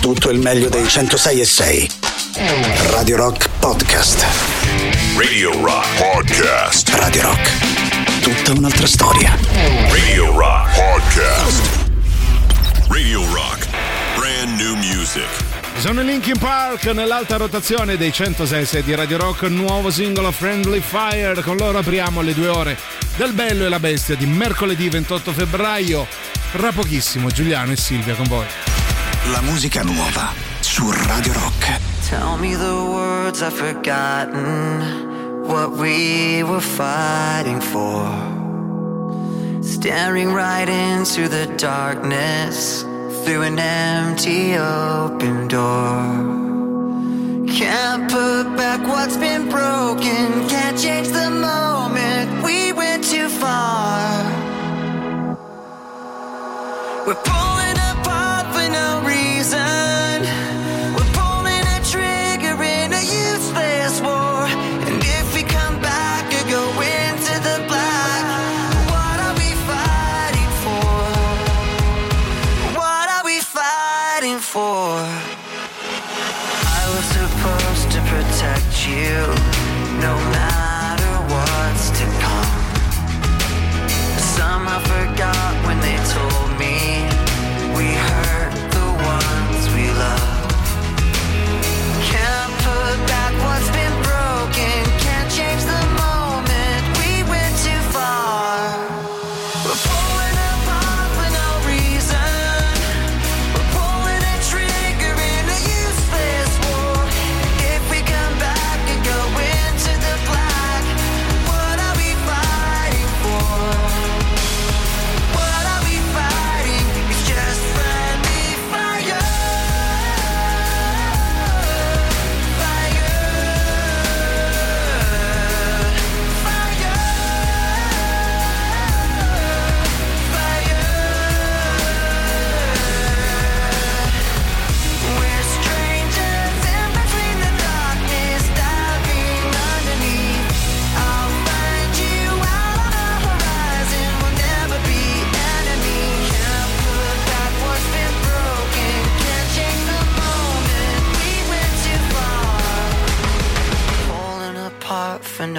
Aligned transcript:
tutto 0.00 0.30
il 0.30 0.38
meglio 0.38 0.70
dei 0.70 0.88
106 0.88 1.40
e 1.40 1.44
6. 1.44 1.90
Radio 2.90 3.16
Rock 3.16 3.48
Podcast. 3.58 4.24
Radio 5.16 5.52
Rock 5.62 5.86
Podcast. 5.98 6.88
Radio 6.94 7.22
Rock. 7.22 8.20
Tutta 8.22 8.58
un'altra 8.58 8.86
storia. 8.86 9.36
Radio 9.90 10.36
Rock 10.36 10.74
Podcast. 10.74 11.62
Radio 12.88 13.20
Rock. 13.30 13.68
Brand 14.16 14.58
new 14.58 14.74
music. 14.76 15.28
Sono 15.76 16.00
i 16.00 16.04
Linkin 16.06 16.38
Park 16.38 16.86
nell'alta 16.86 17.36
rotazione 17.36 17.98
dei 17.98 18.12
106 18.12 18.82
di 18.82 18.94
Radio 18.94 19.18
Rock, 19.18 19.42
nuovo 19.42 19.90
singolo 19.90 20.30
Friendly 20.30 20.80
Fire. 20.80 21.42
Con 21.42 21.56
loro 21.56 21.78
apriamo 21.78 22.22
le 22.22 22.32
due 22.32 22.48
ore 22.48 22.78
del 23.16 23.32
Bello 23.32 23.66
e 23.66 23.68
la 23.68 23.78
Bestia 23.78 24.16
di 24.16 24.24
mercoledì 24.24 24.88
28 24.88 25.32
febbraio. 25.32 26.06
Tra 26.52 26.72
pochissimo 26.72 27.28
Giuliano 27.28 27.72
e 27.72 27.76
Silvia 27.76 28.14
con 28.14 28.26
voi. 28.26 28.79
La 29.26 29.42
musica 29.42 29.82
nuova 29.82 30.32
su 30.60 30.90
Radio 30.90 31.32
Rock. 31.34 31.78
Tell 32.08 32.38
me 32.38 32.56
the 32.56 32.84
words 32.90 33.42
I've 33.42 33.52
forgotten, 33.52 35.44
what 35.46 35.72
we 35.72 36.42
were 36.42 36.60
fighting 36.60 37.60
for. 37.60 38.08
Staring 39.62 40.32
right 40.32 40.68
into 40.68 41.28
the 41.28 41.46
darkness 41.58 42.82
through 43.22 43.42
an 43.42 43.58
empty 43.58 44.56
open 44.56 45.46
door. 45.48 46.00
Can't 47.46 48.10
put 48.10 48.56
back 48.56 48.80
what's 48.88 49.18
been 49.18 49.50
broken, 49.50 50.48
can't 50.48 50.78
change 50.78 51.08
the 51.08 51.28
moment 51.30 52.42
we 52.42 52.72
went 52.72 53.04
too 53.04 53.28
far. 53.28 54.24
We're 57.06 57.14
pulling 57.22 57.49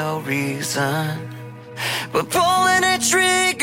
no 0.02 0.20
reason. 0.22 1.30
We're 2.12 2.24
pulling 2.24 2.84
a 2.96 2.98
trigger 3.12 3.61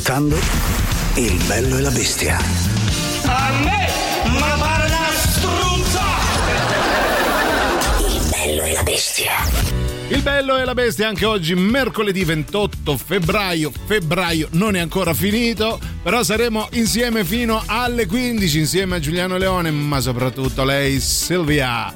ascoltando 0.00 0.36
Il 1.16 1.42
bello 1.46 1.76
e 1.76 1.80
la 1.82 1.90
bestia. 1.90 2.38
A 3.26 3.52
me, 3.62 3.88
ma 4.38 4.56
pare 4.58 4.86
una 4.86 5.10
struzza! 5.12 6.02
Il 8.08 8.28
bello 8.30 8.62
e 8.62 8.72
la 8.72 8.82
bestia. 8.82 9.32
Il 10.08 10.22
bello 10.22 10.56
e 10.56 10.64
la 10.64 10.74
bestia 10.74 11.06
anche 11.06 11.26
oggi, 11.26 11.54
mercoledì 11.54 12.24
28 12.24 12.96
febbraio. 12.96 13.70
Febbraio 13.86 14.48
non 14.52 14.74
è 14.74 14.80
ancora 14.80 15.12
finito, 15.12 15.78
però 16.02 16.22
saremo 16.22 16.68
insieme 16.72 17.22
fino 17.22 17.62
alle 17.66 18.06
15 18.06 18.58
insieme 18.58 18.96
a 18.96 19.00
Giuliano 19.00 19.36
Leone, 19.36 19.70
ma 19.70 20.00
soprattutto 20.00 20.64
lei, 20.64 20.98
Silvia. 20.98 21.94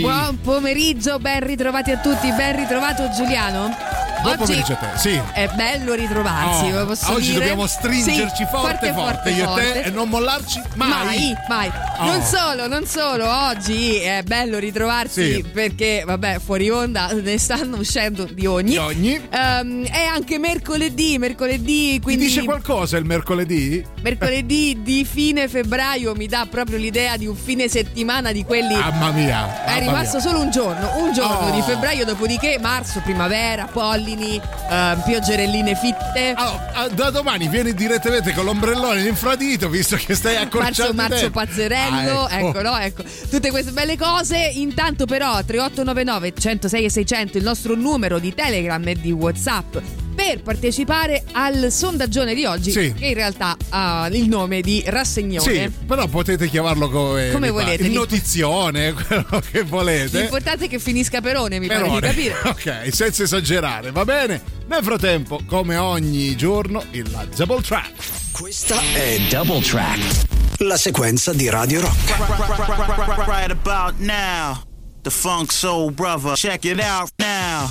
Buon 0.00 0.40
pomeriggio, 0.42 1.18
ben 1.18 1.46
ritrovati 1.46 1.90
a 1.90 1.98
tutti, 1.98 2.32
ben 2.32 2.56
ritrovato 2.56 3.10
Giuliano. 3.14 3.93
A 4.26 4.36
te, 4.38 4.64
sì. 4.96 5.20
È 5.32 5.48
bello 5.54 5.92
ritrovarsi, 5.94 6.70
Oh, 6.72 7.12
oggi 7.12 7.26
dire? 7.28 7.38
dobbiamo 7.40 7.66
stringerci 7.66 8.36
Sì, 8.36 8.46
forte, 8.50 8.92
forte, 8.92 9.30
io 9.30 9.56
e 9.56 9.72
te, 9.72 9.80
e 9.82 9.90
non 9.90 10.08
mollarci 10.08 10.62
mai. 10.76 10.88
Mai, 11.04 11.34
mai. 11.48 11.70
Oh. 11.98 12.04
Non 12.06 12.22
solo, 12.22 12.66
non 12.66 12.86
solo, 12.86 13.28
oggi 13.48 13.96
è 13.96 14.22
bello 14.22 14.58
ritrovarsi 14.58 15.34
Sì. 15.34 15.42
perché, 15.42 16.02
vabbè, 16.06 16.38
fuori 16.42 16.70
onda 16.70 17.08
ne 17.12 17.38
stanno 17.38 17.76
uscendo 17.76 18.24
di 18.24 18.46
ogni. 18.46 18.70
Di 18.70 18.76
ogni. 18.78 19.20
Ehm, 19.30 19.86
è 19.86 20.04
anche 20.04 20.38
mercoledì, 20.38 21.18
mercoledì, 21.18 21.92
Ti 21.92 22.00
quindi 22.00 22.24
dice 22.26 22.44
qualcosa 22.44 22.96
il 22.96 23.04
mercoledì? 23.04 23.84
mercoledì 24.00 24.78
di 24.82 25.04
fine 25.04 25.48
febbraio 25.48 26.14
mi 26.14 26.26
dà 26.26 26.46
proprio 26.50 26.78
l'idea 26.78 27.16
di 27.16 27.26
un 27.26 27.36
fine 27.36 27.68
settimana 27.68 28.32
di 28.32 28.44
quelli 28.44 28.74
Mamma 28.74 29.10
mia. 29.10 29.64
È 29.64 29.68
mamma 29.68 29.78
rimasto 29.78 30.16
mia. 30.18 30.26
solo 30.26 30.40
un 30.40 30.50
giorno, 30.50 30.96
un 30.98 31.12
giorno 31.12 31.48
Oh. 31.48 31.50
di 31.50 31.62
febbraio, 31.62 32.04
dopodiché 32.04 32.58
marzo, 32.60 33.00
primavera, 33.00 33.66
pollini, 34.14 34.40
eh, 34.70 34.96
pioggerelline 35.04 35.74
fitte. 35.74 36.32
Allora, 36.36 36.70
ah, 36.72 36.88
da 36.88 37.10
domani 37.10 37.48
vieni 37.48 37.74
direttamente 37.74 38.32
con 38.32 38.44
l'ombrellone 38.44 39.00
in 39.00 39.06
infradito, 39.08 39.68
visto 39.68 39.96
che 39.96 40.14
stai 40.14 40.34
Marzo, 40.38 40.56
accorciando 40.58 40.94
marzo 40.94 41.16
tempi. 41.16 41.30
pazzerello, 41.32 42.24
Ah, 42.24 42.38
ecco. 42.38 42.48
ecco, 42.48 42.62
no, 42.62 42.78
ecco, 42.78 43.02
tutte 43.30 43.50
queste 43.50 43.72
belle 43.72 43.96
cose. 43.96 44.36
Intanto, 44.54 45.04
però, 45.06 45.42
3899 45.44 46.32
106 46.38 46.84
e 46.84 46.90
600 46.90 47.38
il 47.38 47.44
nostro 47.44 47.74
numero 47.74 48.18
di 48.18 48.34
Telegram 48.34 48.86
e 48.86 48.94
di 48.94 49.10
WhatsApp 49.12 49.76
per 50.14 50.42
partecipare 50.42 51.24
al 51.32 51.70
sondaggione 51.70 52.34
di 52.34 52.44
oggi, 52.44 52.70
sì. 52.70 52.94
che 52.96 53.06
in 53.06 53.14
realtà 53.14 53.56
ha 53.70 54.08
il 54.12 54.28
nome 54.28 54.60
di 54.60 54.82
Rassegnone. 54.86 55.52
Sì, 55.52 55.70
però 55.86 56.06
potete 56.06 56.48
chiamarlo 56.48 56.86
eh, 56.86 56.90
come, 56.90 57.30
come 57.32 57.50
volete. 57.50 57.82
Il 57.84 57.92
notizione, 57.92 58.92
quello 59.06 59.42
che 59.50 59.62
volete. 59.62 60.20
L'importante 60.20 60.66
è 60.66 60.68
che 60.68 60.78
finisca 60.78 61.20
Perone, 61.20 61.58
mi 61.58 61.66
Perone. 61.66 62.00
pare 62.00 62.14
di 62.14 62.28
capire. 62.28 62.42
Ok, 62.54 62.94
senza 62.94 63.24
esagerare, 63.24 63.90
va 63.90 64.04
bene? 64.04 64.40
Nel 64.68 64.82
frattempo, 64.82 65.40
come 65.46 65.76
ogni 65.76 66.36
giorno, 66.36 66.82
il 66.92 67.28
Double 67.34 67.60
Track. 67.60 67.92
Questa 68.30 68.80
è 68.94 69.18
Double 69.28 69.60
Track, 69.60 70.58
la 70.58 70.76
sequenza 70.76 71.32
di 71.32 71.48
Radio 71.48 71.80
Rock. 71.80 72.16
Right, 72.16 72.28
right, 72.28 73.06
right, 73.06 73.26
right 73.26 73.50
about 73.50 73.94
now, 73.98 74.62
the 75.02 75.10
Funk 75.10 75.52
Soul 75.52 75.90
Brother, 75.92 76.34
check 76.34 76.64
it 76.64 76.80
out 76.80 77.10
now. 77.18 77.70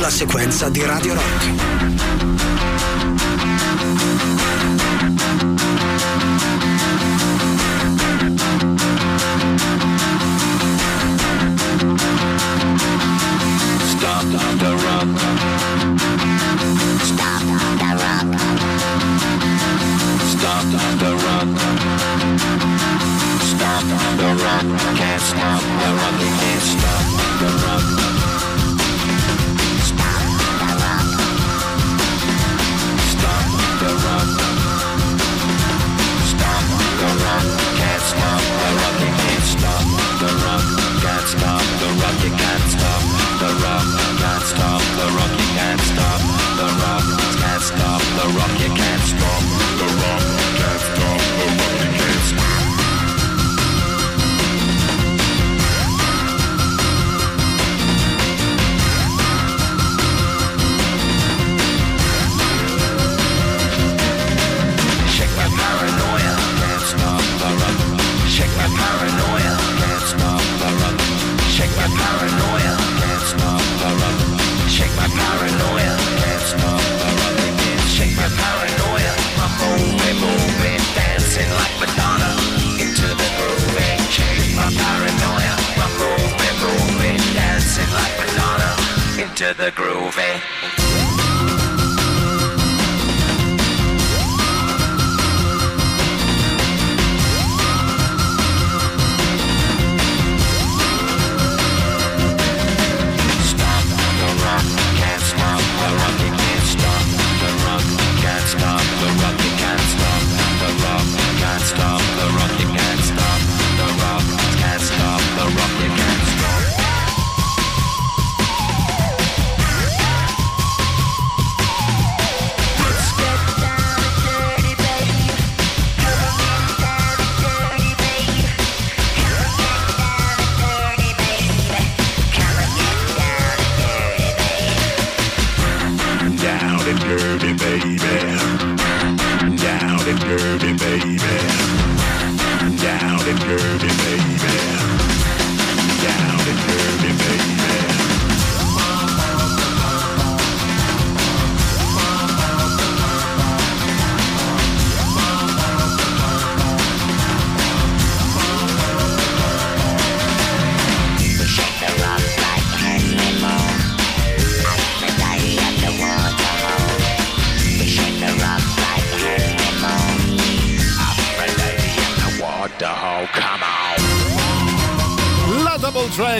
la 0.00 0.10
sequenza 0.10 0.68
di 0.68 0.82
Radio 0.84 1.14
Rock. 1.14 1.67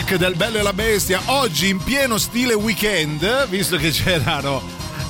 Track 0.09 0.15
del 0.17 0.35
Bello 0.35 0.57
e 0.57 0.61
la 0.63 0.73
Bestia, 0.73 1.21
oggi 1.27 1.69
in 1.69 1.77
pieno 1.83 2.17
stile 2.17 2.53
weekend, 2.55 3.47
visto 3.47 3.77
che 3.77 3.91
c'erano 3.91 4.61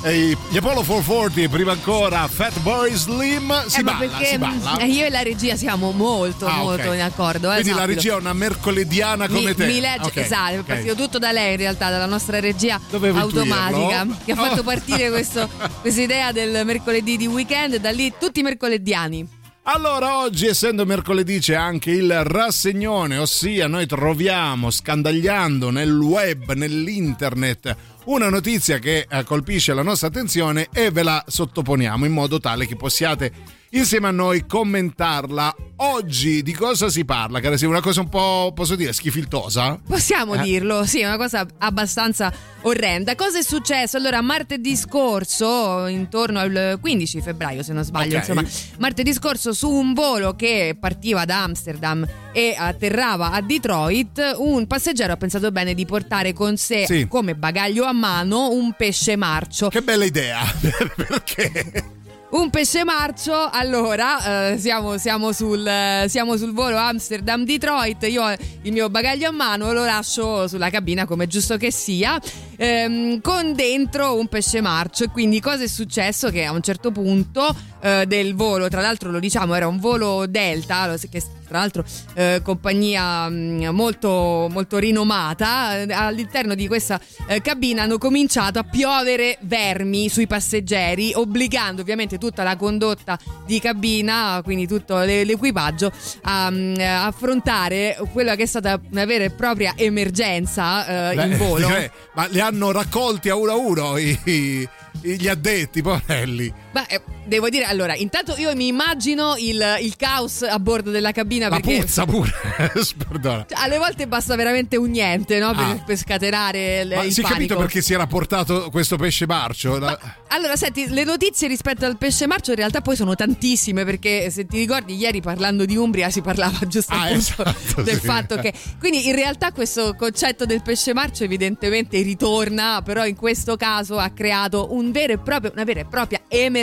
eh, 0.02 0.36
gli 0.50 0.56
Apollo 0.58 0.82
440 0.82 1.40
e 1.40 1.48
prima 1.48 1.72
ancora 1.72 2.28
Fat 2.28 2.58
Boy 2.60 2.94
Slim, 2.94 3.66
si 3.66 3.80
Eh, 3.80 3.82
balla, 3.82 3.98
perché 3.98 4.24
si 4.26 4.38
balla. 4.38 4.76
mm, 4.82 4.90
io 4.90 5.04
e 5.06 5.10
la 5.10 5.22
regia 5.22 5.56
siamo 5.56 5.92
molto, 5.92 6.46
Ah, 6.46 6.56
molto 6.56 6.88
ok. 6.88 6.94
in 6.94 7.00
accordo. 7.00 7.48
eh, 7.50 7.54
Quindi 7.54 7.70
la 7.70 7.76
sappilo. 7.76 7.96
regia 7.96 8.12
è 8.12 8.16
una 8.18 8.32
mercolediana 8.34 9.26
come 9.28 9.40
mi, 9.40 9.54
te. 9.54 9.66
mi 9.66 9.80
legge, 9.80 10.02
Ok, 10.06 10.16
esatto, 10.16 10.52
è 10.54 10.58
ok. 10.58 10.64
partito 10.66 10.94
tutto 10.94 11.18
da 11.18 11.32
lei 11.32 11.52
in 11.52 11.56
realtà, 11.58 11.88
dalla 11.90 12.06
nostra 12.06 12.38
regia 12.40 12.78
Dovevo 12.90 13.18
automatica 13.18 14.00
intuirlo. 14.02 14.16
che 14.24 14.32
ha 14.32 14.36
fatto 14.36 14.60
Oh. 14.60 14.64
partire 14.64 15.08
questo- 15.10 15.48
questa 15.80 16.00
idea 16.02 16.32
del 16.32 16.62
mercoledì 16.66 17.16
di 17.16 17.26
weekend 17.26 17.76
da 17.76 17.90
lì 17.90 18.12
tutti 18.18 18.40
i 18.40 18.42
mercolediani. 18.42 19.38
Allora, 19.72 20.18
oggi, 20.18 20.48
essendo 20.48 20.84
mercoledì, 20.84 21.38
c'è 21.38 21.54
anche 21.54 21.92
il 21.92 22.24
rassegnone, 22.24 23.18
ossia 23.18 23.68
noi 23.68 23.86
troviamo 23.86 24.68
scandagliando 24.68 25.70
nel 25.70 25.96
web, 25.96 26.54
nell'internet, 26.54 27.76
una 28.06 28.28
notizia 28.28 28.78
che 28.78 29.06
eh, 29.08 29.22
colpisce 29.22 29.72
la 29.72 29.82
nostra 29.82 30.08
attenzione 30.08 30.66
e 30.72 30.90
ve 30.90 31.04
la 31.04 31.24
sottoponiamo 31.24 32.04
in 32.04 32.10
modo 32.10 32.40
tale 32.40 32.66
che 32.66 32.74
possiate 32.74 33.32
insieme 33.72 34.08
a 34.08 34.10
noi 34.10 34.46
commentarla. 34.46 35.54
Oggi 35.82 36.42
di 36.42 36.52
cosa 36.52 36.90
si 36.90 37.04
parla? 37.06 37.40
Cara, 37.40 37.56
sia 37.56 37.66
una 37.68 37.80
cosa 37.80 38.00
un 38.00 38.08
po', 38.10 38.52
posso 38.54 38.74
dire, 38.76 38.92
schifiltosa? 38.92 39.80
Possiamo 39.86 40.34
Eh. 40.34 40.42
dirlo, 40.42 40.84
sì, 40.84 41.02
una 41.02 41.16
cosa 41.16 41.46
abbastanza 41.58 42.30
orrenda. 42.62 43.14
Cosa 43.14 43.38
è 43.38 43.42
successo? 43.42 43.96
Allora, 43.96 44.20
martedì 44.20 44.76
scorso, 44.76 45.86
intorno 45.86 46.38
al 46.38 46.78
15 46.80 47.22
febbraio, 47.22 47.62
se 47.62 47.72
non 47.72 47.84
sbaglio, 47.84 48.18
Ok. 48.18 48.28
insomma, 48.28 48.44
martedì 48.78 49.12
scorso 49.14 49.54
su 49.54 49.70
un 49.70 49.94
volo 49.94 50.34
che 50.36 50.76
partiva 50.78 51.24
da 51.24 51.44
Amsterdam 51.44 52.06
e 52.32 52.54
atterrava 52.58 53.30
a 53.32 53.40
Detroit, 53.40 54.34
un 54.38 54.66
passeggero 54.66 55.14
ha 55.14 55.16
pensato 55.16 55.50
bene 55.50 55.72
di 55.72 55.86
portare 55.86 56.34
con 56.34 56.58
sé 56.58 56.84
Sì. 56.86 57.06
come 57.08 57.34
bagaglio 57.34 57.84
a 57.84 57.92
mano 57.92 58.50
un 58.50 58.74
pesce 58.76 59.16
marcio. 59.16 59.68
Che 59.68 59.80
bella 59.80 60.04
idea! 60.04 60.40
Perché? 60.94 61.84
Un 62.30 62.48
pesce 62.48 62.84
marcio, 62.84 63.34
allora 63.50 64.52
eh, 64.52 64.58
siamo, 64.58 64.98
siamo 64.98 65.32
sul, 65.32 65.66
eh, 65.66 66.04
siamo 66.08 66.36
sul 66.36 66.52
volo 66.52 66.76
Amsterdam-Detroit, 66.76 68.04
io 68.04 68.22
ho 68.22 68.32
il 68.62 68.72
mio 68.72 68.88
bagaglio 68.88 69.28
a 69.28 69.32
mano 69.32 69.72
lo 69.72 69.84
lascio 69.84 70.46
sulla 70.46 70.70
cabina 70.70 71.06
come 71.06 71.26
giusto 71.26 71.56
che 71.56 71.72
sia, 71.72 72.20
ehm, 72.60 73.20
con 73.20 73.54
dentro 73.54 74.18
un 74.18 74.26
pesce 74.28 74.60
marcio 74.60 75.08
quindi 75.08 75.40
cosa 75.40 75.64
è 75.64 75.66
successo? 75.66 76.30
Che 76.30 76.44
a 76.44 76.52
un 76.52 76.62
certo 76.62 76.90
punto 76.90 77.54
eh, 77.80 78.04
del 78.06 78.34
volo, 78.34 78.68
tra 78.68 78.80
l'altro 78.80 79.10
lo 79.10 79.18
diciamo 79.18 79.54
era 79.54 79.66
un 79.66 79.78
volo 79.78 80.26
Delta, 80.26 80.94
che 81.10 81.22
tra 81.48 81.58
l'altro 81.58 81.84
eh, 82.14 82.40
compagnia 82.44 83.28
mh, 83.28 83.70
molto, 83.70 84.46
molto 84.50 84.78
rinomata, 84.78 85.78
eh, 85.78 85.92
all'interno 85.92 86.54
di 86.54 86.68
questa 86.68 87.00
eh, 87.26 87.40
cabina 87.40 87.82
hanno 87.82 87.98
cominciato 87.98 88.58
a 88.58 88.64
piovere 88.64 89.38
vermi 89.40 90.08
sui 90.08 90.26
passeggeri, 90.26 91.12
obbligando 91.14 91.80
ovviamente 91.80 92.18
tutta 92.18 92.42
la 92.42 92.56
condotta 92.56 93.18
di 93.46 93.58
cabina, 93.58 94.40
quindi 94.44 94.66
tutto 94.68 94.98
l'e- 94.98 95.24
l'equipaggio, 95.24 95.90
a 96.22 96.50
mm, 96.50 96.74
affrontare 96.78 97.98
quella 98.12 98.36
che 98.36 98.44
è 98.44 98.46
stata 98.46 98.78
una 98.90 99.04
vera 99.04 99.24
e 99.24 99.30
propria 99.30 99.72
emergenza 99.74 101.10
eh, 101.10 101.14
Beh, 101.16 101.26
in 101.26 101.36
volo. 101.36 101.68
ma 102.14 102.26
li 102.26 102.40
hanno 102.40 102.49
raccolti 102.72 103.28
a 103.28 103.34
uno 103.36 103.52
a 103.52 103.56
uno 103.56 103.96
i- 103.96 104.18
i- 104.24 104.68
gli 105.02 105.28
addetti, 105.28 105.82
poverelli. 105.82 106.52
Ma 106.72 106.86
eh, 106.86 107.00
devo 107.24 107.48
dire, 107.48 107.64
allora, 107.64 107.94
intanto 107.96 108.34
io 108.36 108.54
mi 108.54 108.68
immagino 108.68 109.34
il, 109.38 109.60
il 109.80 109.96
caos 109.96 110.42
a 110.42 110.58
bordo 110.60 110.90
della 110.90 111.10
cabina 111.10 111.48
La 111.48 111.58
perché 111.58 111.80
puzza 111.80 112.04
pure, 112.04 112.30
perdona. 113.08 113.44
Cioè, 113.48 113.58
alle 113.60 113.78
volte 113.78 114.06
basta 114.06 114.36
veramente 114.36 114.76
un 114.76 114.90
niente 114.90 115.38
no? 115.40 115.52
per, 115.52 115.64
Ah. 115.64 115.82
per 115.84 115.96
scatenare 115.96 116.80
il, 116.82 116.92
Ma 116.94 117.02
il 117.02 117.12
si 117.12 117.20
è 117.22 117.24
capito 117.24 117.56
perché 117.56 117.82
si 117.82 117.92
era 117.92 118.06
portato 118.06 118.70
questo 118.70 118.96
pesce 118.96 119.26
marcio? 119.26 119.78
La- 119.78 119.98
Allora, 120.28 120.54
senti, 120.54 120.88
le 120.88 121.02
notizie 121.02 121.48
rispetto 121.48 121.84
al 121.84 121.96
pesce 121.96 122.26
marcio 122.28 122.50
in 122.52 122.56
realtà 122.58 122.80
poi 122.82 122.94
sono 122.94 123.16
tantissime 123.16 123.84
perché 123.84 124.30
se 124.30 124.46
ti 124.46 124.58
ricordi 124.58 124.94
ieri 124.96 125.20
parlando 125.20 125.64
di 125.64 125.76
Umbria 125.76 126.08
si 126.10 126.20
parlava 126.20 126.58
giusto 126.68 126.94
Ah, 126.94 127.10
esatto, 127.10 127.82
del 127.82 127.98
sì. 127.98 128.06
fatto 128.06 128.36
che 128.36 128.52
quindi 128.78 129.08
in 129.08 129.14
realtà 129.16 129.50
questo 129.52 129.94
concetto 129.96 130.46
del 130.46 130.62
pesce 130.62 130.94
marcio 130.94 131.24
evidentemente 131.24 132.00
ritorna, 132.00 132.80
però 132.84 133.04
in 133.06 133.16
questo 133.16 133.56
caso 133.56 133.98
ha 133.98 134.10
creato 134.10 134.72
un 134.72 134.92
vero 134.92 135.14
e 135.14 135.18
proprio, 135.18 135.50
una 135.52 135.64
vera 135.64 135.80
e 135.80 135.84
propria 135.86 136.20
emergenza 136.28 136.58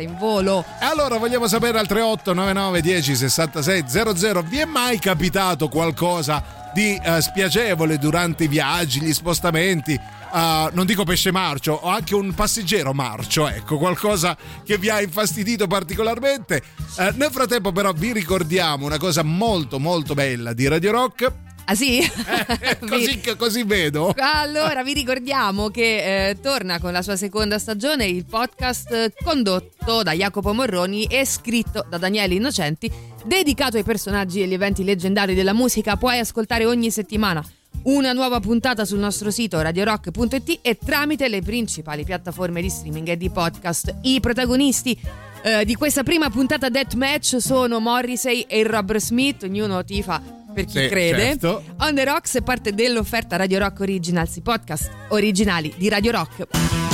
in 0.00 0.16
volo. 0.18 0.64
Allora 0.80 1.18
vogliamo 1.18 1.46
sapere 1.46 1.78
al 1.78 1.86
3899 1.86 2.80
10 2.80 3.16
66 3.16 3.84
00 3.86 4.42
vi 4.42 4.58
è 4.58 4.64
mai 4.64 4.98
capitato 4.98 5.68
qualcosa 5.68 6.70
di 6.72 7.00
eh, 7.02 7.20
spiacevole 7.20 7.98
durante 7.98 8.44
i 8.44 8.48
viaggi, 8.48 9.00
gli 9.00 9.12
spostamenti? 9.12 9.92
Eh, 9.92 10.68
non 10.72 10.86
dico 10.86 11.04
pesce 11.04 11.30
marcio, 11.30 11.72
o 11.72 11.88
anche 11.88 12.14
un 12.14 12.34
passeggero 12.34 12.92
marcio, 12.92 13.48
ecco, 13.48 13.78
qualcosa 13.78 14.36
che 14.64 14.78
vi 14.78 14.90
ha 14.90 15.00
infastidito 15.00 15.66
particolarmente. 15.66 16.62
Eh, 16.98 17.12
nel 17.16 17.30
frattempo 17.30 17.72
però 17.72 17.92
vi 17.92 18.12
ricordiamo 18.12 18.86
una 18.86 18.98
cosa 18.98 19.22
molto 19.22 19.78
molto 19.78 20.14
bella 20.14 20.52
di 20.52 20.68
Radio 20.68 20.92
Rock, 20.92 21.32
Ah 21.70 21.74
sì? 21.74 21.98
Eh, 22.00 22.78
così, 22.88 23.20
Vi- 23.22 23.36
così 23.36 23.62
vedo. 23.62 24.14
Allora, 24.16 24.82
vi 24.82 24.94
ricordiamo 24.94 25.68
che 25.68 26.30
eh, 26.30 26.40
torna 26.40 26.80
con 26.80 26.92
la 26.92 27.02
sua 27.02 27.14
seconda 27.14 27.58
stagione 27.58 28.06
il 28.06 28.24
podcast 28.24 28.90
eh, 28.90 29.12
condotto 29.22 30.02
da 30.02 30.12
Jacopo 30.12 30.54
Morroni 30.54 31.04
e 31.04 31.26
scritto 31.26 31.84
da 31.86 31.98
Daniele 31.98 32.34
Innocenti, 32.34 32.90
dedicato 33.22 33.76
ai 33.76 33.82
personaggi 33.82 34.40
e 34.40 34.44
agli 34.44 34.54
eventi 34.54 34.82
leggendari 34.82 35.34
della 35.34 35.52
musica. 35.52 35.96
Puoi 35.96 36.18
ascoltare 36.18 36.64
ogni 36.64 36.90
settimana 36.90 37.44
una 37.82 38.14
nuova 38.14 38.40
puntata 38.40 38.86
sul 38.86 38.98
nostro 38.98 39.30
sito 39.30 39.60
radiorock.it 39.60 40.60
e 40.62 40.78
tramite 40.82 41.28
le 41.28 41.42
principali 41.42 42.02
piattaforme 42.02 42.62
di 42.62 42.70
streaming 42.70 43.08
e 43.08 43.16
di 43.18 43.28
podcast. 43.28 43.94
I 44.02 44.20
protagonisti 44.20 44.98
eh, 45.42 45.66
di 45.66 45.74
questa 45.74 46.02
prima 46.02 46.30
puntata 46.30 46.70
Deathmatch 46.70 47.36
sono 47.40 47.78
Morrissey 47.78 48.46
e 48.48 48.60
il 48.60 48.66
Robert 48.66 49.00
Smith, 49.00 49.42
ognuno 49.42 49.84
tifa 49.84 50.37
per 50.58 50.64
chi 50.64 50.80
Sì, 50.80 50.88
crede. 50.88 51.18
certo. 51.22 51.62
On 51.78 51.94
the 51.94 52.04
Rocks 52.04 52.36
è 52.36 52.42
parte 52.42 52.74
dell'offerta 52.74 53.36
Radio 53.36 53.58
Rock 53.60 53.80
Originals, 53.80 54.34
i 54.36 54.40
podcast 54.40 54.90
originali 55.10 55.72
di 55.76 55.88
Radio 55.88 56.10
Rock. 56.10 56.87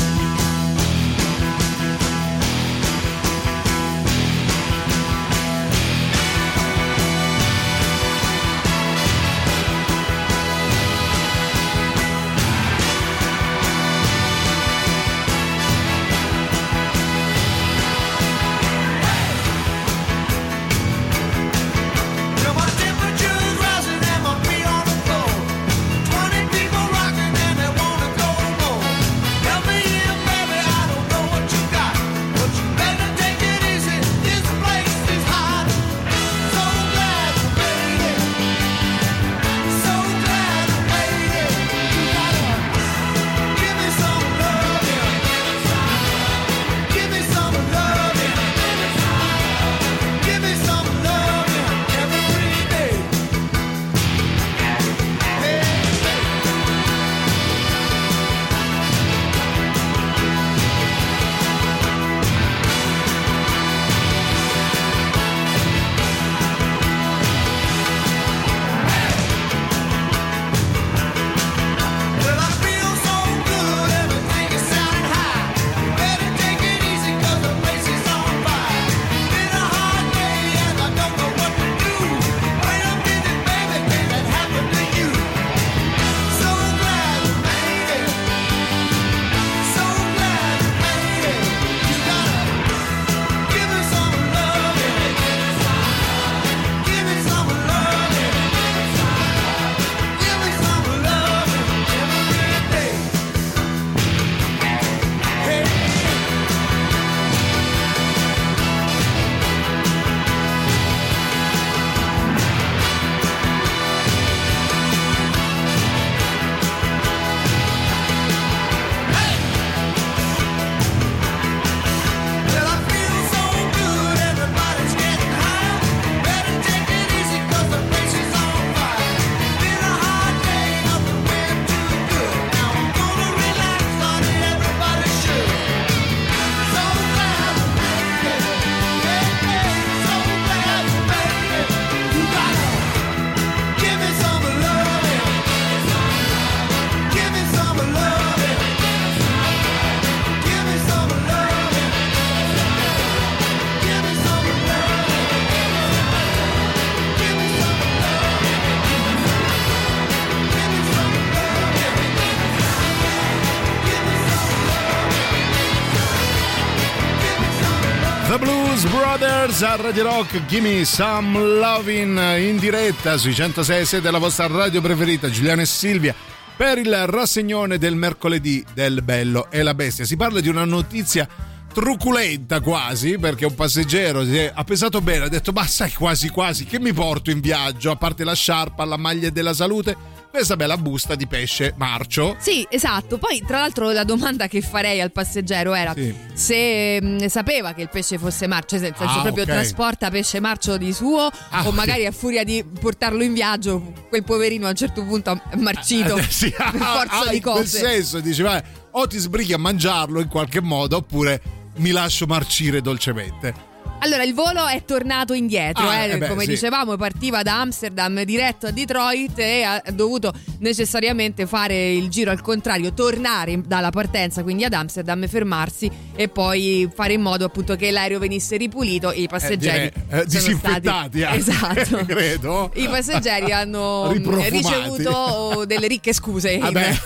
Brothers 169.54 169.62
a 169.62 169.76
Radio 169.76 170.02
Rock, 170.02 170.46
Gimme 170.46 170.84
Some 170.84 171.38
Lovin' 171.38 172.20
in 172.38 172.58
diretta 172.58 173.16
sui 173.16 173.32
106 173.32 174.00
della 174.00 174.18
vostra 174.18 174.48
radio 174.48 174.80
preferita, 174.80 175.30
Giuliano 175.30 175.60
e 175.60 175.66
Silvia, 175.66 176.12
per 176.56 176.78
il 176.78 177.06
rassegnone 177.06 177.78
del 177.78 177.94
mercoledì 177.94 178.64
del 178.74 179.02
Bello 179.02 179.48
e 179.50 179.62
la 179.62 179.74
Bestia. 179.74 180.04
Si 180.04 180.16
parla 180.16 180.40
di 180.40 180.48
una 180.48 180.64
notizia 180.64 181.28
truculenta 181.72 182.60
quasi 182.60 183.18
perché 183.18 183.44
un 183.44 183.54
passeggero 183.54 184.24
ha 184.52 184.64
pensato 184.64 185.00
bene 185.00 185.24
ha 185.24 185.28
detto 185.28 185.50
ma 185.50 185.66
sai 185.66 185.92
quasi 185.92 186.28
quasi 186.28 186.64
che 186.64 186.78
mi 186.78 186.92
porto 186.92 187.32
in 187.32 187.40
viaggio 187.40 187.90
a 187.90 187.96
parte 187.96 188.22
la 188.22 188.32
sciarpa 188.32 188.84
la 188.84 188.96
maglia 188.96 189.28
della 189.30 189.52
salute 189.52 189.96
questa 190.34 190.56
bella 190.56 190.76
busta 190.76 191.14
di 191.14 191.26
pesce 191.26 191.74
marcio 191.76 192.36
Sì, 192.38 192.66
esatto. 192.68 193.18
Poi, 193.18 193.42
tra 193.46 193.60
l'altro, 193.60 193.90
la 193.92 194.04
domanda 194.04 194.46
che 194.48 194.60
farei 194.60 195.00
al 195.00 195.12
passeggero 195.12 195.74
era 195.74 195.92
Sì. 195.94 196.14
se 196.32 197.00
mh, 197.00 197.26
sapeva 197.26 197.72
che 197.72 197.82
il 197.82 197.88
pesce 197.90 198.18
fosse 198.18 198.46
marcio, 198.46 198.76
nel 198.78 198.94
senso 198.96 199.18
Ah, 199.18 199.22
proprio 199.22 199.44
ok. 199.44 199.50
trasporta 199.50 200.10
pesce 200.10 200.40
marcio 200.40 200.76
di 200.76 200.92
suo, 200.92 201.30
Ah, 201.50 201.66
o 201.66 201.72
magari 201.72 202.04
a 202.06 202.10
furia 202.12 202.42
di 202.44 202.64
portarlo 202.80 203.22
in 203.22 203.32
viaggio, 203.32 203.92
quel 204.08 204.24
poverino 204.24 204.66
a 204.66 204.70
un 204.70 204.76
certo 204.76 205.04
punto 205.04 205.40
è 205.50 205.56
marcito 205.56 206.16
Eh, 206.18 206.22
sì, 206.28 206.50
per 206.50 206.72
forza 206.80 207.20
ah, 207.20 207.28
di 207.28 207.40
cose. 207.40 207.78
senso 207.78 208.20
dici 208.20 208.42
vai, 208.42 208.60
o 208.92 209.06
ti 209.06 209.18
sbrighi 209.18 209.52
a 209.52 209.58
mangiarlo 209.58 210.20
in 210.20 210.28
qualche 210.28 210.60
modo 210.60 210.96
oppure 210.96 211.40
mi 211.76 211.90
lascio 211.90 212.26
marcire 212.26 212.80
dolcemente 212.80 213.72
Allora, 214.04 214.22
il 214.22 214.34
volo 214.34 214.66
è 214.66 214.84
tornato 214.84 215.32
indietro, 215.32 215.88
Ah, 215.88 216.04
eh, 216.04 216.10
eh 216.10 216.18
beh, 216.18 216.28
come 216.28 216.42
sì. 216.42 216.48
dicevamo, 216.50 216.94
partiva 216.96 217.42
da 217.42 217.60
Amsterdam 217.60 218.22
diretto 218.24 218.66
a 218.66 218.70
Detroit 218.70 219.38
e 219.38 219.62
ha 219.62 219.82
dovuto 219.94 220.30
necessariamente 220.58 221.46
fare 221.46 221.92
il 221.92 222.08
giro 222.10 222.30
al 222.30 222.42
contrario, 222.42 222.92
tornare 222.92 223.62
dalla 223.66 223.88
partenza, 223.88 224.42
quindi 224.42 224.62
ad 224.64 224.74
Amsterdam, 224.74 225.26
fermarsi 225.26 225.90
e 226.14 226.28
poi 226.28 226.86
fare 226.94 227.14
in 227.14 227.22
modo 227.22 227.46
appunto 227.46 227.76
che 227.76 227.90
l'aereo 227.90 228.18
venisse 228.18 228.58
ripulito 228.58 229.10
e 229.10 229.22
i 229.22 229.26
passeggeri 229.28 229.86
Eh, 229.86 229.92
direi, 229.94 230.08
eh, 230.08 230.10
sono 230.10 230.24
disinfettati 230.24 231.20
stati 231.20 231.22
esatto. 231.38 232.04
credo. 232.04 232.70
I 232.74 232.86
passeggeri 232.86 233.52
hanno 233.52 234.12
ricevuto 234.50 235.64
delle 235.66 235.86
ricche 235.86 236.12
scuse 236.12 236.50
in, 236.50 236.60
Vabbè, 236.60 236.98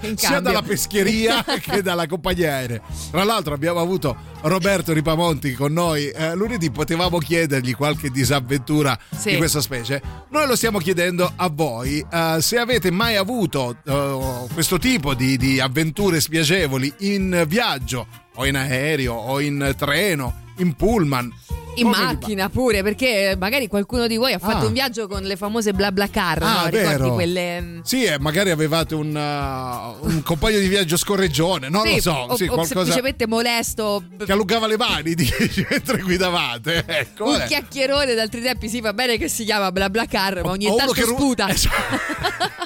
in 0.00 0.16
sia 0.16 0.40
dalla 0.40 0.62
pescheria 0.62 1.44
che 1.60 1.82
dalla 1.82 2.08
compagnia 2.08 2.54
aerea. 2.54 2.80
Tra 3.12 3.22
l'altro 3.22 3.54
abbiamo 3.54 3.78
avuto 3.78 4.34
Roberto 4.42 4.92
Ripamonti 4.92 5.52
con 5.52 5.72
noi 5.72 6.14
eh, 6.16 6.34
lunedì, 6.34 6.70
potevamo 6.70 7.18
chiedergli 7.18 7.74
qualche 7.74 8.10
disavventura 8.10 8.98
Sì. 9.16 9.30
di 9.30 9.36
questa 9.36 9.60
specie. 9.60 10.00
Noi 10.30 10.46
lo 10.46 10.56
stiamo 10.56 10.78
chiedendo 10.78 11.30
a 11.36 11.48
voi, 11.52 12.04
eh, 12.10 12.36
se 12.40 12.58
avete 12.58 12.90
mai 12.90 13.16
avuto 13.16 13.76
eh, 13.84 14.46
questo 14.52 14.78
tipo 14.78 15.14
di, 15.14 15.36
di 15.36 15.60
avventure 15.60 16.20
spiacevoli 16.20 16.92
in 17.00 17.44
viaggio 17.46 18.06
o 18.34 18.46
in 18.46 18.56
aereo 18.56 19.14
o 19.14 19.40
in 19.40 19.74
treno, 19.76 20.44
in 20.58 20.74
pullman. 20.74 21.32
In 21.78 21.90
come 21.90 22.04
macchina 22.04 22.48
pure, 22.48 22.82
perché 22.82 23.36
magari 23.38 23.68
qualcuno 23.68 24.06
di 24.06 24.16
voi 24.16 24.32
ha 24.32 24.38
fatto 24.38 24.64
Ah. 24.64 24.68
un 24.68 24.72
viaggio 24.72 25.06
con 25.08 25.22
le 25.24 25.36
famose 25.36 25.74
bla 25.74 25.92
bla 25.92 26.08
car, 26.08 26.42
Ah, 26.42 26.62
no? 26.62 26.68
Ricordi 26.70 26.96
vero. 27.02 27.12
quelle... 27.12 27.60
mm, 27.60 27.80
Sì, 27.82 28.04
eh, 28.04 28.18
magari 28.18 28.48
avevate 28.48 28.94
un, 28.94 29.08
uh, 29.14 30.06
un 30.08 30.22
compagno 30.22 30.58
di 30.58 30.68
viaggio 30.68 30.96
scorreggione, 30.96 31.68
non 31.68 31.84
sì, 31.84 31.96
lo 31.96 32.00
so, 32.00 32.12
o, 32.12 32.34
sì, 32.36 32.44
o 32.44 32.54
qualcosa 32.54 32.66
semplicemente 32.84 33.26
molesto. 33.26 34.02
che 34.24 34.32
allungava 34.32 34.66
le 34.66 34.78
mani 34.78 35.12
dici, 35.16 35.66
mentre 35.68 36.00
guidavate. 36.00 36.82
Ecco, 36.86 37.26
Un 37.28 37.42
eh. 37.42 37.46
chiacchierone 37.46 38.14
d'altri 38.14 38.40
tempi, 38.40 38.70
sì, 38.70 38.80
va 38.80 38.94
bene 38.94 39.18
che 39.18 39.28
si 39.28 39.44
chiama 39.44 39.70
bla 39.70 39.90
bla 39.90 40.06
car, 40.06 40.42
ma 40.44 40.52
ogni 40.52 40.64
O 40.68 40.68
uno 40.70 40.76
tanto 40.78 40.92
che 40.94 41.02
ru- 41.04 41.14
sputa. 41.14 41.48
Esatto. 41.52 42.65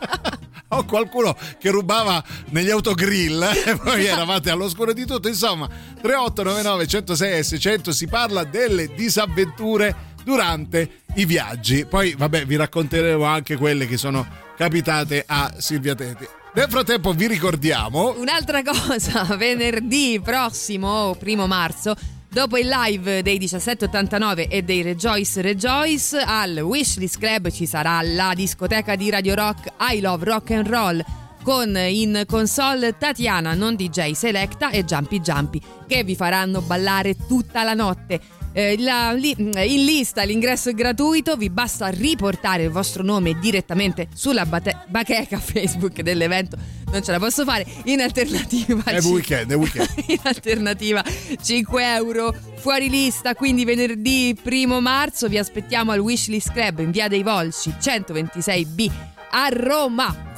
Qualcuno 0.85 1.37
che 1.59 1.71
rubava 1.71 2.23
negli 2.51 2.71
autogrill 2.71 3.43
e 3.43 3.77
poi 3.77 4.07
eravate 4.07 4.51
all'oscuro 4.51 4.93
di 4.93 5.07
tutto. 5.07 5.29
Insomma, 5.29 5.67
3899 5.67 6.87
106 6.87 7.39
e 7.39 7.43
600 7.43 7.93
si 7.93 8.07
parla 8.07 8.45
delle 8.45 8.95
disavventure 8.95 10.09
durante 10.25 11.03
i 11.15 11.25
viaggi. 11.25 11.85
Poi, 11.87 12.15
vabbè, 12.17 12.47
vi 12.47 12.57
racconteremo 12.57 13.25
anche 13.25 13.57
quelle 13.57 13.87
che 13.87 13.97
sono 13.97 14.27
capitate 14.57 15.25
a 15.27 15.55
Silvia 15.59 15.95
Teti. 15.95 16.27
Nel 16.53 16.69
frattempo 16.69 17.13
vi 17.13 17.29
ricordiamo 17.29 18.13
Un'altra 18.17 18.63
cosa, 18.63 19.23
venerdì 19.39 20.21
prossimo, 20.23 21.15
primo 21.17 21.47
marzo, 21.47 21.95
dopo 22.31 22.57
il 22.57 22.69
live 22.69 23.23
dei 23.23 23.39
1789 23.39 24.49
e 24.49 24.63
dei 24.63 24.83
Rejoice 24.83 25.43
Rejoice, 25.43 26.19
al 26.19 26.59
Wishlist 26.59 27.19
Club 27.19 27.51
ci 27.51 27.67
sarà 27.67 28.01
la 28.03 28.33
discoteca 28.35 28.95
di 28.95 29.11
Radio 29.11 29.35
Rock 29.35 29.73
I 29.93 30.01
Love 30.01 30.25
Rock 30.25 30.51
and 30.53 30.69
Roll 30.69 31.05
con 31.43 31.77
in 31.77 32.25
console 32.27 32.97
Tatiana, 32.97 33.55
non 33.55 33.75
DJ 33.75 34.13
Selecta 34.13 34.71
e 34.71 34.85
Jumpy 34.85 35.21
Jumpy 35.21 35.61
che 35.87 36.05
vi 36.05 36.15
faranno 36.15 36.61
ballare 36.61 37.17
tutta 37.27 37.63
la 37.63 37.75
notte. 37.75 38.40
Eh, 38.53 38.77
la- 38.79 39.13
li- 39.13 39.35
in 39.39 39.85
lista 39.85 40.23
l'ingresso 40.25 40.71
è 40.71 40.75
gratuito, 40.75 41.37
vi 41.37 41.51
basta 41.51 41.87
riportare 41.89 42.65
il 42.65 42.71
vostro 42.71 43.03
nome 43.05 43.39
direttamente 43.39 44.09
sulla 44.15 44.45
bate- 44.45 44.85
bacheca 44.89 45.39
Facebook 45.41 46.01
dell'evento. 46.03 46.57
Non 46.91 47.05
ce 47.05 47.13
la 47.13 47.21
posso 47.21 47.45
fare. 47.45 47.65
In 47.85 48.01
alternativa, 48.01 48.83
è 48.85 49.01
weekend, 49.01 49.53
è 49.53 49.57
weekend. 49.57 49.89
in 50.09 50.19
alternativa 50.23 51.05
5 51.41 51.95
euro 51.95 52.35
fuori 52.57 52.89
lista. 52.91 53.35
Quindi 53.37 53.65
venerdì 53.65 54.37
primo 54.43 54.81
marzo 54.81 55.29
vi 55.29 55.39
aspettiamo 55.39 55.93
al 55.93 56.01
Wishlist 56.01 56.51
Club 56.53 56.81
in 56.81 56.91
via 56.91 57.07
dei 57.07 57.23
Volsci 57.23 57.73
126B 57.81 58.91
a 59.31 59.49
Roma. 59.53 60.29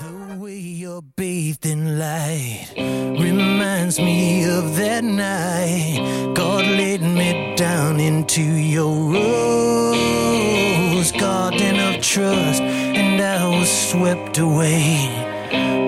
Way 0.42 0.58
you're 0.58 1.02
bathed 1.02 1.66
in 1.66 1.98
light 2.00 2.72
reminds 2.76 4.00
me 4.00 4.44
of 4.50 4.76
that 4.76 5.04
night 5.04 6.32
God 6.34 6.66
laid 6.66 7.00
me 7.00 7.54
down 7.54 8.00
into 8.00 8.42
your 8.42 9.12
rose 9.12 11.12
garden 11.12 11.78
of 11.78 12.02
trust, 12.02 12.60
and 12.60 13.22
I 13.22 13.46
was 13.56 13.70
swept 13.70 14.38
away 14.38 15.08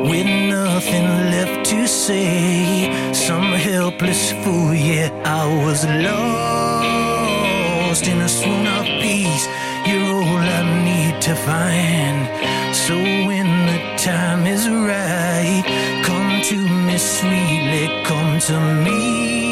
with 0.08 0.26
nothing 0.26 1.08
left 1.34 1.66
to 1.70 1.88
say. 1.88 3.12
Some 3.12 3.54
helpless 3.54 4.30
fool, 4.44 4.72
yeah, 4.72 5.10
I 5.24 5.48
was 5.66 5.84
lost 6.06 8.06
in 8.06 8.20
a 8.20 8.28
swoon 8.28 8.68
of 8.68 8.84
peace. 9.02 9.48
You're 9.84 10.22
all 10.22 10.38
I 10.38 10.62
need 10.84 11.20
to 11.22 11.34
find. 11.34 12.28
So 12.72 13.23
time 14.04 14.46
is 14.46 14.68
right, 14.68 15.62
come 16.04 16.42
to 16.42 16.58
me 16.58 16.98
sweetly, 16.98 17.88
come 18.04 18.38
to 18.38 18.60
me. 18.84 19.43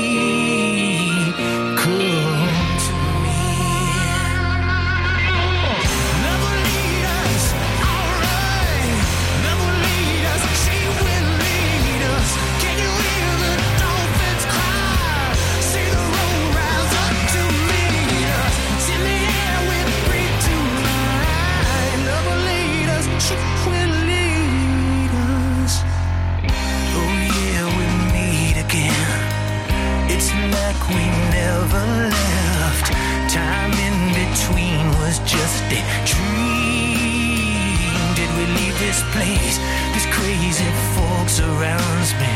Like 30.72 30.88
we 30.88 31.04
never 31.30 31.84
left. 32.08 32.86
Time 33.28 33.72
in 33.88 33.98
between 34.22 34.84
was 35.00 35.18
just 35.20 35.64
a 35.68 35.80
dream. 36.08 37.78
Did 38.16 38.30
we 38.36 38.44
leave 38.58 38.76
this 38.78 39.02
place? 39.12 39.56
This 39.94 40.06
crazy 40.16 40.70
fog 40.94 41.28
surrounds 41.28 42.10
me. 42.20 42.32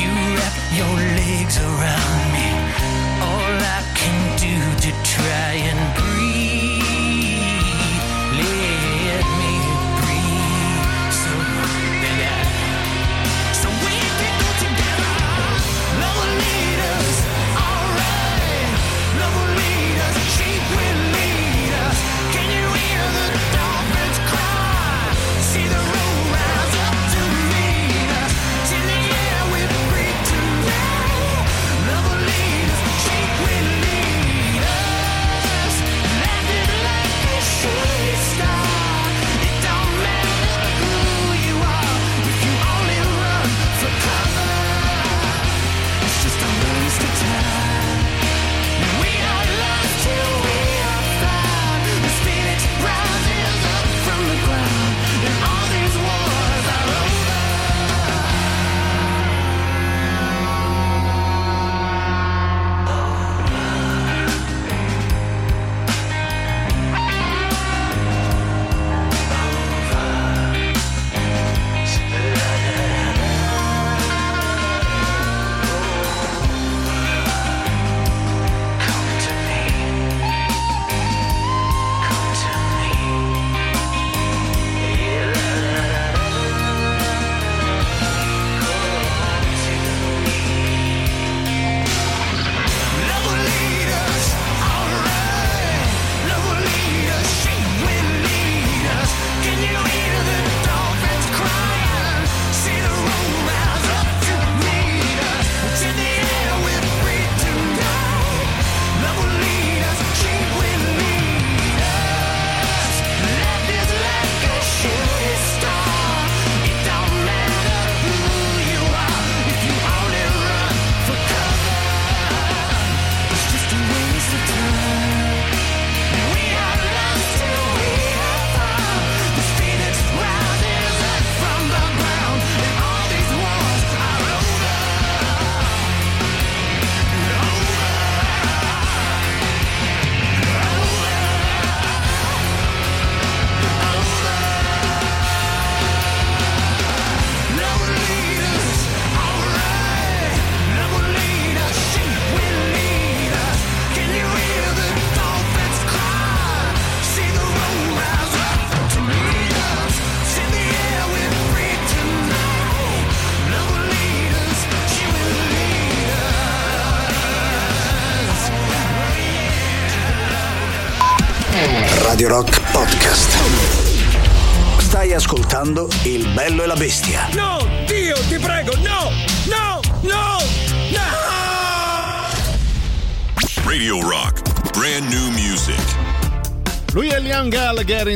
You 0.00 0.10
wrap 0.36 0.56
your 0.80 0.96
legs 1.20 1.56
around 1.58 2.24
me. 2.36 2.48
All 3.28 3.56
I 3.76 3.82
can 3.94 4.18
do 4.38 4.56
to 4.84 4.90
try 5.04 5.52
and 5.70 5.97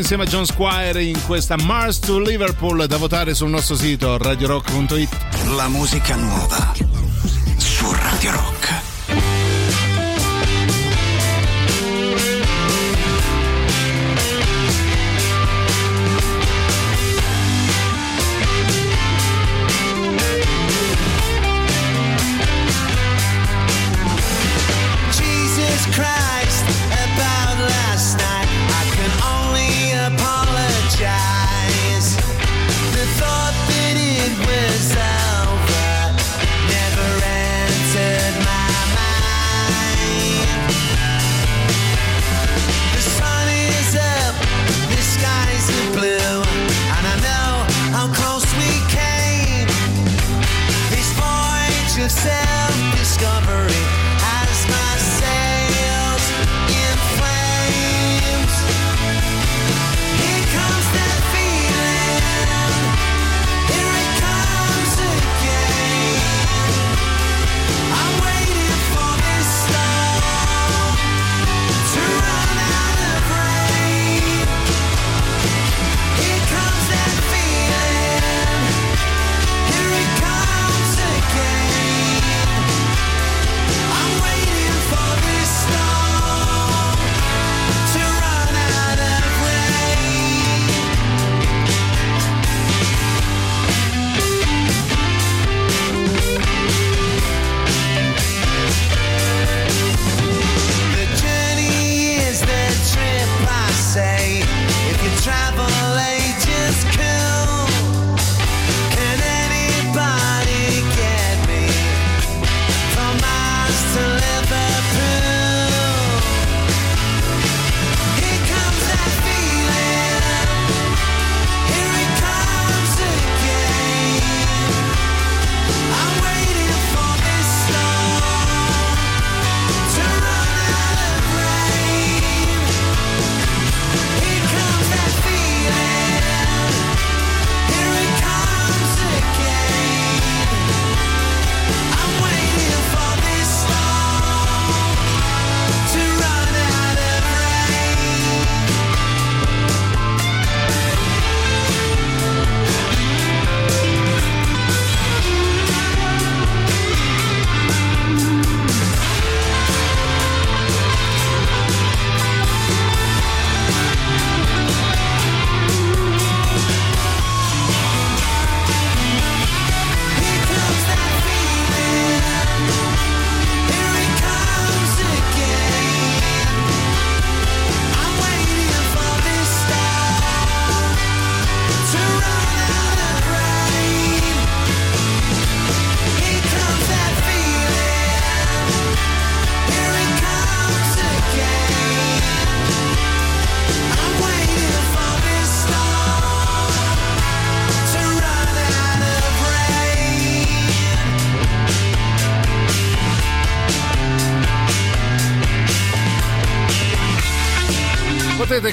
insieme 0.03 0.25
a 0.25 0.27
John 0.27 0.45
Squire 0.45 1.01
in 1.01 1.21
questa 1.27 1.57
Mars 1.57 2.01
to 2.01 2.19
Liverpool 2.19 2.87
da 2.87 2.97
votare 2.97 3.35
sul 3.35 3.51
nostro 3.51 3.77
sito 3.77 4.19
radiorock.it. 4.19 5.09
La 5.55 5.69
musica 5.69 6.17
nuova 6.17 6.92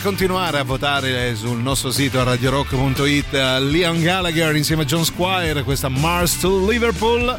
continuare 0.10 0.58
a 0.58 0.64
votare 0.64 1.36
sul 1.36 1.60
nostro 1.60 1.92
sito 1.92 2.24
radiorock.it 2.24 3.32
Liam 3.70 4.02
Gallagher 4.02 4.56
insieme 4.56 4.82
a 4.82 4.86
John 4.86 5.06
Squire, 5.06 5.62
questa 5.62 5.88
Mars 5.88 6.40
to 6.40 6.68
Liverpool. 6.68 7.38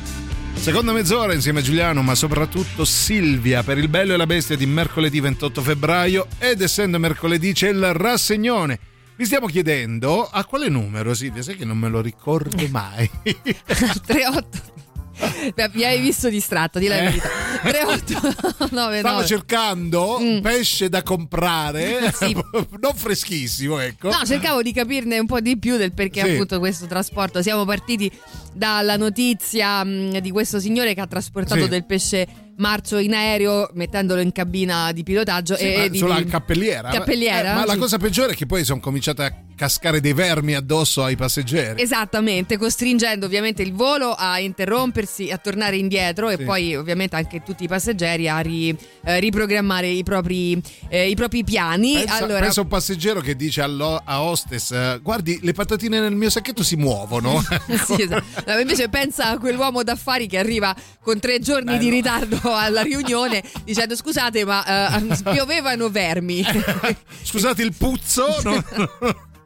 Seconda 0.54 0.92
mezz'ora 0.92 1.34
insieme 1.34 1.58
a 1.58 1.62
Giuliano, 1.64 2.00
ma 2.02 2.14
soprattutto 2.14 2.84
Silvia 2.84 3.64
per 3.64 3.76
il 3.78 3.88
bello 3.88 4.14
e 4.14 4.16
la 4.16 4.26
bestia 4.26 4.56
di 4.56 4.66
mercoledì 4.66 5.18
28 5.18 5.62
febbraio 5.62 6.28
ed 6.38 6.60
essendo 6.60 7.00
mercoledì 7.00 7.52
c'è 7.52 7.70
il 7.70 7.92
rassegnone. 7.92 8.78
Vi 9.16 9.24
stiamo 9.24 9.48
chiedendo 9.48 10.28
a 10.30 10.44
quale 10.44 10.68
numero, 10.68 11.12
Silvia? 11.12 11.42
Sai 11.42 11.56
che 11.56 11.64
non 11.64 11.76
me 11.76 11.88
lo 11.88 12.00
ricordo 12.00 12.56
mai. 12.68 13.10
38 13.26 14.78
Beh, 15.18 15.26
Mi 15.72 15.84
hai 15.84 16.00
visto 16.00 16.28
distratto, 16.28 16.78
di 16.78 16.86
la 16.88 16.98
Eh. 16.98 17.02
verità. 17.04 17.28
38 17.62 18.68
9 18.70 18.98
Stavo 19.00 19.24
cercando 19.24 20.18
un 20.18 20.40
pesce 20.42 20.88
da 20.88 21.02
comprare, 21.02 22.00
Mm. 22.00 22.06
Sì. 22.12 22.32
non 22.80 22.92
freschissimo, 22.94 23.78
ecco. 23.78 24.08
No, 24.10 24.18
cercavo 24.24 24.62
di 24.62 24.72
capirne 24.72 25.18
un 25.18 25.26
po' 25.26 25.40
di 25.40 25.58
più 25.58 25.76
del 25.76 25.92
perché 25.92 26.22
Sì. 26.22 26.30
appunto 26.30 26.58
questo 26.58 26.86
trasporto. 26.86 27.42
Siamo 27.42 27.64
partiti 27.64 28.10
dalla 28.52 28.96
notizia 28.96 29.82
mh, 29.84 30.18
di 30.20 30.30
questo 30.30 30.58
signore 30.60 30.94
che 30.94 31.00
ha 31.00 31.06
trasportato 31.06 31.62
Sì. 31.62 31.68
del 31.68 31.84
pesce 31.84 32.26
marcio 32.60 32.98
in 32.98 33.14
aereo 33.14 33.70
mettendolo 33.72 34.20
in 34.20 34.32
cabina 34.32 34.92
di 34.92 35.02
pilotaggio 35.02 35.56
Sì, 35.56 35.64
e 35.72 35.88
di 35.88 35.96
sulla 35.96 36.22
cappelliera. 36.24 36.90
Cappelliera, 36.90 37.52
Eh, 37.52 37.54
ma 37.54 37.64
la 37.64 37.72
sì. 37.72 37.78
cosa 37.78 37.96
peggiore 37.96 38.32
è 38.32 38.36
che 38.36 38.44
poi 38.44 38.64
sono 38.64 38.80
cominciate 38.80 39.22
a 39.24 39.34
cascare 39.56 40.00
dei 40.02 40.12
vermi 40.12 40.54
addosso 40.54 41.02
ai 41.02 41.16
passeggeri. 41.16 41.80
Esattamente, 41.80 42.58
costringendo 42.58 43.24
ovviamente 43.24 43.62
il 43.62 43.72
volo 43.72 44.12
a 44.12 44.38
interrompersi, 44.40 45.29
a 45.30 45.38
tornare 45.38 45.76
indietro 45.76 46.28
e 46.30 46.36
Sì. 46.36 46.44
poi 46.44 46.76
ovviamente 46.76 47.16
anche 47.16 47.42
tutti 47.42 47.64
i 47.64 47.68
passeggeri 47.68 48.28
a 48.28 48.38
ri- 48.40 48.76
eh, 49.04 49.20
riprogrammare 49.20 49.88
i 49.88 50.02
propri, 50.02 50.60
eh, 50.88 51.08
i 51.08 51.14
propri 51.14 51.44
piani. 51.44 51.94
Pensa, 51.94 52.14
allora, 52.16 52.40
pensa 52.40 52.60
un 52.62 52.68
passeggero 52.68 53.20
che 53.20 53.36
dice 53.36 53.62
allo- 53.62 54.00
a 54.04 54.22
hostess: 54.22 55.00
Guardi, 55.00 55.38
le 55.42 55.52
patatine 55.52 56.00
nel 56.00 56.14
mio 56.14 56.30
sacchetto 56.30 56.62
si 56.62 56.76
muovono. 56.76 57.42
Sì, 57.86 58.02
esatto. 58.02 58.58
Invece 58.60 58.88
pensa 58.88 59.30
a 59.30 59.38
quell'uomo 59.38 59.82
d'affari 59.82 60.26
che 60.26 60.38
arriva 60.38 60.74
con 61.02 61.18
tre 61.18 61.38
giorni 61.40 61.64
Bello. 61.76 61.78
di 61.78 61.88
ritardo 61.90 62.38
alla 62.54 62.82
riunione 62.82 63.42
dicendo 63.64 63.96
scusate 63.96 64.44
ma 64.44 64.96
eh, 64.96 65.16
piovevano 65.32 65.88
vermi. 65.88 66.44
Scusate 67.22 67.62
il 67.62 67.74
puzzo, 67.76 68.26
no, 68.42 68.62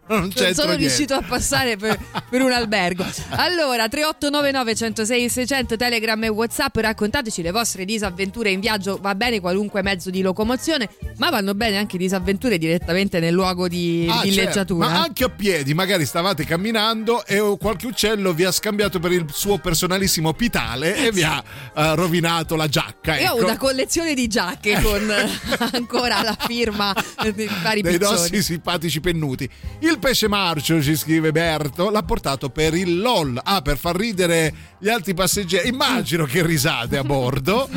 non 0.09 0.31
Non 0.35 0.55
sono 0.55 0.75
riuscito 0.75 1.15
a 1.15 1.23
passare 1.23 1.77
per, 1.77 1.99
per 2.29 2.43
un 2.43 2.53
albergo. 2.53 3.05
Allora, 3.37 3.89
3899 3.89 4.75
106 4.75 5.29
600 5.29 5.77
Telegram 5.77 6.23
e 6.25 6.29
WhatsApp, 6.29 6.77
raccontateci 6.77 7.43
le 7.43 7.51
vostre 7.51 7.85
disavventure 7.85 8.51
in 8.51 8.61
viaggio. 8.61 8.99
Va 9.01 9.15
bene 9.15 9.41
qualunque 9.41 9.83
mezzo 9.83 10.11
di 10.11 10.23
locomozione, 10.23 10.89
ma 11.19 11.31
vanno 11.31 11.55
bene 11.55 11.77
anche 11.79 11.97
disavventure 11.99 12.59
direttamente 12.59 13.19
nel 13.21 13.33
luogo 13.35 13.69
di 13.69 14.07
Ah, 14.09 14.15
certo, 14.15 14.29
villeggiatura. 14.29 14.89
ma 14.89 15.03
anche 15.03 15.25
a 15.25 15.29
piedi, 15.29 15.75
magari 15.75 16.05
stavate 16.07 16.45
camminando 16.45 17.25
e 17.27 17.57
qualche 17.59 17.87
uccello 17.87 18.33
vi 18.33 18.45
ha 18.45 18.53
scambiato 18.53 18.99
per 19.01 19.13
il 19.13 19.27
suo 19.33 19.59
personalissimo 19.59 20.33
pitale 20.33 20.97
e 20.97 21.11
vi 21.13 21.23
ha 21.23 21.43
eh, 21.75 21.95
rovinato 21.95 22.57
la 22.57 22.69
giacca. 22.69 23.19
Io 23.19 23.33
ho 23.33 23.37
ecco. 23.37 23.45
una 23.45 23.57
collezione 23.57 24.15
di 24.15 24.27
giacche 24.27 24.81
con 24.81 25.11
ancora 25.73 26.23
la 26.23 26.37
firma 26.47 26.95
di 27.35 27.49
vari 27.63 27.83
dei 27.83 27.99
piccioni. 27.99 28.17
nostri 28.17 28.43
simpatici 28.43 29.01
pennuti. 29.01 29.49
Il 29.81 29.94
pesce 29.99 30.29
marcio, 30.29 30.83
ci 30.83 30.97
scrive 30.97 31.33
Berto, 31.33 31.91
l'ha 31.91 32.03
portato 32.03 32.51
per 32.51 32.75
il 32.75 33.01
LOL, 33.01 33.41
ah, 33.43 33.61
per 33.63 33.77
far 33.77 33.97
ridere 33.97 34.53
gli 34.79 34.89
altri 34.89 35.15
passeggeri. 35.15 35.69
Immagino 35.69 36.25
che 36.25 36.45
risate 36.45 36.97
a 36.97 37.05
bordo. 37.05 37.69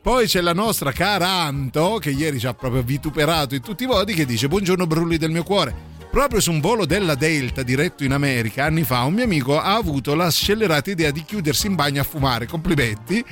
Poi 0.00 0.26
c'è 0.26 0.40
la 0.40 0.52
nostra 0.52 0.92
cara 0.92 1.28
Anto, 1.28 1.98
che 2.00 2.10
ieri 2.10 2.38
ci 2.38 2.46
ha 2.46 2.54
proprio 2.54 2.82
vituperato 2.82 3.54
in 3.54 3.62
tutti 3.62 3.84
i 3.84 3.86
modi, 3.86 4.14
che 4.14 4.24
dice: 4.24 4.48
Buongiorno, 4.48 4.86
brulli 4.86 5.16
del 5.16 5.30
mio 5.30 5.42
cuore. 5.42 5.90
Proprio 6.10 6.40
su 6.40 6.50
un 6.50 6.60
volo 6.60 6.84
della 6.84 7.14
Delta 7.14 7.62
diretto 7.62 8.04
in 8.04 8.12
America 8.12 8.64
anni 8.64 8.82
fa, 8.82 9.00
un 9.02 9.14
mio 9.14 9.24
amico 9.24 9.58
ha 9.58 9.74
avuto 9.74 10.14
la 10.14 10.30
scellerata 10.30 10.90
idea 10.90 11.10
di 11.10 11.24
chiudersi 11.24 11.66
in 11.66 11.74
bagno 11.74 12.00
a 12.00 12.04
fumare. 12.04 12.46
Complimenti. 12.46 13.24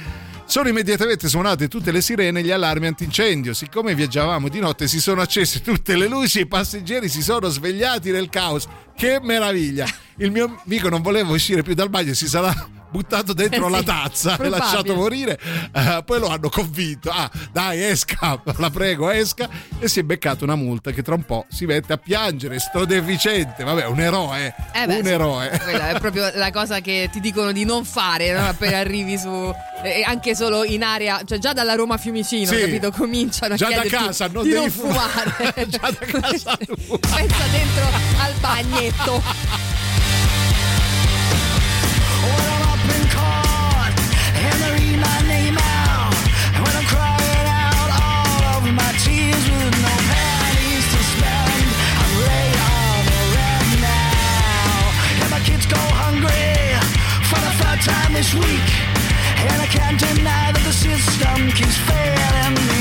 Sono 0.50 0.68
immediatamente 0.68 1.28
suonate 1.28 1.68
tutte 1.68 1.92
le 1.92 2.00
sirene 2.00 2.40
e 2.40 2.42
gli 2.42 2.50
allarmi 2.50 2.88
antincendio. 2.88 3.54
Siccome 3.54 3.94
viaggiavamo 3.94 4.48
di 4.48 4.58
notte 4.58 4.88
si 4.88 5.00
sono 5.00 5.20
accese 5.20 5.60
tutte 5.60 5.96
le 5.96 6.08
luci 6.08 6.38
e 6.38 6.42
i 6.42 6.46
passeggeri 6.46 7.08
si 7.08 7.22
sono 7.22 7.48
svegliati 7.48 8.10
nel 8.10 8.28
caos. 8.28 8.66
Che 8.96 9.20
meraviglia! 9.22 9.86
Il 10.16 10.32
mio 10.32 10.60
amico 10.64 10.88
non 10.88 11.02
voleva 11.02 11.30
uscire 11.30 11.62
più 11.62 11.74
dal 11.74 11.88
bagno 11.88 12.14
si 12.14 12.26
sarà 12.26 12.79
buttato 12.90 13.32
dentro 13.32 13.66
Eh 13.66 13.70
sì, 13.70 13.70
la 13.72 13.82
tazza 13.82 14.36
e 14.38 14.48
lasciato 14.48 14.94
morire. 14.94 15.38
Eh, 15.72 16.02
poi 16.04 16.18
lo 16.18 16.28
hanno 16.28 16.48
convinto. 16.48 17.10
Ah, 17.10 17.30
dai, 17.52 17.82
esca, 17.82 18.40
la 18.58 18.70
prego, 18.70 19.10
esca. 19.10 19.48
E 19.78 19.88
si 19.88 20.00
è 20.00 20.02
beccato 20.02 20.44
una 20.44 20.56
multa 20.56 20.90
che 20.90 21.02
tra 21.02 21.14
un 21.14 21.24
po' 21.24 21.46
si 21.48 21.66
mette 21.66 21.92
a 21.92 21.96
piangere. 21.96 22.58
Sto 22.58 22.84
deficiente. 22.84 23.64
Vabbè, 23.64 23.86
un 23.86 24.00
eroe. 24.00 24.54
Eh 24.72 24.86
beh, 24.86 24.98
un 25.00 25.06
eroe. 25.06 25.60
Quella 25.62 25.88
è 25.90 25.98
proprio 26.00 26.30
la 26.34 26.50
cosa 26.50 26.80
che 26.80 27.08
ti 27.12 27.20
dicono 27.20 27.52
di 27.52 27.64
non 27.64 27.84
fare 27.84 28.32
no? 28.32 28.46
appena 28.46 28.78
arrivi 28.78 29.16
su. 29.18 29.28
eh, 29.82 30.02
anche 30.06 30.34
solo 30.34 30.64
in 30.64 30.82
area, 30.82 31.20
cioè 31.24 31.38
già 31.38 31.52
dalla 31.52 31.74
Roma 31.74 31.96
Fiumicino, 31.96 32.50
Sì. 32.52 32.60
capito? 32.60 32.90
Cominciano 32.90 33.54
a 33.54 33.56
Già 33.56 33.70
da 33.70 33.82
casa, 33.84 34.28
non 34.28 34.42
di 34.42 34.50
devi 34.50 34.60
non 34.60 34.70
fumare. 34.70 35.30
fumare. 35.30 35.66
Già 35.68 35.78
da 35.98 36.20
casa 36.20 36.56
tu. 36.56 36.98
Pensa 36.98 37.46
dentro 37.50 37.84
al 38.18 38.32
bagnetto. 38.40 39.22
This 58.20 58.34
week, 58.34 58.70
and 59.48 59.62
I 59.62 59.66
can't 59.66 59.98
deny 59.98 60.52
that 60.52 60.62
the 60.62 60.74
system 60.74 61.48
keeps 61.56 61.78
failing 61.88 62.54
me 62.68 62.79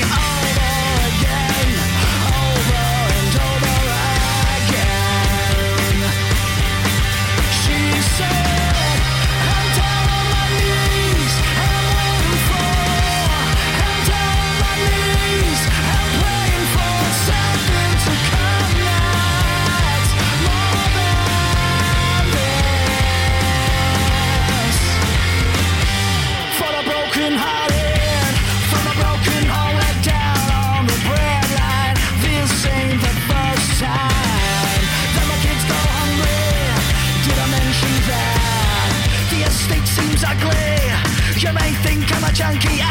junkie. 42.40 42.89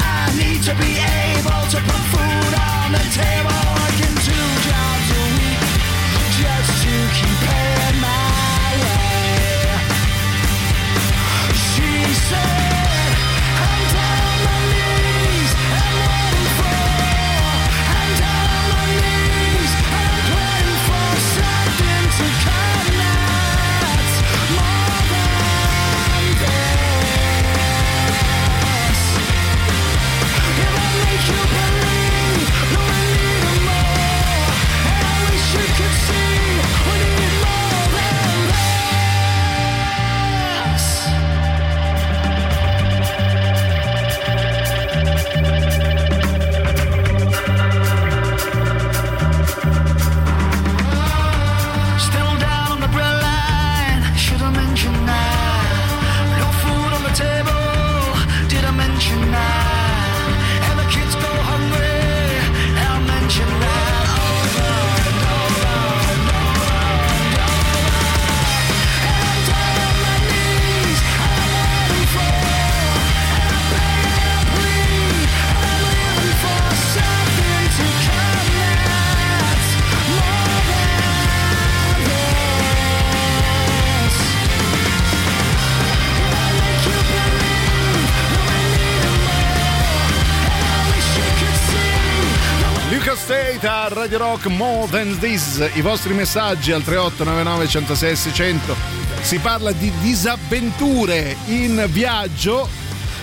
Rock 94.42 94.56
More 94.56 94.90
Than 94.90 95.18
This, 95.20 95.70
i 95.74 95.82
vostri 95.82 96.14
messaggi 96.14 96.72
al 96.72 96.82
3899 96.82 97.68
106 97.68 98.16
600. 98.16 98.76
Si 99.22 99.38
parla 99.40 99.74
di 99.74 99.92
disavventure 100.00 101.36
in 101.48 101.86
viaggio, 101.90 102.66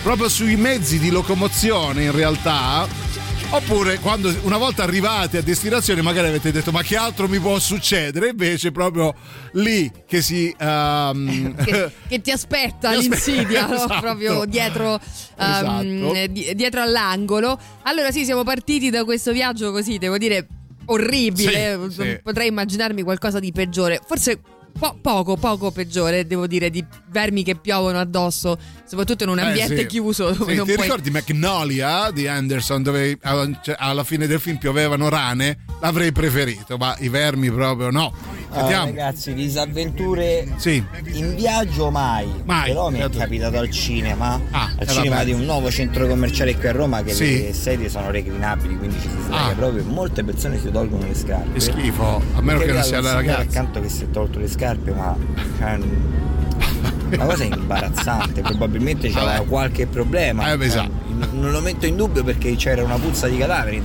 proprio 0.03 0.29
sui 0.29 0.55
mezzi 0.57 0.99
di 0.99 1.09
locomozione 1.09 2.03
in 2.03 2.11
realtà. 2.11 2.87
Oppure 3.49 3.97
quando 3.99 4.31
una 4.43 4.57
volta 4.57 4.83
arrivati 4.83 5.37
a 5.37 5.41
destinazione 5.41 6.01
magari 6.01 6.27
avete 6.27 6.51
detto 6.51 6.71
ma 6.71 6.83
che 6.83 6.97
altro 6.97 7.27
mi 7.29 7.39
può 7.39 7.57
succedere? 7.57 8.29
Invece 8.29 8.71
proprio 8.71 9.15
lì 9.53 9.89
che 10.05 10.21
si... 10.21 10.53
ehm, 10.55 11.55
che, 11.63 11.91
che 12.09 12.21
ti 12.21 12.29
aspetta 12.29 12.89
Ti 12.93 12.97
aspetta, 12.97 13.15
l'insidia 13.15 13.65
no? 13.65 13.73
esatto. 13.73 13.99
proprio 14.01 14.45
dietro, 14.45 14.99
Esatto. 15.39 15.81
ehm, 15.81 16.11
eh, 16.13 16.31
di- 16.31 16.51
dietro 16.53 16.81
all'angolo. 16.81 17.57
Allora 17.83 18.11
sì, 18.11 18.23
siamo 18.23 18.43
partiti 18.43 18.91
da 18.91 19.03
questo 19.03 19.31
viaggio 19.31 19.71
così, 19.71 19.97
devo 19.97 20.17
dire, 20.17 20.45
orribile. 20.87 21.79
Sì, 21.89 22.01
sì. 22.01 22.19
Potrei 22.21 22.47
immaginarmi 22.47 23.01
qualcosa 23.03 23.39
di 23.39 23.51
peggiore. 23.51 23.99
Forse 24.05 24.39
po- 24.77 24.97
poco, 25.01 25.35
poco 25.37 25.71
peggiore, 25.71 26.25
devo 26.27 26.47
dire, 26.47 26.69
di 26.69 26.83
vermi 27.09 27.43
che 27.43 27.55
piovono 27.55 27.99
addosso, 27.99 28.57
soprattutto 28.85 29.23
in 29.23 29.29
un 29.29 29.39
Eh, 29.39 29.43
ambiente 29.43 29.77
sì. 29.79 29.85
chiuso 29.85 30.31
dove 30.31 30.51
Sì, 30.51 30.57
non 30.57 30.65
ti 30.65 30.73
puoi... 30.73 30.85
ricordi 30.85 31.09
Magnolia 31.11 32.11
di 32.11 32.27
Anderson 32.27 32.83
dove 32.83 33.17
a- 33.21 33.59
cioè, 33.61 33.75
alla 33.77 34.03
fine 34.03 34.27
del 34.27 34.39
film 34.39 34.57
piovevano 34.57 35.09
rane? 35.09 35.57
L'avrei 35.81 36.11
preferito, 36.11 36.77
ma 36.77 36.95
i 36.99 37.09
vermi 37.09 37.51
proprio 37.51 37.89
no. 37.91 38.11
Ah, 38.51 38.61
Vediamo. 38.61 38.85
ragazzi, 38.85 39.33
disavventure 39.33 40.47
Sì. 40.57 40.83
in 41.13 41.35
viaggio 41.35 41.91
mai. 41.91 42.27
Mai, 42.45 42.69
Però 42.69 42.89
mi 42.89 42.97
è 42.97 43.01
certo. 43.01 43.17
capitato 43.19 43.57
al 43.57 43.69
cinema, 43.69 44.39
Ah, 44.51 44.71
al 44.77 44.87
eh, 44.87 44.87
cinema 44.87 45.15
vabbè. 45.17 45.25
di 45.25 45.33
un 45.33 45.43
nuovo 45.43 45.69
centro 45.69 46.07
commerciale 46.07 46.55
qui 46.55 46.67
a 46.67 46.71
Roma 46.71 47.03
che 47.03 47.13
Sì. 47.13 47.43
le 47.43 47.53
sedie 47.53 47.89
sono 47.89 48.09
reclinabili, 48.09 48.77
quindi 48.77 48.95
ci 49.01 49.09
si 49.09 49.15
sdraia 49.25 49.51
Ah. 49.51 49.53
proprio. 49.55 49.83
Molte 49.83 50.23
persone 50.23 50.59
si 50.59 50.71
tolgono 50.71 51.05
le 51.05 51.13
scarpe. 51.13 51.53
Che 51.53 51.59
schifo, 51.59 52.21
a 52.35 52.41
meno 52.41 52.61
è 52.61 52.65
che 52.65 52.71
non 52.71 52.83
sia 52.83 53.01
la 53.01 53.13
ragazza. 53.13 53.41
accanto 53.41 53.81
che 53.81 53.89
si 53.89 54.03
è 54.03 54.09
tolto 54.11 54.39
le 54.39 54.47
scarpe, 54.47 54.65
ma 54.93 55.15
cioè, 55.57 55.79
una 57.11 57.25
cosa 57.25 57.43
imbarazzante. 57.43 58.41
Probabilmente 58.41 59.09
c'era 59.09 59.25
Vabbè. 59.37 59.45
qualche 59.45 59.87
problema. 59.87 60.51
Eh. 60.51 60.65
Eh, 60.65 60.89
non 61.31 61.51
lo 61.51 61.61
metto 61.61 61.85
in 61.85 61.95
dubbio 61.95 62.23
perché 62.23 62.55
c'era 62.55 62.83
una 62.83 62.97
puzza 62.97 63.27
di 63.27 63.37
cadavere. 63.37 63.81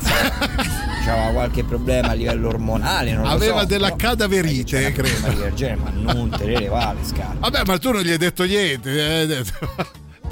C'era 1.04 1.30
qualche 1.32 1.64
problema 1.64 2.08
a 2.10 2.12
livello 2.12 2.48
ormonale. 2.48 3.12
Aveva 3.12 3.60
so, 3.60 3.66
della 3.66 3.96
cadaverite, 3.96 4.78
una 4.78 4.92
credo. 4.92 5.54
genere, 5.54 5.80
ma 6.02 6.12
non 6.12 6.28
te 6.30 6.44
le 6.44 6.58
le 6.58 6.68
scarpe. 7.02 7.38
Vabbè, 7.38 7.62
ma 7.66 7.78
tu 7.78 7.90
non 7.92 8.02
gli 8.02 8.10
hai 8.10 8.18
detto 8.18 8.44
niente. 8.44 9.22
eh, 9.22 9.44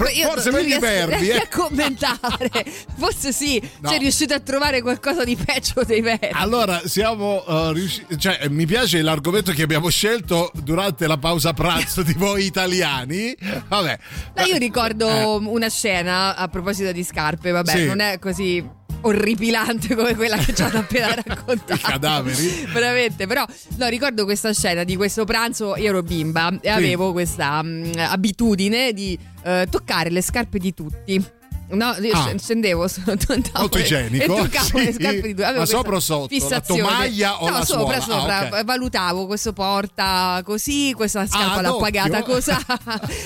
Io 0.09 0.29
Forse 0.31 0.51
non 0.51 0.61
meglio 0.61 0.77
i 0.77 0.79
riesco 0.81 0.87
vermi, 1.07 1.27
neanche 1.27 1.43
eh. 1.43 1.49
a 1.51 1.57
commentare. 1.57 2.65
Forse 2.97 3.33
sì, 3.33 3.61
No. 3.81 3.89
sei 3.91 3.99
riuscito 3.99 4.35
a 4.35 4.41
trovare 4.41 4.81
qualcosa 4.83 5.25
di 5.25 5.37
peggio 5.37 5.83
dei 5.85 6.01
vermi. 6.01 6.29
Allora, 6.33 6.81
siamo 6.87 7.43
uh, 7.47 7.71
riusciti. 7.73 8.19
Cioè, 8.19 8.39
eh, 8.43 8.51
mi 8.51 8.67
piace 8.67 9.01
l'argomento 9.03 9.53
che 9.53 9.63
abbiamo 9.63 9.89
scelto 9.89 10.51
durante 10.63 11.07
la 11.07 11.19
pausa 11.19 11.53
pranzo 11.53 12.03
di 12.03 12.13
voi 12.15 12.45
italiani. 12.45 13.35
Vabbè. 13.69 13.99
No, 14.37 14.45
io 14.45 14.57
ricordo 14.57 15.09
Eh, 15.09 15.25
una 15.47 15.69
scena 15.69 16.35
a 16.37 16.49
proposito 16.49 16.93
di 16.93 17.05
scarpe, 17.05 17.51
vabbè, 17.51 17.71
Sì. 17.77 17.85
non 17.87 18.01
è 18.01 18.19
così 18.19 18.79
orripilante 19.03 19.95
come 19.95 20.15
quella 20.15 20.37
che 20.37 20.55
ci 20.55 20.63
hanno 20.63 20.79
appena 20.85 21.15
raccontato. 21.15 21.75
I 21.75 21.79
cadaveri? 21.79 22.67
Veramente, 22.73 23.27
però 23.27 23.45
no, 23.77 23.89
ricordo 23.89 24.25
questa 24.25 24.53
scena 24.53 24.85
di 24.85 24.97
questo 24.97 25.25
pranzo, 25.25 25.77
io 25.77 25.89
ero 25.89 26.03
bimba 26.03 26.59
e 26.61 26.69
avevo 26.69 27.13
questa 27.13 27.63
mm, 27.63 27.93
abitudine 27.97 28.93
di 28.93 29.19
eh, 29.43 29.67
toccare 29.71 30.11
le 30.11 30.23
scarpe 30.23 30.59
di 30.59 30.75
tutti. 30.75 31.39
No, 31.73 31.95
io 32.01 32.13
Ah. 32.15 32.29
sc- 32.31 32.43
scendevo 32.43 32.89
su 32.89 33.01
Molto 33.07 33.79
igienico, 33.79 34.25
e 34.39 34.49
toccavo 34.49 34.79
le 34.79 34.85
sì. 34.87 34.93
scarpe 34.93 35.21
di 35.21 35.29
tutti. 35.31 35.43
Avevo 35.43 35.59
Ma 35.61 35.67
sopra 35.67 35.97
o 35.97 36.01
sotto? 36.01 36.23
La 36.35 36.41
fissazione. 36.41 36.81
tovaglia 36.83 37.43
o 37.43 37.49
no, 37.51 37.59
la 37.59 37.65
sopra, 37.65 38.01
suola? 38.01 38.19
sopra. 38.21 38.39
Ah, 38.39 38.45
ok. 38.61 38.65
Valutavo 38.65 39.27
questo 39.27 39.53
porta 39.53 40.43
così, 40.45 40.93
questa 40.95 41.27
scarpa 41.27 41.57
ad 41.57 41.63
l'ha 41.63 41.75
occhio? 41.75 41.81
pagata 41.85 42.23
cos'ha. 42.23 42.61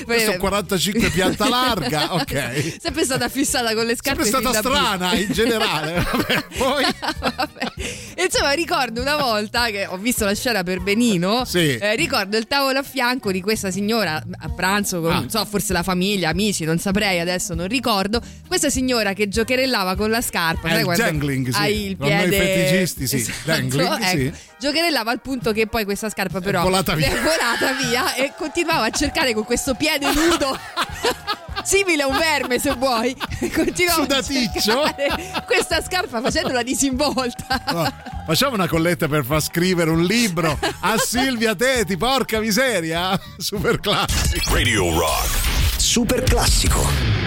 Questo 0.05 0.36
45 0.38 1.11
pianta 1.11 1.49
larga, 1.49 2.14
ok. 2.14 2.76
Sempre 2.80 3.05
stata 3.05 3.28
fissata 3.28 3.74
con 3.74 3.84
le 3.86 3.97
scarpe. 3.97 4.24
Sempre 4.24 4.42
stata 4.51 4.59
strana 4.59 5.14
in 5.14 5.32
generale. 5.32 6.07
Vabbè, 6.12 6.45
poi. 6.59 6.84
Vabbè. 7.20 7.72
Insomma, 8.22 8.53
ricordo 8.53 9.01
una 9.01 9.16
volta 9.16 9.66
che 9.66 9.87
ho 9.87 9.97
visto 9.97 10.25
la 10.25 10.35
scena 10.35 10.62
per 10.62 10.81
Benino. 10.81 11.45
Sì. 11.45 11.77
eh, 11.77 11.97
ricordo 11.97 12.37
il 12.37 12.47
tavolo 12.47 12.79
a 12.79 12.83
fianco 12.83 13.33
di 13.33 13.41
questa 13.41 13.70
signora 13.70 14.22
a 14.39 14.49
pranzo 14.51 15.01
con, 15.01 15.11
Ah. 15.11 15.18
non 15.20 15.31
so, 15.31 15.45
forse 15.45 15.72
la 15.72 15.83
famiglia, 15.83 16.29
amici, 16.29 16.64
non 16.64 16.79
saprei, 16.79 17.18
adesso 17.20 17.55
non 17.55 17.66
ricordo. 17.68 18.20
Questa 18.47 18.70
signora 18.70 19.12
che 19.12 19.29
giocherellava 19.29 19.97
con 19.97 20.11
la 20.11 20.20
scarpa. 20.20 20.68
Eh, 20.68 20.83
sai 20.85 20.97
dangling, 20.97 21.49
sì. 21.51 21.59
Hai 21.61 21.87
il 21.87 21.97
Per 21.97 22.09
noi 22.09 22.29
piede. 22.29 22.45
feticisti, 22.68 23.07
sì. 23.07 23.33
Dangling, 23.45 24.03
sì. 24.03 24.27
ecco. 24.27 24.37
Giocherellava 24.61 25.11
al 25.11 25.20
punto 25.20 25.53
che 25.53 25.66
poi 25.66 25.85
questa 25.85 26.09
scarpa, 26.09 26.41
però. 26.41 26.62
volata 26.62 26.95
via. 26.95 27.09
è 27.09 27.20
volata 27.20 27.72
via 27.83 28.14
e 28.14 28.33
continuava 28.37 28.87
a 28.87 28.91
cercare 28.91 29.35
con 29.35 29.45
questo 29.45 29.75
piede 29.75 30.07
nudo. 30.12 30.59
Simile 31.63 32.03
a 32.03 32.07
un 32.07 32.17
verme 32.19 32.59
se 32.59 32.73
vuoi, 32.75 33.15
continuavo 33.55 34.03
a 34.03 34.23
Sudaticcio. 34.23 34.85
cercare 34.85 35.43
questa 35.47 35.83
scarpa 35.83 36.21
facendola 36.21 36.63
disinvolta. 36.63 37.63
No, 37.71 37.93
facciamo 38.27 38.55
una 38.55 38.69
colletta 38.69 39.09
per 39.09 39.25
far 39.25 39.41
scrivere 39.43 39.91
un 39.91 40.03
libro 40.05 40.59
a 40.81 40.97
Silvia 40.99 41.55
Teti, 41.55 41.97
porca 41.97 42.39
miseria. 42.41 43.19
Super 43.39 43.81
classico. 43.81 44.55
Radio 44.55 44.97
Rock. 44.99 45.53
Super 45.77 46.23
classico. 46.23 47.24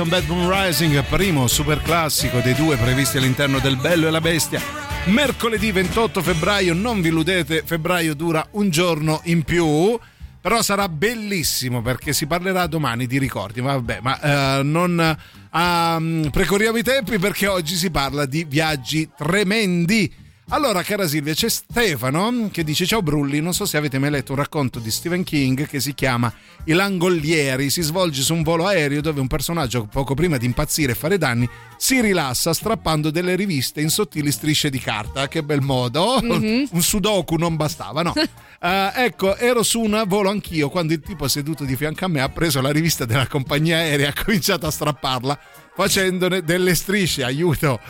Con 0.00 0.08
Bad 0.08 0.28
Moon 0.28 0.50
Rising, 0.50 1.04
primo 1.04 1.46
super 1.46 1.82
classico 1.82 2.40
dei 2.40 2.54
due 2.54 2.76
previsti 2.76 3.18
all'interno 3.18 3.58
del 3.58 3.76
Bello 3.76 4.08
e 4.08 4.10
la 4.10 4.22
Bestia. 4.22 4.58
Mercoledì 5.06 5.70
28 5.72 6.22
febbraio, 6.22 6.72
non 6.72 7.02
vi 7.02 7.08
illudete, 7.08 7.62
febbraio 7.66 8.14
dura 8.14 8.46
un 8.52 8.70
giorno 8.70 9.20
in 9.24 9.42
più. 9.42 9.98
Però 10.40 10.62
sarà 10.62 10.88
bellissimo 10.88 11.82
perché 11.82 12.14
si 12.14 12.26
parlerà 12.26 12.66
domani 12.66 13.06
di 13.06 13.18
ricordi. 13.18 13.60
Ma 13.60 13.74
vabbè, 13.74 13.98
ma 14.00 14.58
eh, 14.58 14.62
non 14.62 15.18
ehm, 15.52 16.30
precorriamo 16.32 16.78
i 16.78 16.82
tempi 16.82 17.18
perché 17.18 17.46
oggi 17.46 17.74
si 17.74 17.90
parla 17.90 18.24
di 18.24 18.46
viaggi 18.48 19.06
tremendi. 19.14 20.10
Allora, 20.52 20.82
cara 20.82 21.06
Silvia, 21.06 21.32
c'è 21.32 21.48
Stefano 21.48 22.48
che 22.50 22.64
dice: 22.64 22.84
Ciao 22.84 23.02
Brulli, 23.02 23.40
non 23.40 23.54
so 23.54 23.64
se 23.66 23.76
avete 23.76 24.00
mai 24.00 24.10
letto 24.10 24.32
un 24.32 24.38
racconto 24.38 24.80
di 24.80 24.90
Stephen 24.90 25.22
King 25.22 25.64
che 25.68 25.78
si 25.78 25.94
chiama 25.94 26.32
I 26.64 26.72
Langolieri. 26.72 27.70
Si 27.70 27.82
svolge 27.82 28.22
su 28.22 28.34
un 28.34 28.42
volo 28.42 28.66
aereo 28.66 29.00
dove 29.00 29.20
un 29.20 29.28
personaggio, 29.28 29.84
poco 29.86 30.14
prima 30.14 30.38
di 30.38 30.46
impazzire 30.46 30.90
e 30.90 30.94
fare 30.96 31.18
danni, 31.18 31.48
si 31.78 32.00
rilassa 32.00 32.52
strappando 32.52 33.10
delle 33.10 33.36
riviste 33.36 33.80
in 33.80 33.90
sottili 33.90 34.32
strisce 34.32 34.70
di 34.70 34.80
carta. 34.80 35.28
Che 35.28 35.44
bel 35.44 35.60
modo! 35.60 36.18
Mhm. 36.20 36.66
Un 36.72 36.82
sudoku 36.82 37.36
non 37.36 37.54
bastava, 37.54 38.02
no? 38.02 38.12
Eh, 38.62 38.92
ecco, 39.06 39.38
ero 39.38 39.62
su 39.62 39.80
un 39.80 40.04
volo 40.06 40.28
anch'io 40.28 40.68
quando 40.68 40.92
il 40.92 41.00
tipo 41.00 41.26
seduto 41.28 41.64
di 41.64 41.76
fianco 41.76 42.04
a 42.04 42.08
me 42.08 42.20
ha 42.20 42.28
preso 42.28 42.60
la 42.60 42.70
rivista 42.70 43.06
della 43.06 43.26
compagnia 43.26 43.78
aerea 43.78 44.08
e 44.08 44.10
ha 44.10 44.22
cominciato 44.22 44.66
a 44.66 44.70
strapparla 44.70 45.40
facendone 45.74 46.42
delle 46.42 46.74
strisce. 46.74 47.24
Aiuto! 47.24 47.80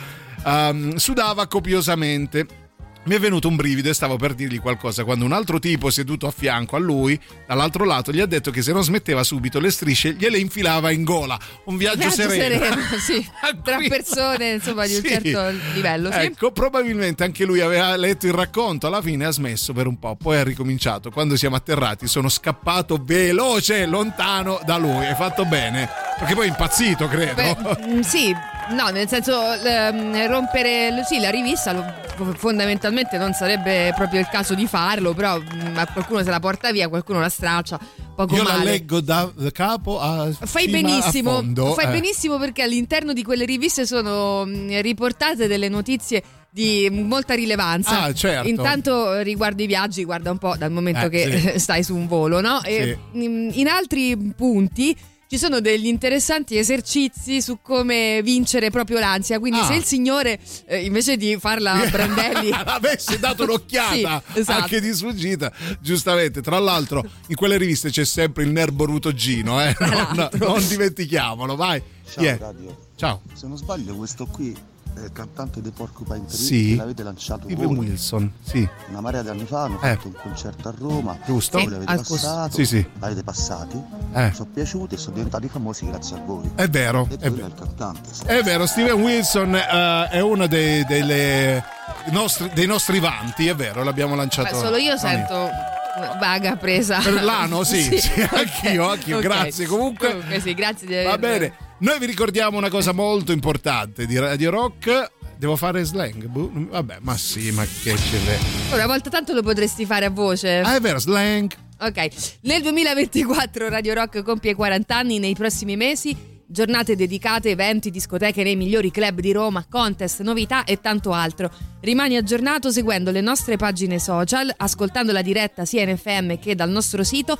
Ehm, 0.45 0.95
sudava 0.95 1.47
copiosamente. 1.47 2.59
Mi 3.03 3.15
è 3.15 3.19
venuto 3.19 3.47
un 3.47 3.55
brivido 3.55 3.89
e 3.89 3.95
stavo 3.95 4.15
per 4.15 4.35
dirgli 4.35 4.59
qualcosa 4.59 5.03
quando 5.03 5.25
un 5.25 5.31
altro 5.31 5.57
tipo 5.57 5.89
seduto 5.89 6.27
a 6.27 6.31
fianco 6.31 6.75
a 6.75 6.79
lui, 6.79 7.19
dall'altro 7.47 7.83
lato, 7.83 8.11
gli 8.11 8.19
ha 8.19 8.27
detto 8.27 8.51
che 8.51 8.61
se 8.61 8.71
non 8.73 8.83
smetteva 8.83 9.23
subito 9.23 9.59
le 9.59 9.71
strisce 9.71 10.13
gliele 10.13 10.37
infilava 10.37 10.91
in 10.91 11.03
gola. 11.03 11.35
Un 11.63 11.77
viaggio, 11.77 11.97
Viaggio 12.09 12.29
sereno. 12.29 12.63
sereno, 12.63 12.81
sì. 13.01 13.27
Tra 13.63 13.77
persone, 13.89 14.51
insomma, 14.51 14.85
di 14.85 14.93
un 14.97 15.01
Sì. 15.01 15.07
certo 15.09 15.49
livello, 15.73 16.11
sì. 16.11 16.17
Ecco, 16.19 16.51
probabilmente 16.51 17.23
anche 17.23 17.43
lui 17.43 17.59
aveva 17.59 17.95
letto 17.95 18.27
il 18.27 18.33
racconto, 18.33 18.85
alla 18.85 19.01
fine 19.01 19.25
ha 19.25 19.31
smesso 19.31 19.73
per 19.73 19.87
un 19.87 19.97
po', 19.97 20.15
poi 20.15 20.37
ha 20.37 20.43
ricominciato. 20.43 21.09
Quando 21.09 21.35
siamo 21.35 21.55
atterrati 21.55 22.05
sono 22.05 22.29
scappato 22.29 23.01
veloce, 23.03 23.87
lontano 23.87 24.61
da 24.63 24.77
lui. 24.77 25.07
Hai 25.07 25.15
fatto 25.15 25.43
bene, 25.45 25.89
perché 26.19 26.35
poi 26.35 26.45
è 26.45 26.49
impazzito, 26.49 27.07
credo. 27.07 27.33
Beh, 27.33 27.57
mm, 27.95 27.99
sì, 28.01 28.31
no, 28.71 28.87
nel 28.89 29.07
senso 29.07 29.53
ehm, 29.53 30.27
rompere 30.27 31.03
sì, 31.07 31.19
la 31.19 31.29
rivista 31.29 31.71
lo- 31.73 32.33
fondamentalmente 32.35 33.17
non 33.17 33.33
sarebbe 33.33 33.93
proprio 33.95 34.19
il 34.19 34.27
caso 34.29 34.53
di 34.53 34.67
farlo, 34.67 35.13
però 35.13 35.39
mm, 35.39 35.73
ma 35.73 35.85
qualcuno 35.87 36.23
se 36.23 36.29
la 36.29 36.39
porta 36.39 36.71
via, 36.71 36.87
qualcuno 36.87 37.19
la 37.19 37.29
straccia, 37.29 37.79
poco 38.15 38.35
Io 38.35 38.43
male. 38.43 38.57
la 38.57 38.63
leggo 38.63 38.99
da 39.01 39.31
capo 39.51 39.99
a 39.99 40.29
Fai 40.31 40.65
fino 40.65 40.77
a 40.77 40.81
benissimo, 40.81 41.31
fondo, 41.31 41.73
fai 41.73 41.85
eh. 41.85 41.91
benissimo 41.91 42.37
perché 42.37 42.61
all'interno 42.63 43.13
di 43.13 43.23
quelle 43.23 43.45
riviste 43.45 43.85
sono 43.85 44.45
mm, 44.45 44.79
riportate 44.81 45.47
delle 45.47 45.69
notizie 45.69 46.23
di 46.53 46.89
molta 46.91 47.33
rilevanza. 47.33 48.01
Ah, 48.01 48.13
certo. 48.13 48.45
Intanto 48.47 49.19
riguardo 49.21 49.63
i 49.63 49.67
viaggi, 49.67 50.03
guarda 50.03 50.31
un 50.31 50.37
po' 50.37 50.55
dal 50.57 50.69
momento 50.69 51.05
Eh, 51.05 51.09
che 51.09 51.39
sì. 51.53 51.59
stai 51.63 51.81
su 51.81 51.95
un 51.95 52.07
volo, 52.07 52.41
no? 52.41 52.61
E 52.63 52.97
mm, 53.15 53.49
in 53.53 53.67
altri 53.67 54.17
punti 54.35 54.93
ci 55.31 55.37
sono 55.37 55.61
degli 55.61 55.85
interessanti 55.87 56.57
esercizi 56.57 57.41
su 57.41 57.59
come 57.61 58.19
vincere 58.21 58.69
proprio 58.69 58.99
l'ansia. 58.99 59.39
Quindi, 59.39 59.59
Ah. 59.59 59.65
se 59.65 59.75
il 59.75 59.85
signore 59.85 60.37
eh, 60.65 60.83
invece 60.83 61.15
di 61.15 61.37
farla 61.39 61.71
a 61.71 61.87
brandelli 61.89 62.49
avesse 62.51 63.17
dato 63.17 63.43
un'occhiata 63.43 64.21
Sì, 64.33 64.39
esatto. 64.39 64.61
anche 64.63 64.81
di 64.81 64.93
sfuggita, 64.93 65.49
giustamente. 65.79 66.41
Tra 66.41 66.59
l'altro, 66.59 67.01
in 67.27 67.35
quelle 67.35 67.55
riviste 67.55 67.89
c'è 67.89 68.03
sempre 68.03 68.43
il 68.43 68.49
nerboruto 68.49 69.13
Gino, 69.13 69.63
eh? 69.63 69.73
non, 69.79 70.29
non 70.33 70.67
dimentichiamolo, 70.67 71.55
vai. 71.55 71.81
Ciao? 72.11 72.37
Radio. 72.37 72.87
Ciao. 72.97 73.21
Se 73.31 73.47
non 73.47 73.55
sbaglio 73.55 73.95
questo 73.95 74.25
qui 74.25 74.53
il 74.95 75.11
cantante 75.13 75.61
dei 75.61 75.71
Porcupine 75.71 76.25
Tree 76.25 76.37
Sì. 76.37 76.69
che 76.69 76.75
l'avete 76.75 77.03
lanciato 77.03 77.43
Steven 77.45 77.65
voi. 77.67 77.77
Wilson, 77.87 78.31
sì. 78.43 78.67
Una 78.89 79.01
marea 79.01 79.21
di 79.21 79.29
anni 79.29 79.45
fa 79.45 79.63
hanno 79.63 79.81
Eh. 79.81 79.95
fatto 79.95 80.07
un 80.07 80.13
concerto 80.21 80.67
a 80.69 80.73
Roma. 80.77 81.17
Giusto. 81.25 81.57
Sì, 81.59 81.69
l'avete 81.69 81.95
passato. 81.95 82.55
Sì, 82.55 82.65
sì. 82.65 82.85
L'avete 82.99 83.23
passati. 83.23 83.81
Eh. 84.13 84.31
Sono 84.33 84.49
piaciuti 84.53 84.95
e 84.95 84.97
sono 84.97 85.15
diventati 85.15 85.47
famosi 85.47 85.85
grazie 85.87 86.17
a 86.17 86.19
voi. 86.25 86.49
È 86.55 86.67
vero, 86.67 87.07
E 87.09 87.15
è 87.15 87.29
vero. 87.31 87.45
è 87.45 87.49
il 87.49 87.53
cantante. 87.55 88.09
È 88.25 88.41
vero, 88.43 88.65
Steven 88.65 89.01
Wilson 89.01 89.55
eh, 89.55 90.09
è 90.09 90.19
uno 90.19 90.47
dei, 90.47 90.83
delle 90.85 91.63
nostri, 92.11 92.49
dei 92.53 92.65
nostri 92.67 92.99
vanti, 92.99 93.47
è 93.47 93.55
vero, 93.55 93.83
l'abbiamo 93.83 94.15
lanciato. 94.15 94.53
Beh, 94.55 94.59
solo 94.61 94.77
io 94.77 94.97
sento 94.97 95.49
una 95.97 96.15
vaga 96.19 96.55
presa. 96.55 96.99
Per 96.99 97.21
l'ano, 97.23 97.63
sì, 97.63 97.81
sì, 97.99 98.21
ok, 98.21 98.33
anch'io, 98.33 98.89
anch'io, 98.89 99.17
ok. 99.17 99.23
grazie. 99.23 99.65
Comunque, 99.65 100.21
sì, 100.41 100.53
grazie 100.53 100.87
di 100.87 100.93
Va 100.93 101.13
aver- 101.13 101.19
bene, 101.19 101.53
noi 101.81 101.99
vi 101.99 102.05
ricordiamo 102.05 102.57
una 102.57 102.69
cosa 102.69 102.91
molto 102.91 103.31
importante 103.31 104.05
di 104.05 104.17
Radio 104.17 104.51
Rock. 104.51 105.11
Devo 105.37 105.55
fare 105.55 105.83
slang? 105.83 106.27
Boh, 106.27 106.51
Vabbè, 106.53 106.97
ma 107.01 107.17
sì, 107.17 107.51
ma 107.51 107.63
che 107.65 107.97
ce 107.97 108.19
l'è? 108.23 108.37
Una 108.75 108.85
volta 108.85 109.09
tanto 109.09 109.33
lo 109.33 109.41
potresti 109.41 109.85
fare 109.85 110.05
a 110.05 110.11
voce. 110.11 110.59
Ah, 110.59 110.75
è 110.75 110.79
vero, 110.79 110.99
slang. 110.99 111.51
Ok, 111.79 112.37
nel 112.41 112.61
2024 112.61 113.69
Radio 113.69 113.95
Rock 113.95 114.21
compie 114.21 114.53
40 114.53 114.95
anni 114.95 115.17
nei 115.17 115.33
prossimi 115.33 115.75
mesi. 115.75 116.15
Giornate 116.45 116.95
dedicate, 116.95 117.49
eventi, 117.51 117.89
discoteche 117.89 118.43
nei 118.43 118.55
migliori 118.55 118.91
club 118.91 119.19
di 119.19 119.31
Roma, 119.31 119.65
contest, 119.67 120.21
novità 120.21 120.63
e 120.65 120.81
tanto 120.81 121.13
altro. 121.13 121.49
Rimani 121.79 122.17
aggiornato 122.17 122.69
seguendo 122.69 123.09
le 123.09 123.21
nostre 123.21 123.55
pagine 123.55 123.97
social, 123.97 124.53
ascoltando 124.57 125.11
la 125.11 125.21
diretta 125.23 125.65
sia 125.65 125.81
in 125.81 125.97
FM 125.97 126.37
che 126.37 126.53
dal 126.53 126.69
nostro 126.69 127.03
sito, 127.03 127.39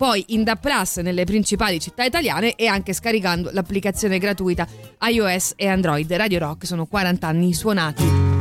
poi 0.00 0.24
in 0.28 0.44
Da 0.44 0.56
Plus 0.56 0.96
nelle 0.96 1.24
principali 1.24 1.78
città 1.78 2.04
italiane 2.04 2.54
e 2.54 2.66
anche 2.66 2.94
scaricando 2.94 3.50
l'applicazione 3.52 4.16
gratuita 4.16 4.66
iOS 4.98 5.52
e 5.56 5.68
Android. 5.68 6.10
Radio 6.10 6.38
Rock 6.38 6.64
sono 6.64 6.86
40 6.86 7.26
anni 7.26 7.52
suonati. 7.52 8.39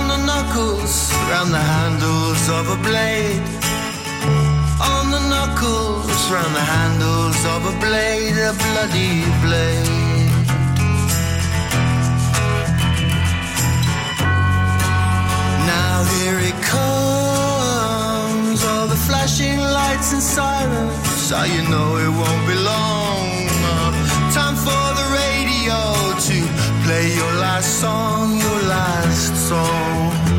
On 0.00 0.08
the 0.08 0.16
knuckles, 0.28 1.12
round 1.30 1.50
the 1.52 1.64
handles 1.74 2.48
of 2.48 2.64
a 2.76 2.78
blade. 2.88 3.42
On 4.92 5.10
the 5.10 5.22
knuckles, 5.32 6.20
round 6.32 6.54
the 6.54 6.66
handles 6.76 7.40
of 7.54 7.60
a 7.72 7.74
blade, 7.84 8.36
a 8.50 8.52
bloody 8.64 9.16
blade. 9.44 10.28
Now 15.72 15.96
here 16.14 16.40
it 16.50 16.58
comes, 16.74 18.58
all 18.64 18.86
the 18.86 19.00
flashing 19.08 19.58
lights 19.58 20.12
and 20.12 20.22
sirens. 20.22 21.08
So 21.28 21.42
you 21.44 21.62
know 21.72 21.88
it 22.04 22.12
won't 22.20 22.44
be 22.48 22.54
long. 22.54 23.39
Your 27.16 27.32
last 27.34 27.80
song, 27.80 28.38
your 28.38 28.62
last 28.62 29.48
song. 29.48 30.29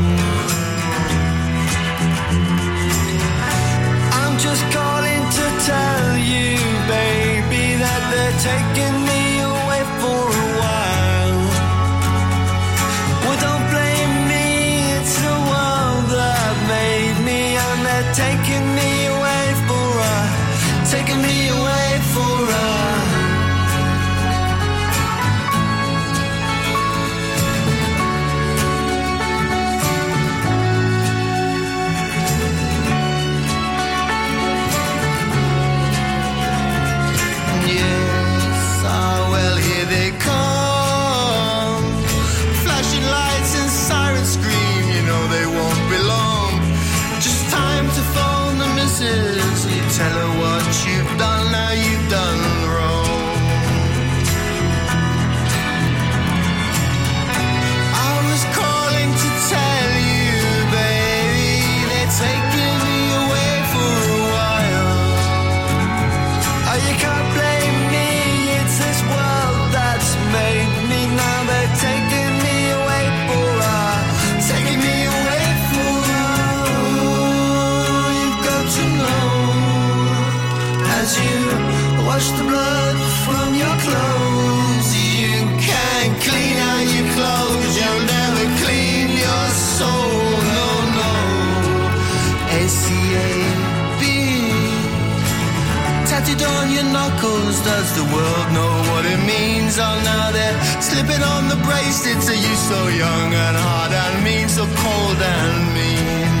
Does 97.10 97.94
the 97.96 98.04
world 98.14 98.48
know 98.52 98.72
what 98.90 99.04
it 99.04 99.18
means? 99.26 99.78
Oh, 99.78 100.00
now 100.04 100.30
they're 100.30 100.58
slipping 100.80 101.22
on 101.22 101.48
the 101.48 101.56
bracelets. 101.66 102.28
Are 102.28 102.34
you 102.34 102.54
so 102.70 102.80
young 102.88 103.34
and 103.34 103.56
hard 103.56 103.92
and 103.92 104.24
mean, 104.24 104.48
so 104.48 104.64
cold 104.64 105.18
and 105.18 105.74
mean? 105.74 106.32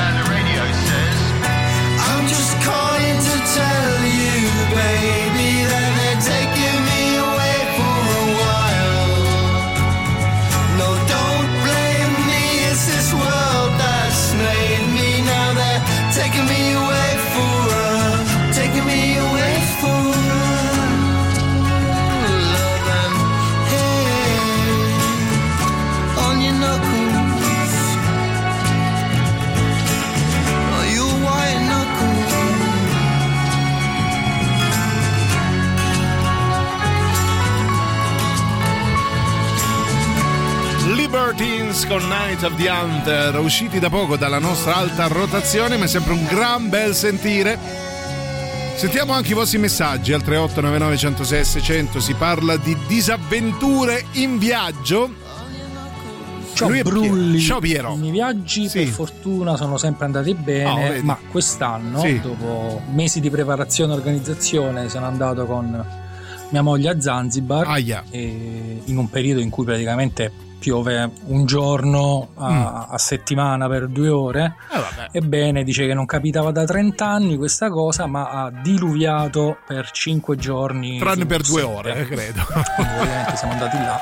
And 0.00 0.12
the 0.18 0.24
radio 0.32 0.64
says, 0.88 1.20
I'm 2.08 2.24
just 2.26 2.52
calling 2.68 3.18
to 3.28 3.36
tell 3.58 3.96
you, 4.20 4.38
baby, 4.76 5.21
Con 41.88 42.06
Night 42.08 42.42
of 42.42 42.54
the 42.56 42.68
Hunter, 42.70 43.38
usciti 43.38 43.78
da 43.78 43.90
poco 43.90 44.16
dalla 44.16 44.38
nostra 44.38 44.76
alta 44.76 45.08
rotazione, 45.08 45.76
ma 45.76 45.84
è 45.84 45.88
sempre 45.88 46.12
un 46.12 46.24
gran 46.26 46.68
bel 46.68 46.94
sentire. 46.94 47.58
Sentiamo 48.76 49.12
anche 49.12 49.32
i 49.32 49.34
vostri 49.34 49.58
messaggi 49.58 50.12
al 50.12 50.22
3899 50.22 50.96
106 50.96 51.44
600, 51.44 52.00
si 52.00 52.14
parla 52.14 52.56
di 52.56 52.76
disavventure 52.86 54.04
in 54.12 54.38
viaggio. 54.38 55.12
Ciao 56.54 56.68
Lui. 56.68 56.82
Brulli. 56.82 57.40
Ciao 57.40 57.58
Piero. 57.60 57.94
I 57.94 57.98
miei 57.98 58.12
viaggi 58.12 58.68
per 58.72 58.86
fortuna 58.86 59.56
sono 59.56 59.76
sempre 59.76 60.06
andati 60.06 60.34
bene, 60.34 60.98
Oh, 60.98 61.02
ma 61.02 61.18
quest'anno, 61.30 62.00
Sì. 62.00 62.20
dopo 62.20 62.80
mesi 62.92 63.20
di 63.20 63.28
preparazione 63.28 63.92
e 63.92 63.96
organizzazione, 63.96 64.88
sono 64.88 65.06
andato 65.06 65.44
con 65.46 65.84
mia 66.50 66.62
moglie 66.62 66.90
a 66.90 67.00
Zanzibar 67.00 67.66
e 68.10 68.80
in 68.84 68.96
un 68.96 69.10
periodo 69.10 69.40
in 69.40 69.50
cui 69.50 69.64
praticamente 69.64 70.50
piove 70.62 71.10
un 71.24 71.44
giorno 71.44 72.28
a, 72.36 72.86
a 72.88 72.98
settimana 72.98 73.66
per 73.68 73.88
due 73.88 74.08
ore. 74.08 74.54
Eh, 75.10 75.18
Ebbene, 75.18 75.64
dice 75.64 75.88
che 75.88 75.92
non 75.92 76.06
capitava 76.06 76.52
da 76.52 76.64
30 76.64 77.04
anni 77.04 77.36
questa 77.36 77.68
cosa, 77.68 78.06
ma 78.06 78.30
ha 78.30 78.50
diluviato 78.62 79.56
per 79.66 79.90
5 79.90 80.36
giorni. 80.36 81.00
Tranne 81.00 81.26
per 81.26 81.42
due 81.42 81.62
ore, 81.62 82.06
credo. 82.06 82.42
Quindi 82.76 82.92
ovviamente 83.00 83.36
siamo 83.36 83.52
andati 83.54 83.76
là 83.78 84.00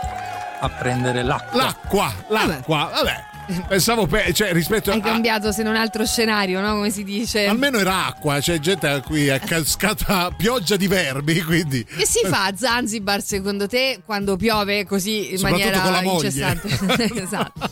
a 0.61 0.69
prendere 0.69 1.23
l'acqua. 1.23 1.63
L'acqua, 1.63 2.13
l'acqua, 2.29 2.91
vabbè. 2.93 3.29
Pensavo, 3.69 4.07
pe- 4.07 4.33
cioè, 4.33 4.53
rispetto 4.53 4.91
Hai 4.93 4.99
a. 4.99 5.03
cambiato 5.03 5.51
se 5.51 5.63
non 5.65 5.75
altro 5.75 6.05
scenario, 6.07 6.61
no? 6.61 6.75
Come 6.75 6.91
si 6.91 7.03
dice. 7.03 7.47
Almeno 7.47 7.79
era 7.79 8.07
acqua, 8.07 8.39
c'è 8.39 8.59
gente 8.61 8.87
a 8.87 9.01
cui 9.01 9.27
è 9.27 9.41
cascata 9.41 10.31
pioggia 10.37 10.77
di 10.77 10.87
verbi, 10.87 11.43
quindi. 11.45 11.85
Che 11.85 12.07
si 12.07 12.21
fa 12.27 12.45
a 12.47 12.53
Zanzibar 12.57 13.21
secondo 13.23 13.67
te 13.67 14.01
quando 14.05 14.37
piove 14.37 14.85
così 14.87 15.35
in 15.35 15.41
maniera 15.41 15.81
con 15.81 15.93
la 15.93 16.03
moglie. 16.03 16.27
incessante? 16.29 16.69
esatto. 17.23 17.71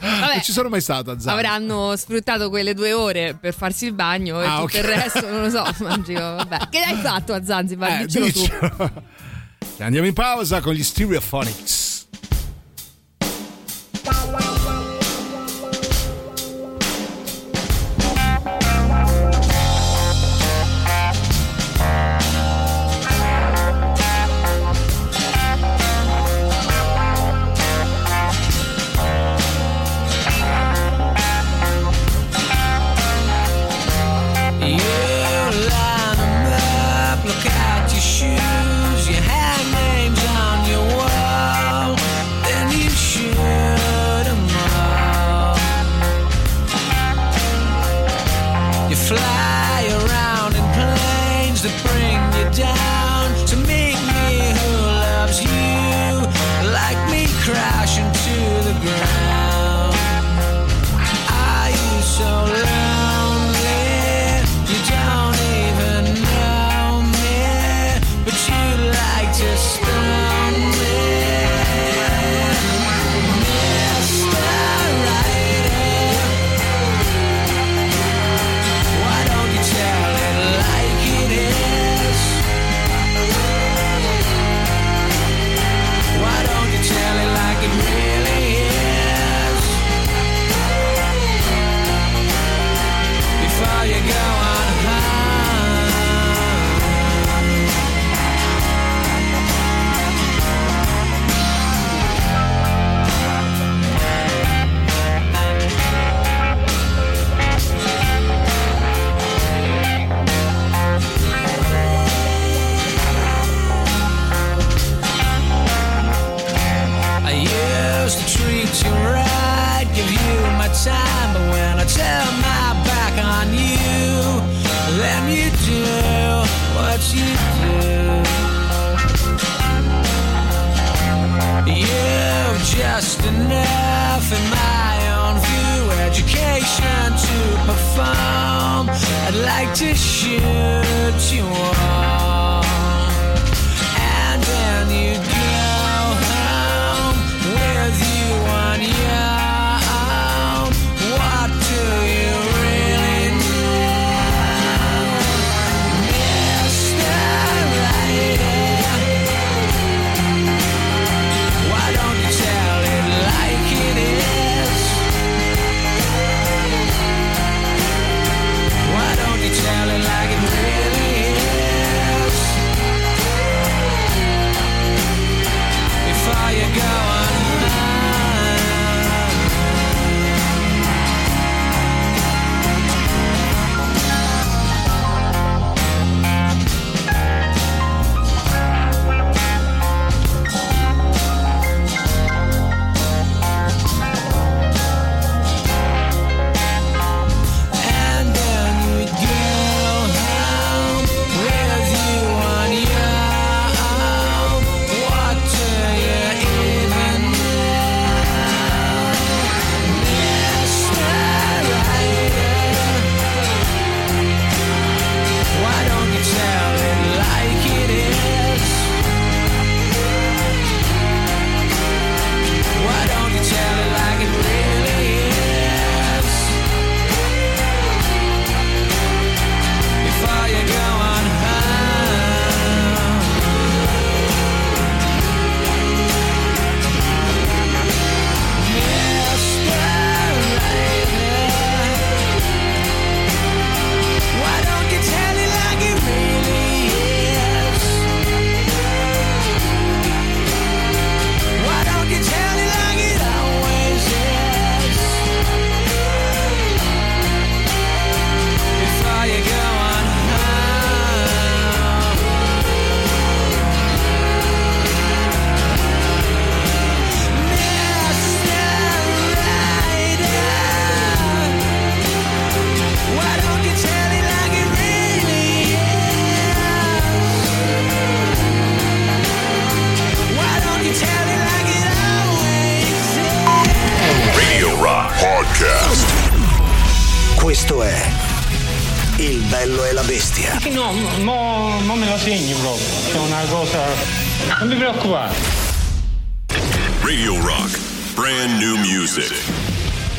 Non 0.00 0.40
ci 0.42 0.52
sono 0.52 0.68
mai 0.68 0.80
stato 0.82 1.10
a 1.10 1.14
Zanzibar. 1.14 1.34
Avranno 1.36 1.96
sfruttato 1.96 2.50
quelle 2.50 2.74
due 2.74 2.92
ore 2.92 3.34
per 3.40 3.54
farsi 3.54 3.86
il 3.86 3.94
bagno 3.94 4.42
e 4.42 4.46
Ah, 4.46 4.50
tutto 4.60 4.64
ok. 4.64 4.74
il 4.74 4.82
resto 4.82 5.30
non 5.30 5.40
lo 5.42 5.48
so. 5.50 5.64
Mangio, 5.84 6.12
vabbè. 6.18 6.58
Che 6.70 6.78
hai 6.80 6.96
fatto 6.96 7.32
a 7.32 7.42
Zanzibar? 7.42 8.00
Eh, 8.02 8.04
Diccelo 8.06 8.26
tu. 8.30 8.40
diccelo. 8.40 8.92
Andiamo 9.78 10.06
in 10.06 10.12
pausa 10.12 10.60
con 10.60 10.74
gli 10.74 10.82
Stereophonics. 10.82 11.93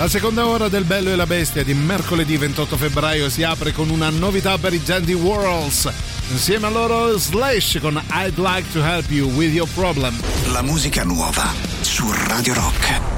La 0.06 0.12
seconda 0.12 0.46
ora 0.46 0.70
del 0.70 0.84
Bello 0.84 1.10
e 1.10 1.16
la 1.16 1.26
Bestia 1.26 1.64
di 1.64 1.74
mercoledì 1.74 2.38
28 2.38 2.78
febbraio 2.78 3.28
si 3.28 3.42
apre 3.42 3.72
con 3.72 3.90
una 3.90 4.12
novità 4.12 4.56
per 4.60 4.72
i 4.72 4.80
Jandy 4.80 5.14
Worlds. 5.14 5.92
Insieme 6.30 6.68
a 6.68 6.70
loro 6.70 7.18
Slash 7.18 7.80
con 7.82 8.00
I'd 8.12 8.38
Like 8.38 8.72
to 8.72 8.84
Help 8.86 9.10
You 9.10 9.32
With 9.32 9.52
Your 9.52 9.68
Problem. 9.74 10.16
La 10.52 10.62
musica 10.62 11.04
nuova 11.04 11.52
su 11.82 12.06
Radio 12.28 12.54
Rock. 12.54 13.15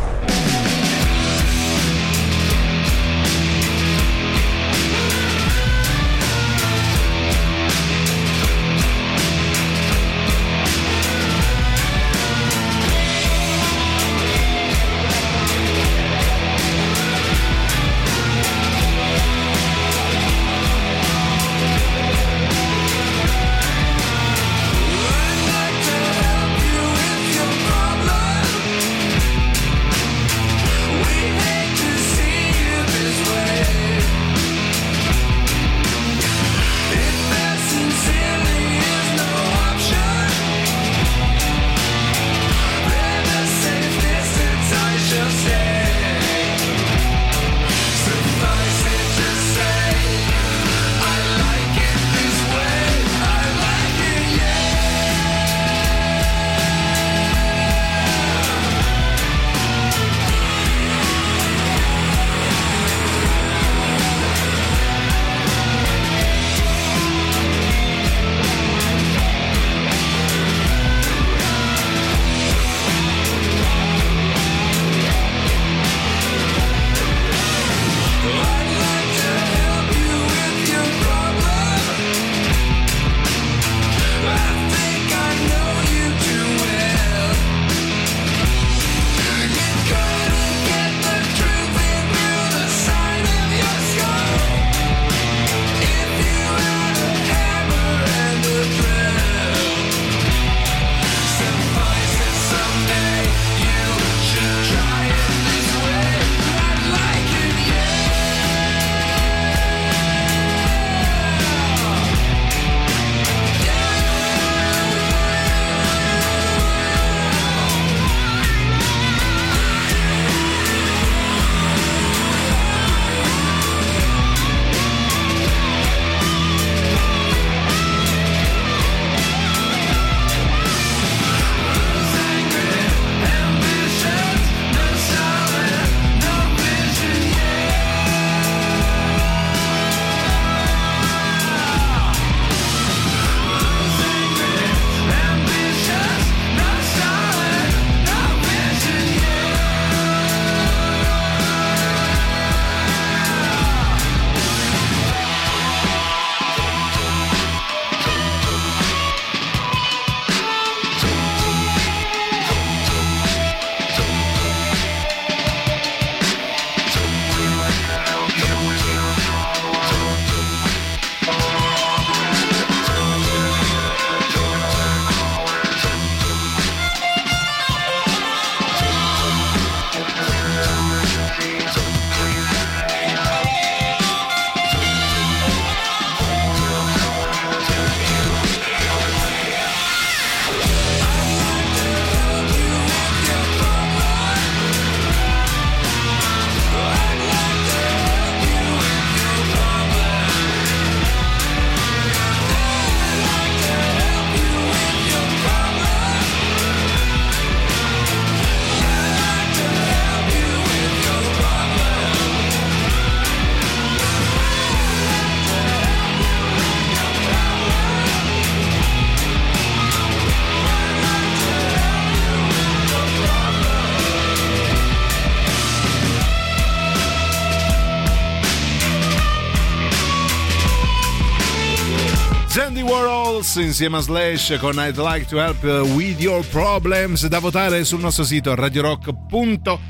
Warhols 233.47 233.55
insieme 233.55 233.97
a 233.97 234.01
Slash 234.01 234.57
con 234.59 234.75
I'd 234.75 234.97
Like 234.97 235.25
to 235.27 235.39
Help 235.39 235.63
With 235.95 236.19
Your 236.19 236.45
Problems 236.47 237.25
da 237.27 237.39
votare 237.39 237.85
sul 237.85 238.01
nostro 238.01 238.23
sito 238.23 238.53
radiorock.it 238.53 239.85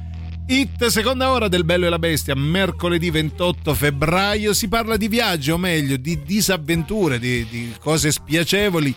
seconda 0.85 1.31
ora 1.31 1.47
del 1.47 1.63
Bello 1.63 1.87
e 1.87 1.89
la 1.89 1.97
Bestia 1.97 2.35
mercoledì 2.35 3.09
28 3.09 3.73
febbraio. 3.73 4.53
Si 4.53 4.67
parla 4.67 4.95
di 4.97 5.07
viaggi 5.07 5.49
o 5.51 5.57
meglio 5.57 5.97
di 5.97 6.21
disavventure 6.23 7.17
di, 7.19 7.47
di 7.49 7.73
cose 7.79 8.11
spiacevoli. 8.11 8.93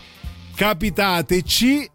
Capitateci 0.53 1.89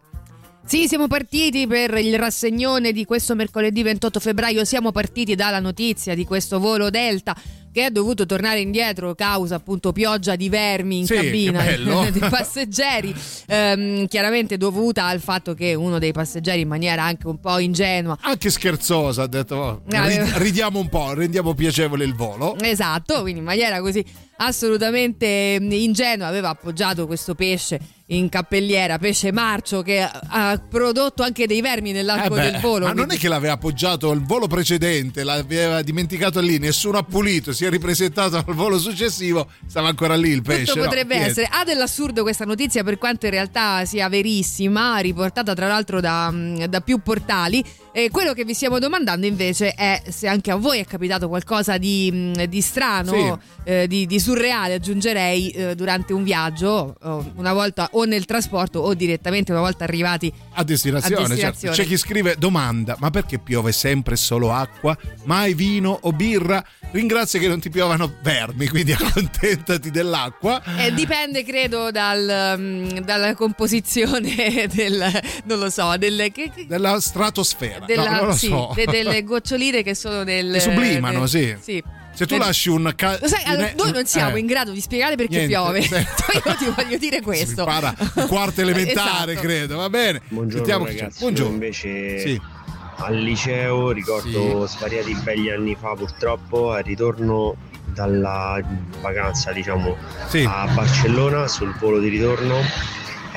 Sì, 0.65 0.87
siamo 0.87 1.07
partiti 1.07 1.67
per 1.67 1.95
il 1.97 2.17
rassegnone 2.17 2.91
di 2.91 3.05
questo 3.05 3.35
mercoledì 3.35 3.81
28 3.83 4.19
febbraio. 4.19 4.65
Siamo 4.65 4.91
partiti 4.91 5.35
dalla 5.35 5.59
notizia 5.59 6.15
di 6.15 6.25
questo 6.25 6.59
volo 6.59 6.89
Delta 6.89 7.35
che 7.77 7.85
è 7.85 7.91
dovuto 7.91 8.25
tornare 8.25 8.59
indietro 8.59 9.13
causa 9.13 9.53
appunto 9.53 9.91
pioggia 9.91 10.35
di 10.35 10.49
vermi 10.49 10.97
in 10.97 11.05
Sì, 11.05 11.13
cabina 11.13 11.61
dei 12.09 12.27
passeggeri, 12.27 13.13
ehm, 13.45 14.07
chiaramente 14.07 14.57
dovuta 14.57 15.05
al 15.05 15.19
fatto 15.19 15.53
che 15.53 15.75
uno 15.75 15.99
dei 15.99 16.11
passeggeri 16.11 16.61
in 16.61 16.67
maniera 16.67 17.03
anche 17.03 17.27
un 17.27 17.39
po' 17.39 17.59
ingenua 17.59 18.17
Anche 18.21 18.49
scherzosa, 18.49 19.21
ha 19.23 19.27
detto 19.27 19.55
"Oh, 19.55 19.81
Ah, 19.91 20.11
eh. 20.11 20.39
ridiamo 20.39 20.79
un 20.79 20.89
po', 20.89 21.13
rendiamo 21.13 21.53
piacevole 21.53 22.03
il 22.03 22.15
volo. 22.15 22.57
Esatto, 22.59 23.21
quindi 23.21 23.41
in 23.41 23.45
maniera 23.45 23.79
così 23.79 24.03
assolutamente 24.37 25.57
mm, 25.59 25.71
ingenua 25.71 26.25
aveva 26.25 26.49
appoggiato 26.49 27.05
questo 27.05 27.35
pesce 27.35 27.79
in 28.09 28.29
cappelliera, 28.29 28.97
pesce 28.99 29.33
marcio 29.33 29.81
che 29.81 30.01
ha 30.01 30.61
prodotto 30.69 31.23
anche 31.23 31.45
dei 31.45 31.59
vermi 31.59 31.91
nell'arco 31.91 32.35
Eh 32.35 32.39
beh, 32.41 32.51
del 32.51 32.61
volo. 32.61 32.85
ma 32.85 32.93
non 32.93 32.95
quindi- 33.05 33.15
è 33.15 33.17
che 33.17 33.27
l'aveva 33.27 33.53
appoggiato 33.53 34.11
il 34.13 34.23
volo 34.23 34.47
precedente, 34.47 35.23
l'aveva 35.25 35.81
dimenticato 35.81 36.39
lì, 36.39 36.57
nessuno 36.57 36.99
ha 36.99 37.03
pulito, 37.03 37.51
si 37.51 37.65
è 37.65 37.69
ripresentato 37.69 38.37
al 38.37 38.45
volo 38.55 38.79
successivo, 38.79 39.49
stava 39.67 39.89
ancora 39.89 40.15
lì 40.15 40.29
il 40.29 40.41
pesce. 40.41 40.75
No, 40.77 40.83
potrebbe 40.85 41.15
niente. 41.15 41.41
essere. 41.41 41.49
Ha 41.51 41.65
dell'assurdo 41.65 42.21
questa 42.21 42.45
notizia 42.45 42.81
per 42.83 42.97
quanto 42.97 43.25
in 43.25 43.31
realtà 43.31 43.83
sia 43.83 44.07
verissima, 44.07 44.97
riportata 44.99 45.53
tra 45.53 45.67
l'altro 45.67 45.99
da, 45.99 46.29
mm, 46.31 46.63
da 46.63 46.79
più 46.79 46.99
portali. 46.99 47.61
E 47.97 48.11
quello 48.11 48.33
che 48.33 48.45
vi 48.45 48.53
stiamo 48.53 48.77
domandando 48.77 49.25
invece 49.25 49.71
è 49.71 49.99
se 50.07 50.27
anche 50.27 50.51
a 50.51 50.55
voi 50.55 50.77
è 50.77 50.85
capitato 50.85 51.27
qualcosa 51.27 51.79
di, 51.79 52.11
mm, 52.13 52.33
di 52.43 52.61
strano, 52.61 53.41
eh, 53.63 53.87
di, 53.87 54.05
di 54.05 54.19
surreale, 54.19 54.75
aggiungerei, 54.75 55.49
eh, 55.49 55.73
durante 55.73 56.13
un 56.13 56.21
viaggio, 56.23 56.95
o 57.01 57.31
una 57.37 57.53
volta 57.53 57.89
o 57.93 58.03
nel 58.03 58.25
trasporto 58.25 58.77
o 58.81 58.93
direttamente 58.93 59.51
una 59.51 59.61
volta 59.61 59.83
arrivati 59.83 60.31
A 60.53 60.63
destinazione, 60.63 61.15
A 61.15 61.17
certo. 61.25 61.37
destinazione. 61.37 61.75
C'è 61.75 61.85
chi 61.87 61.97
scrive 61.97 62.35
domanda, 62.37 62.95
ma 62.99 63.09
perché 63.09 63.39
piove 63.39 63.71
sempre 63.71 64.15
solo 64.15 64.53
acqua? 64.53 64.95
Mai 65.23 65.55
vino 65.55 65.97
o 65.99 66.11
birra? 66.11 66.63
Ringrazia 66.91 67.39
che 67.39 67.47
non 67.47 67.59
ti 67.59 67.71
piovano 67.71 68.13
vermi, 68.21 68.67
quindi 68.67 68.91
accontentati 68.97 69.89
dell'acqua. 69.89 70.61
Eh, 70.77 70.93
dipende, 70.93 71.43
credo, 71.43 71.89
dal, 71.89 72.53
mm, 72.59 72.87
dalla 72.99 73.33
composizione 73.33 74.67
del 74.71 75.03
non 75.45 75.57
lo 75.57 75.71
so, 75.71 75.97
del, 75.97 76.29
che- 76.31 76.51
che- 76.53 76.67
Della 76.67 76.99
stratosfera. 76.99 77.85
Della- 77.95 78.21
no, 78.21 78.31
sì, 78.33 78.47
so. 78.47 78.71
de- 78.75 78.85
delle 78.85 79.23
goccioline 79.23 79.81
che 79.83 79.95
sono 79.95 80.23
del. 80.23 80.51
Che 80.53 80.59
sublimano, 80.59 81.19
del- 81.21 81.29
sì. 81.29 81.55
sì. 81.59 81.83
Se 82.13 82.25
tu 82.25 82.35
lasci 82.37 82.69
un 82.69 82.91
ca- 82.95 83.17
Lo 83.21 83.27
sai, 83.27 83.43
allora, 83.45 83.71
noi 83.77 83.91
non 83.91 84.05
siamo 84.07 84.37
eh, 84.37 84.39
in 84.39 84.47
grado 84.47 84.71
di 84.71 84.81
spiegare 84.81 85.15
perché 85.15 85.45
niente, 85.45 85.53
piove. 85.53 85.81
sì. 85.83 85.93
Io 85.93 86.55
ti 86.57 86.65
voglio 86.75 86.97
dire 86.97 87.17
si 87.17 87.21
questo. 87.21 87.59
impara 87.61 87.93
il 87.99 88.25
quarto 88.27 88.61
elementare, 88.61 89.31
Esatto. 89.37 89.47
credo. 89.47 89.75
Va 89.77 89.89
bene. 89.89 90.21
Buongiorno 90.27 90.65
Sentiamo 90.65 90.85
ragazzi, 90.85 91.19
Buongiorno. 91.19 91.49
io 91.49 91.53
invece 91.53 92.19
Sì. 92.19 92.41
al 92.95 93.15
liceo 93.17 93.91
ricordo 93.91 94.65
svariati 94.65 95.13
begli 95.21 95.49
anni 95.49 95.77
fa 95.79 95.93
purtroppo 95.93 96.71
al 96.71 96.81
ritorno 96.81 97.55
dalla 97.85 98.59
vacanza 99.01 99.51
diciamo 99.51 99.95
a 100.47 100.67
Barcellona 100.73 101.47
sul 101.47 101.75
volo 101.79 101.99
di 101.99 102.09
ritorno 102.09 102.61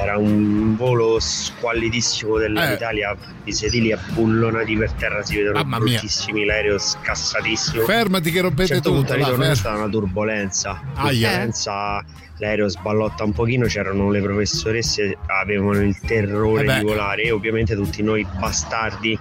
era 0.03 0.17
un 0.19 0.77
volo 0.77 1.19
squallidissimo 1.21 2.39
dell'Italia 2.39 3.15
i 3.45 3.53
sedili 3.53 3.93
abbullonati 3.93 4.77
per 4.77 4.93
terra 4.93 5.23
si 5.25 5.37
vedono 5.37 5.59
Eh. 5.59 5.63
Mamma 5.65 5.79
mia. 5.79 5.93
bruttissimi 5.99 6.45
l'aereo 6.45 6.79
scassatissimo 6.79 7.85
Fermati 7.85 8.31
che 8.31 8.39
a 8.39 8.43
un 8.43 8.49
rompete 8.49 8.75
certo 8.75 8.89
tutto. 8.91 8.99
punto 9.01 9.13
là, 9.13 9.19
ritorno 9.19 9.37
c'è 9.39 9.43
fermo. 9.49 9.55
stata 9.57 9.77
una 9.77 9.89
turbolenza 9.89 10.81
Aia. 10.95 11.29
turbolenza 11.29 12.05
l'aereo 12.41 12.69
sballotta 12.69 13.23
un 13.25 13.33
pochino 13.33 13.67
c'erano 13.67 14.11
le 14.11 14.21
professoresse 14.21 15.17
avevano 15.27 15.81
il 15.81 15.97
terrore 16.01 16.63
Eh 16.63 16.65
beh. 16.67 16.79
di 16.79 16.85
volare 16.85 17.23
e 17.23 17.31
ovviamente 17.31 17.75
tutti 17.77 18.03
noi 18.03 18.27
bastardi 18.39 19.17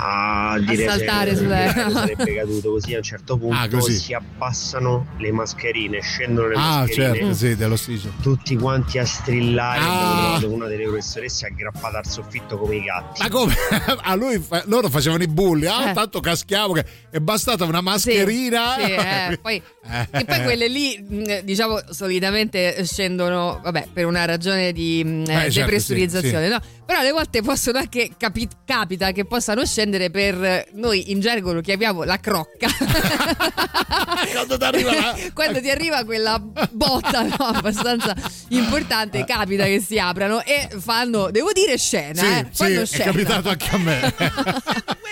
a 0.00 0.56
dire 0.60 0.84
saltare 0.84 1.30
se- 1.30 1.36
sull'aereo. 1.42 1.90
sarebbe 1.90 2.34
caduto 2.34 2.70
così 2.72 2.94
a 2.94 2.98
un 2.98 3.02
certo 3.02 3.36
punto 3.36 3.76
Ah, 3.78 3.80
si 3.80 4.12
abbassano 4.14 5.06
le 5.18 5.32
mascherine 5.32 6.00
scendono 6.00 6.48
le 6.48 6.54
Ah, 6.56 6.78
mascherine 6.80 7.14
certo, 7.18 7.34
sì, 7.34 7.56
dell'ossigeno. 7.56 8.12
tutti 8.22 8.56
quanti 8.56 8.98
a 8.98 9.04
strillare 9.06 9.80
Ah. 9.82 10.40
una 10.46 10.66
delle 10.66 10.84
professoresse 10.84 11.46
aggrappata 11.46 11.98
al 11.98 12.06
soffitto 12.06 12.58
come 12.58 12.76
i 12.76 12.82
gatti 12.82 13.22
Ma 13.22 13.28
come? 13.28 13.54
A 14.02 14.14
lui 14.14 14.38
fa- 14.38 14.62
loro 14.66 14.88
facevano 14.88 15.22
i 15.22 15.28
bulli, 15.28 15.66
ah, 15.66 15.90
Eh. 15.90 15.92
tanto 15.94 16.20
caschiamo 16.20 16.72
che 16.74 16.84
è 17.10 17.18
bastata 17.18 17.64
una 17.64 17.80
mascherina. 17.80 18.74
Sì, 18.78 18.92
eh, 18.92 19.38
poi, 19.42 19.62
e 20.10 20.24
poi 20.24 20.42
quelle 20.42 20.68
lì, 20.68 20.98
mh, 20.98 21.40
diciamo, 21.40 21.80
solitamente 21.90 22.84
scendono, 22.84 23.60
vabbè, 23.62 23.88
per 23.92 24.06
una 24.06 24.24
ragione 24.24 24.72
di 24.72 25.02
mh, 25.04 25.22
Eh, 25.22 25.26
certo, 25.26 25.58
depressurizzazione, 25.60 26.46
sì, 26.48 26.52
sì. 26.52 26.58
no? 26.58 26.60
Però 26.84 27.00
alle 27.00 27.10
volte 27.12 27.42
possono 27.42 27.78
anche, 27.78 28.10
capi- 28.16 28.48
capita 28.64 29.12
che 29.12 29.24
possano 29.26 29.64
scendere 29.66 30.10
per, 30.10 30.42
eh, 30.42 30.68
noi 30.74 31.10
in 31.10 31.20
gergo 31.20 31.52
lo 31.52 31.60
chiamiamo 31.60 32.02
la 32.04 32.18
crocca. 32.18 32.66
Quando 34.32 34.56
ti 34.58 34.64
arriva 34.64 34.94
la- 34.94 35.16
Quando 35.34 35.60
ti 35.60 35.70
arriva 35.70 36.04
quella 36.04 36.38
botta 36.38 37.22
no, 37.22 37.34
abbastanza 37.38 38.14
importante, 38.48 39.24
capita 39.24 39.64
che 39.64 39.80
si 39.80 39.98
aprano 39.98 40.42
e 40.44 40.68
fanno, 40.78 41.30
devo 41.30 41.52
dire, 41.52 41.76
scena. 41.76 42.22
Sì, 42.22 42.26
eh, 42.26 42.46
sì, 42.50 42.56
fanno 42.64 42.80
è 42.82 42.86
scena. 42.86 43.04
capitato 43.04 43.48
anche 43.50 43.68
a 43.70 43.78
me. 43.78 44.14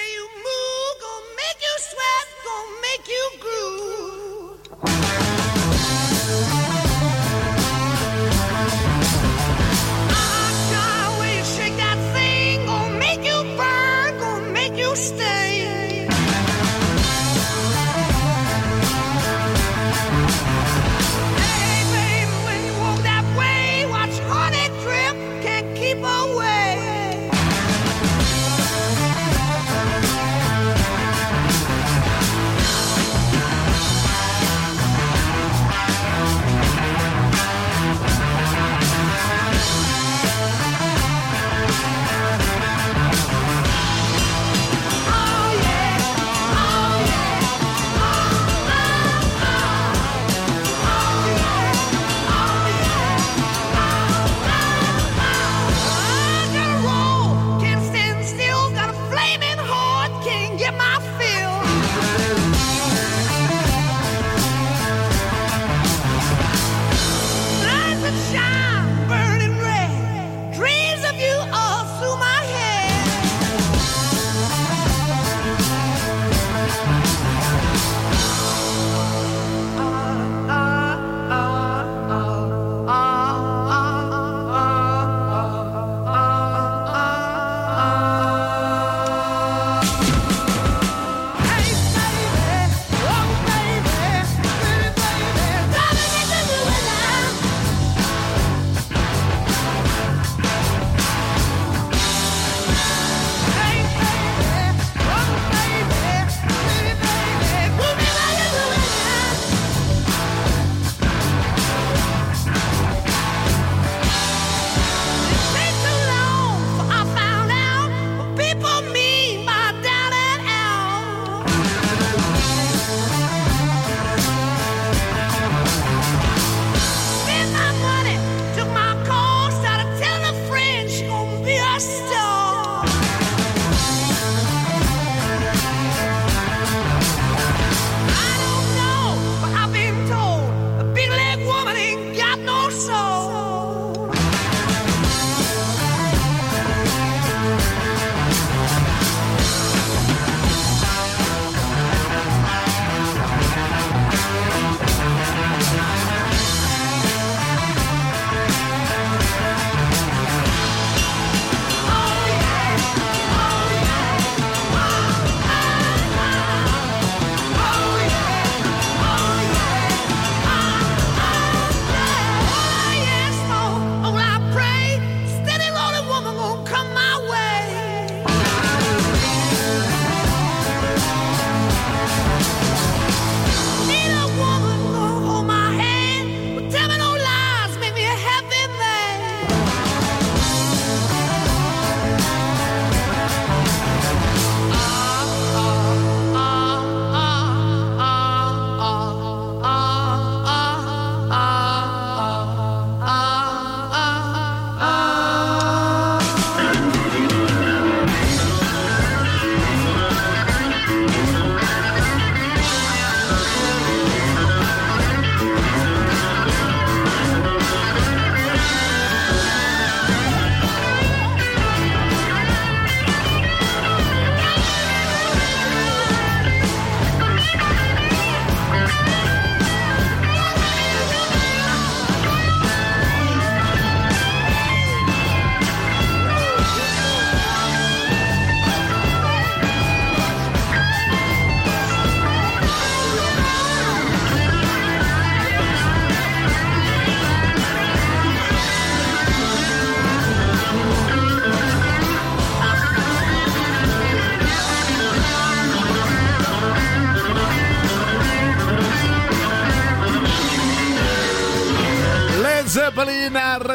stay. 14.97 15.45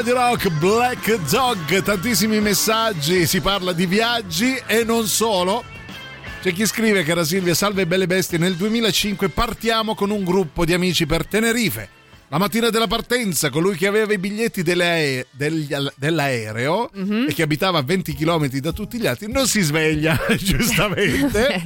Radio 0.02 0.16
Rock 0.16 0.50
Black 0.58 1.30
Dog, 1.30 1.84
tantissimi 1.84 2.40
messaggi, 2.40 3.28
si 3.28 3.40
parla 3.40 3.72
di 3.72 3.86
viaggi 3.86 4.60
e 4.66 4.84
non 4.84 5.06
solo. 5.06 5.64
C'è 6.42 6.52
chi 6.54 6.66
scrive, 6.66 7.04
cara 7.04 7.24
Silvia, 7.24 7.54
salve 7.54 7.86
belle 7.86 8.08
bestie, 8.08 8.40
nel 8.40 8.56
2005 8.56 9.30
partiamo 9.30 9.94
con 9.94 10.10
un 10.10 10.24
gruppo 10.24 10.66
di 10.66 10.74
amici 10.74 11.06
per 11.06 11.28
Tenerife. 11.28 12.01
La 12.32 12.38
mattina 12.38 12.70
della 12.70 12.88
partenza, 12.88 13.50
colui 13.50 13.76
che 13.76 13.88
aveva 13.88 14.14
i 14.14 14.18
biglietti 14.18 14.64
delle- 14.64 15.28
degli- 15.32 15.76
dell'aereo 15.98 16.90
Mhm. 16.94 17.26
e 17.28 17.34
che 17.34 17.42
abitava 17.42 17.80
a 17.80 17.82
20 17.82 18.14
km 18.16 18.48
da 18.60 18.72
tutti 18.72 18.98
gli 18.98 19.06
altri 19.06 19.30
non 19.30 19.48
si 19.48 19.60
sveglia, 19.60 20.18
giustamente. 20.40 21.56
Eh. 21.56 21.62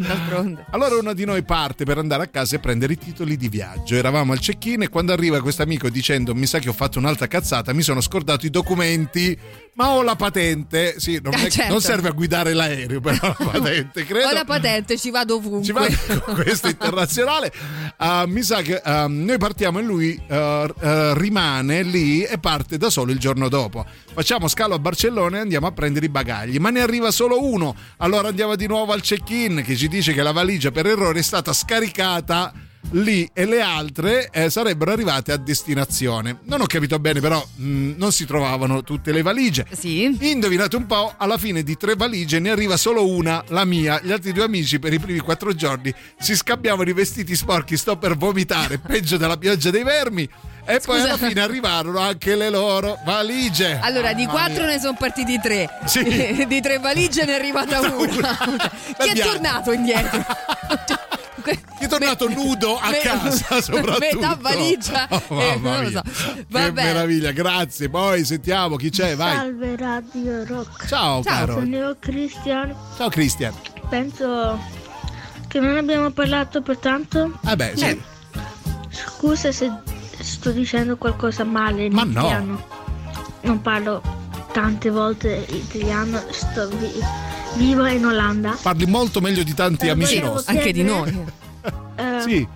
Allora 0.72 0.97
uno 0.97 1.13
di 1.13 1.24
noi 1.24 1.43
parte 1.43 1.86
per 1.86 1.99
andare 1.99 2.24
a 2.24 2.28
casa 2.30 2.55
e 2.55 2.59
prendere 2.59 2.93
i 2.93 2.97
titoli 2.97 3.38
di 3.38 3.47
viaggio. 3.47 3.93
Eravamo 3.93 4.32
al 4.32 4.39
check-in 4.39 4.82
e 4.82 4.89
quando 4.89 5.13
arriva 5.13 5.39
questo 5.39 5.61
amico 5.61 5.88
dicendo 5.89 6.34
mi 6.34 6.47
sa 6.47 6.57
che 6.57 6.70
ho 6.70 6.74
fatto 6.74 6.97
un'altra 6.97 7.28
cazzata, 7.28 7.72
mi 7.72 7.84
sono 7.84 8.01
scordato 8.01 8.47
i 8.47 8.49
documenti, 8.49 9.38
ma 9.76 9.91
ho 9.91 10.01
la 10.01 10.16
patente. 10.16 10.95
Sì, 10.99 11.20
non, 11.22 11.36
Ah, 11.36 11.43
è- 11.43 11.49
certo. 11.51 11.72
non 11.74 11.82
serve 11.82 12.07
a 12.07 12.11
guidare 12.11 12.53
l'aereo, 12.53 12.99
però 13.01 13.20
la 13.22 13.36
patente, 13.51 14.03
credo. 14.03 14.30
Ho 14.30 14.34
la 14.34 14.45
patente, 14.45 14.97
ci 14.97 15.11
vado 15.11 15.36
ovunque. 15.36 15.63
Ci 15.63 15.72
va 15.74 15.86
con 16.24 16.34
questo 16.41 16.68
internazionale. 16.70 17.53
Ah, 17.97 18.26
mi 18.26 18.41
sa 18.41 18.63
che 18.63 18.80
ah, 18.82 19.05
noi 19.07 19.38
partiamo 19.38 19.78
e 19.78 19.84
lui 19.84 20.20
ah, 20.30 20.53
ah, 20.64 21.14
rimane 21.16 21.84
lì 21.84 22.24
e 22.24 22.38
parte 22.38 22.78
da 22.78 22.89
solo 22.89 23.12
il 23.12 23.20
giorno 23.20 23.49
dopo. 23.49 23.86
Facciamo 24.14 24.47
scalo 24.47 24.76
a 24.76 24.80
Barcellona 24.80 25.38
e 25.38 25.41
andiamo 25.41 25.68
a 25.68 25.72
prendere 25.72 26.06
i 26.06 26.10
bagagli, 26.10 26.58
ma 26.58 26.70
ne 26.70 26.82
arriva 26.82 27.12
solo 27.12 27.43
uno. 27.43 27.76
Allora 27.97 28.30
andiamo 28.30 28.56
di 28.56 28.68
nuovo 28.68 28.93
al 28.93 29.01
check-in 29.01 29.64
che 29.66 29.76
ci 29.76 29.88
dice 29.88 30.14
che 30.14 30.24
la 30.24 30.32
valigia 30.32 30.72
per 30.72 30.86
errore 30.86 31.20
è 31.20 31.24
stata 31.24 31.53
scaricata 31.53 32.53
lì 32.91 33.29
e 33.33 33.45
le 33.45 33.61
altre 33.61 34.29
eh, 34.31 34.49
sarebbero 34.49 34.91
arrivate 34.91 35.31
a 35.31 35.38
destinazione. 35.38 36.39
Non 36.43 36.61
ho 36.61 36.65
capito 36.65 36.99
bene, 36.99 37.19
però 37.19 37.43
mh, 37.55 37.93
non 37.97 38.11
si 38.11 38.25
trovavano 38.25 38.83
tutte 38.83 39.11
le 39.11 39.21
valigie. 39.21 39.65
Sì. 39.71 40.15
Indovinate 40.19 40.75
un 40.75 40.86
po', 40.86 41.13
alla 41.17 41.38
fine 41.38 41.63
di 41.63 41.77
tre 41.77 41.95
valigie 41.95 42.39
ne 42.39 42.49
arriva 42.49 42.77
solo 42.77 43.07
una, 43.07 43.43
la 43.49 43.65
mia. 43.65 43.99
Gli 44.01 44.11
altri 44.11 44.31
due 44.31 44.43
amici 44.45 44.79
per 44.79 44.93
i 44.93 44.99
primi 44.99 45.19
quattro 45.19 45.53
giorni 45.53 45.93
si 46.19 46.36
scambiavano 46.36 46.89
i 46.89 46.93
vestiti 46.93 47.36
sporchi, 47.36 47.77
sto 47.77 47.97
per 47.97 48.15
vomitare, 48.17 48.77
peggio 48.86 49.17
della 49.17 49.38
pioggia 49.38 49.69
dei 49.69 49.83
vermi. 49.83 50.29
E 50.67 50.79
poi 50.83 50.99
Scusa. 50.99 51.13
alla 51.13 51.27
fine 51.27 51.41
arrivarono 51.41 51.99
anche 51.99 52.36
le 52.36 52.49
loro 52.49 52.97
valigie. 53.05 53.77
Allora, 53.83 54.13
di 54.13 54.25
Mamma 54.25 54.39
quattro 54.39 54.65
ne 54.65 54.79
sono 54.79 54.95
partiti 54.97 55.39
tre. 55.39 55.69
Sì. 55.86 56.45
di 56.47 56.59
tre 56.59 56.79
valigie 56.79 57.23
ne 57.23 57.33
è 57.33 57.36
arrivata 57.36 57.81
una. 57.95 58.36
Chi 58.97 59.09
è 59.09 59.23
tornato 59.23 59.71
indietro? 59.71 60.25
È 61.52 61.88
tornato 61.88 62.28
nudo 62.30 62.78
a 62.78 62.89
me- 62.89 63.00
casa 63.00 63.60
soprattutto. 63.62 63.98
metà 64.00 64.38
valigia, 64.39 65.08
Oh, 65.10 65.41
eh, 65.41 65.56
mamma 65.58 65.76
non 65.76 65.84
lo 65.84 65.89
mia. 65.89 66.04
so. 66.14 66.34
Che 66.34 66.46
Vabbè. 66.50 66.84
meraviglia, 66.84 67.32
grazie. 67.32 67.89
Poi 67.89 68.26
sentiamo 68.26 68.76
chi 68.78 68.89
c'è, 68.89 69.16
vai. 69.16 69.36
Salve 69.36 69.76
Radio 69.76 70.46
Rock. 70.46 70.88
Ciao, 70.88 71.22
caro. 71.22 71.54
Sono 71.54 71.76
io 71.76 71.96
Cristian. 72.00 72.76
Ciao 72.98 73.10
Cristian. 73.10 73.54
Penso 73.89 74.60
che 75.48 75.60
non 75.60 75.78
abbiamo 75.78 76.10
parlato 76.10 76.62
per 76.62 76.78
tanto. 76.78 77.39
Eh 77.48 77.56
beh, 77.56 77.74
sì. 77.76 78.02
Scusa 78.89 79.52
se 79.52 79.72
sto 80.20 80.52
dicendo 80.52 80.98
qualcosa 80.98 81.43
male 81.43 81.89
Ma 81.89 82.04
no. 82.04 82.10
italiano. 82.12 82.68
Non 83.41 83.62
parlo 83.62 84.02
tante 84.56 84.89
volte 84.89 85.45
italiano, 85.49 86.18
sto 86.30 86.70
vi- 86.70 86.93
vivo 87.58 87.86
in 87.88 88.06
Olanda. 88.06 88.58
Parli 88.62 88.86
molto 88.86 89.20
meglio 89.20 89.43
di 89.43 89.53
tanti 89.53 89.88
Eh, 89.88 89.89
amici 89.89 90.22
nostri. 90.22 90.56
Anche 90.56 90.72
di 90.72 90.82
noi. 90.82 91.10
Eh, 91.97 92.22
Sì, 92.26 92.47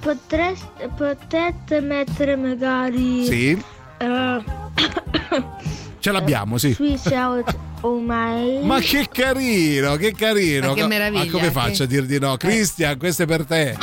potreste- 0.00 0.90
potete 0.96 1.80
mettere 1.80 2.34
magari 2.34 3.24
sì. 3.24 3.50
eh, 3.98 4.42
Ce 6.00 6.10
l'abbiamo, 6.10 6.58
sì. 6.58 6.72
Sweet 6.72 7.06
Out 7.12 7.56
Oh 7.82 8.00
My 8.00 8.64
Ma 8.64 8.80
che 8.80 9.06
carino, 9.08 9.94
che 9.94 10.12
carino. 10.14 10.68
Ma 10.68 10.74
che 10.74 10.86
meraviglia, 10.88 11.24
Ma 11.24 11.30
come 11.30 11.44
che- 11.44 11.50
faccio 11.52 11.84
a 11.84 11.86
dir 11.86 12.04
di 12.04 12.18
no? 12.18 12.36
Cristian, 12.36 12.98
questo 12.98 13.22
è 13.22 13.26
per 13.26 13.44
te. 13.44 13.76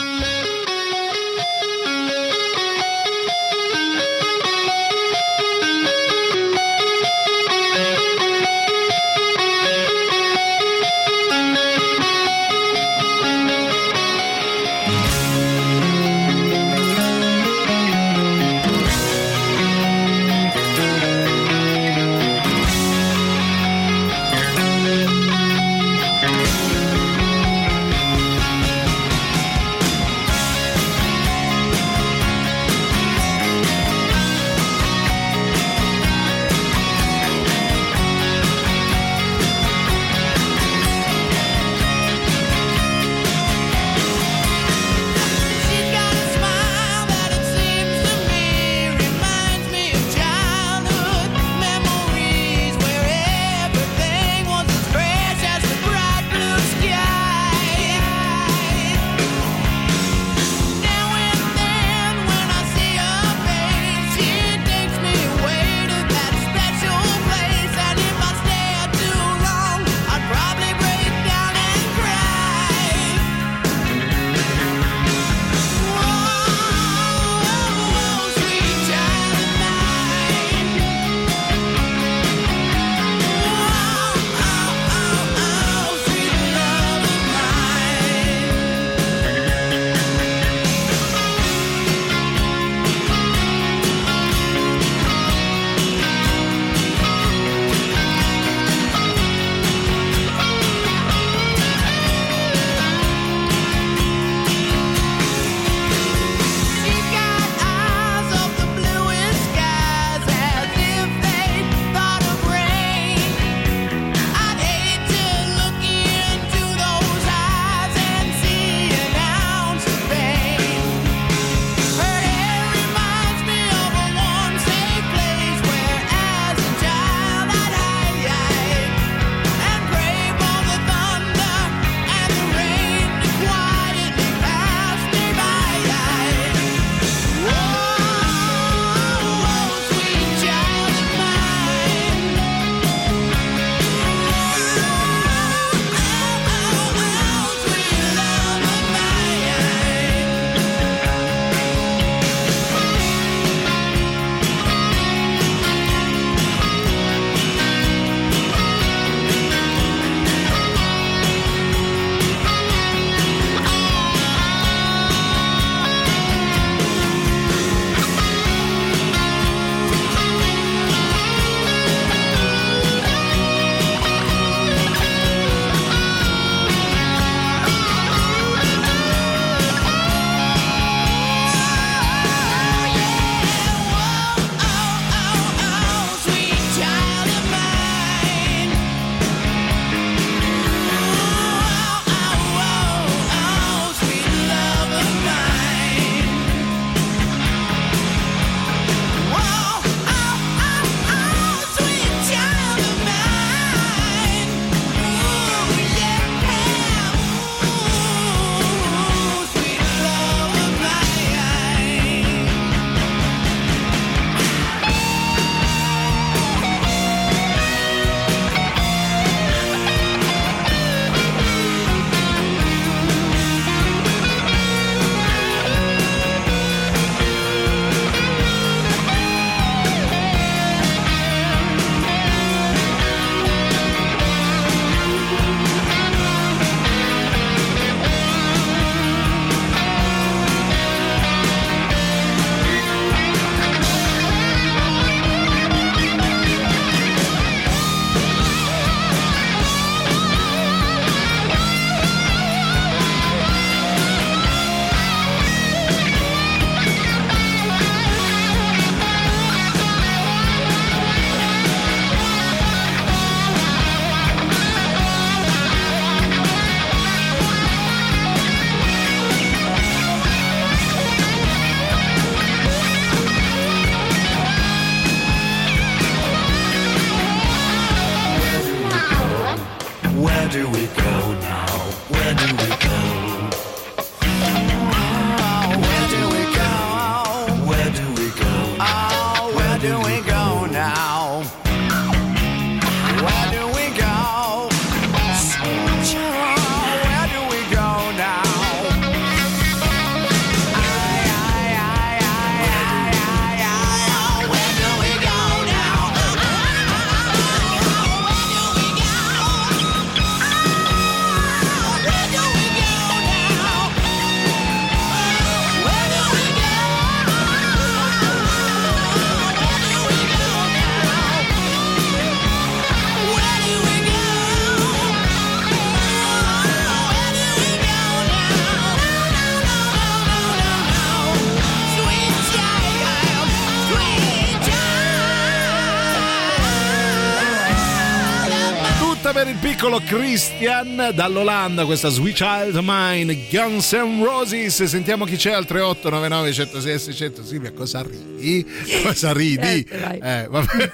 Christian 340.06 341.12
dall'Olanda, 341.16 341.86
questa 341.86 342.10
Sweet 342.10 342.36
Child 342.36 342.80
Mine, 342.84 343.48
Guns 343.50 343.92
N' 343.94 344.24
Roses. 344.24 344.84
Sentiamo 344.84 345.26
chi 345.26 345.36
c'è 345.36 345.52
al 345.52 345.66
3899 345.66 346.54
106 346.54 347.00
600. 347.00 347.44
Silvia, 347.44 347.72
cosa 347.72 348.04
ridi? 348.04 348.66
Cosa 349.04 349.34
ridi? 349.34 349.84
Eh, 349.84 349.98
vai. 350.00 350.20
Eh, 350.20 350.48
vabbè. 350.48 350.92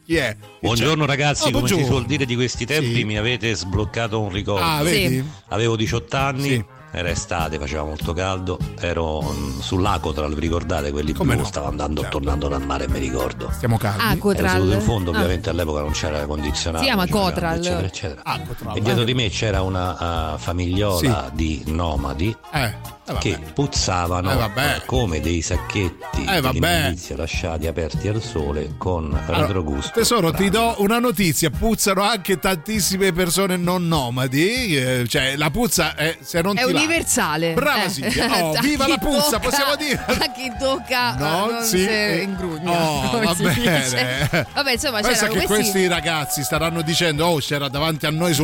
chi 0.06 0.16
è? 0.16 0.36
Buongiorno 0.60 1.04
ragazzi, 1.04 1.48
Oh, 1.48 1.50
come 1.50 1.68
si 1.68 1.74
buongiorno. 1.74 1.86
suol 1.86 2.06
dire 2.06 2.24
di 2.24 2.34
questi 2.34 2.64
tempi 2.64 3.04
mi 3.04 3.18
avete 3.18 3.54
sbloccato 3.54 4.20
un 4.20 4.30
ricordo. 4.32 4.64
Ah, 4.64 4.82
vedi? 4.82 5.16
Sì. 5.16 5.24
Avevo 5.48 5.76
18 5.76 6.16
anni, 6.16 6.64
era 6.94 7.10
estate, 7.10 7.58
faceva 7.58 7.84
molto 7.84 8.12
caldo, 8.12 8.58
ero 8.78 9.20
mm, 9.20 9.58
sull'Acotral, 9.58 10.32
vi 10.34 10.40
ricordate 10.40 10.92
quelli 10.92 11.12
Come 11.12 11.32
blu, 11.34 11.42
no? 11.42 11.46
stavo 11.48 11.66
andando 11.66 12.06
tornando 12.08 12.48
dal 12.48 12.64
mare, 12.64 12.88
mi 12.88 12.98
ricordo. 12.98 13.48
Stiamo 13.52 13.76
calmi. 13.76 14.00
Ah, 14.02 14.12
Ero 14.12 14.48
seduto 14.48 14.74
in 14.74 14.80
fondo, 14.80 15.10
Ah. 15.10 15.16
ovviamente 15.16 15.50
all'epoca 15.50 15.80
non 15.80 15.90
c'era 15.92 16.14
aria 16.16 16.26
condizionata. 16.26 16.78
Si 16.78 16.84
chiama 16.90 17.06
Cotral. 17.08 17.32
caldo, 17.60 17.66
eccetera, 17.66 17.86
eccetera. 17.86 18.20
Ah, 18.24 18.40
Cotral. 18.40 18.76
E 18.76 18.80
dietro 18.80 19.04
di 19.04 19.14
me 19.14 19.28
c'era 19.28 19.62
una 19.62 20.34
uh, 20.34 20.38
famigliola 20.38 21.30
di 21.32 21.62
nomadi 21.66 22.34
Eh, 22.52 22.74
vabbè. 23.06 23.18
che 23.18 23.38
puzzavano 23.52 24.30
Eh, 24.32 24.62
eh, 24.76 24.82
come 24.86 25.20
dei 25.20 25.42
sacchetti 25.42 26.24
Eh, 26.26 26.36
alimentizia 26.36 27.16
lasciati 27.16 27.66
aperti 27.66 28.08
al 28.08 28.22
sole 28.22 28.74
con 28.78 29.12
Allora, 29.26 29.46
retrogusto. 29.46 29.92
tesoro, 29.94 30.32
ti 30.32 30.48
do 30.50 30.74
una 30.78 30.98
notizia: 30.98 31.50
puzzano 31.50 32.02
anche 32.02 32.38
tantissime 32.38 33.12
persone 33.12 33.56
non 33.56 33.86
nomadi. 33.88 34.76
eh, 34.76 35.04
cioè, 35.08 35.36
la 35.36 35.50
puzza 35.50 35.94
è, 35.94 36.16
se 36.22 36.40
non 36.40 36.56
È 36.56 36.64
ti 36.64 36.72
va- 36.72 36.78
universale. 36.78 37.52
Brava 37.54 37.84
Eh. 37.84 37.88
Silvia. 37.90 38.22
Oh, 38.44 38.52
viva 38.60 38.86
la 38.88 38.98
puzza, 38.98 39.38
tocca- 39.38 39.38
possiamo 39.40 39.76
dire. 39.76 40.02
A 40.06 40.30
chi 40.32 40.50
tocca 40.58 41.16
eh, 41.16 41.18
non 41.20 41.62
sì, 41.62 41.78
si 41.78 41.86
eh, 41.86 42.20
ingrugna. 42.22 42.70
oh, 42.70 43.20
va 43.22 43.34
si 43.34 43.42
bene. 43.42 44.46
Vabbè, 44.52 44.72
insomma, 44.72 45.00
Pensa 45.00 45.26
che 45.26 45.32
questi, 45.32 45.46
questi 45.46 45.86
ragazzi 45.86 46.42
staranno 46.42 46.82
dicendo: 46.82 47.26
Oh, 47.26 47.38
c'era 47.38 47.68
davanti 47.68 48.06
a 48.06 48.10
noi 48.10 48.34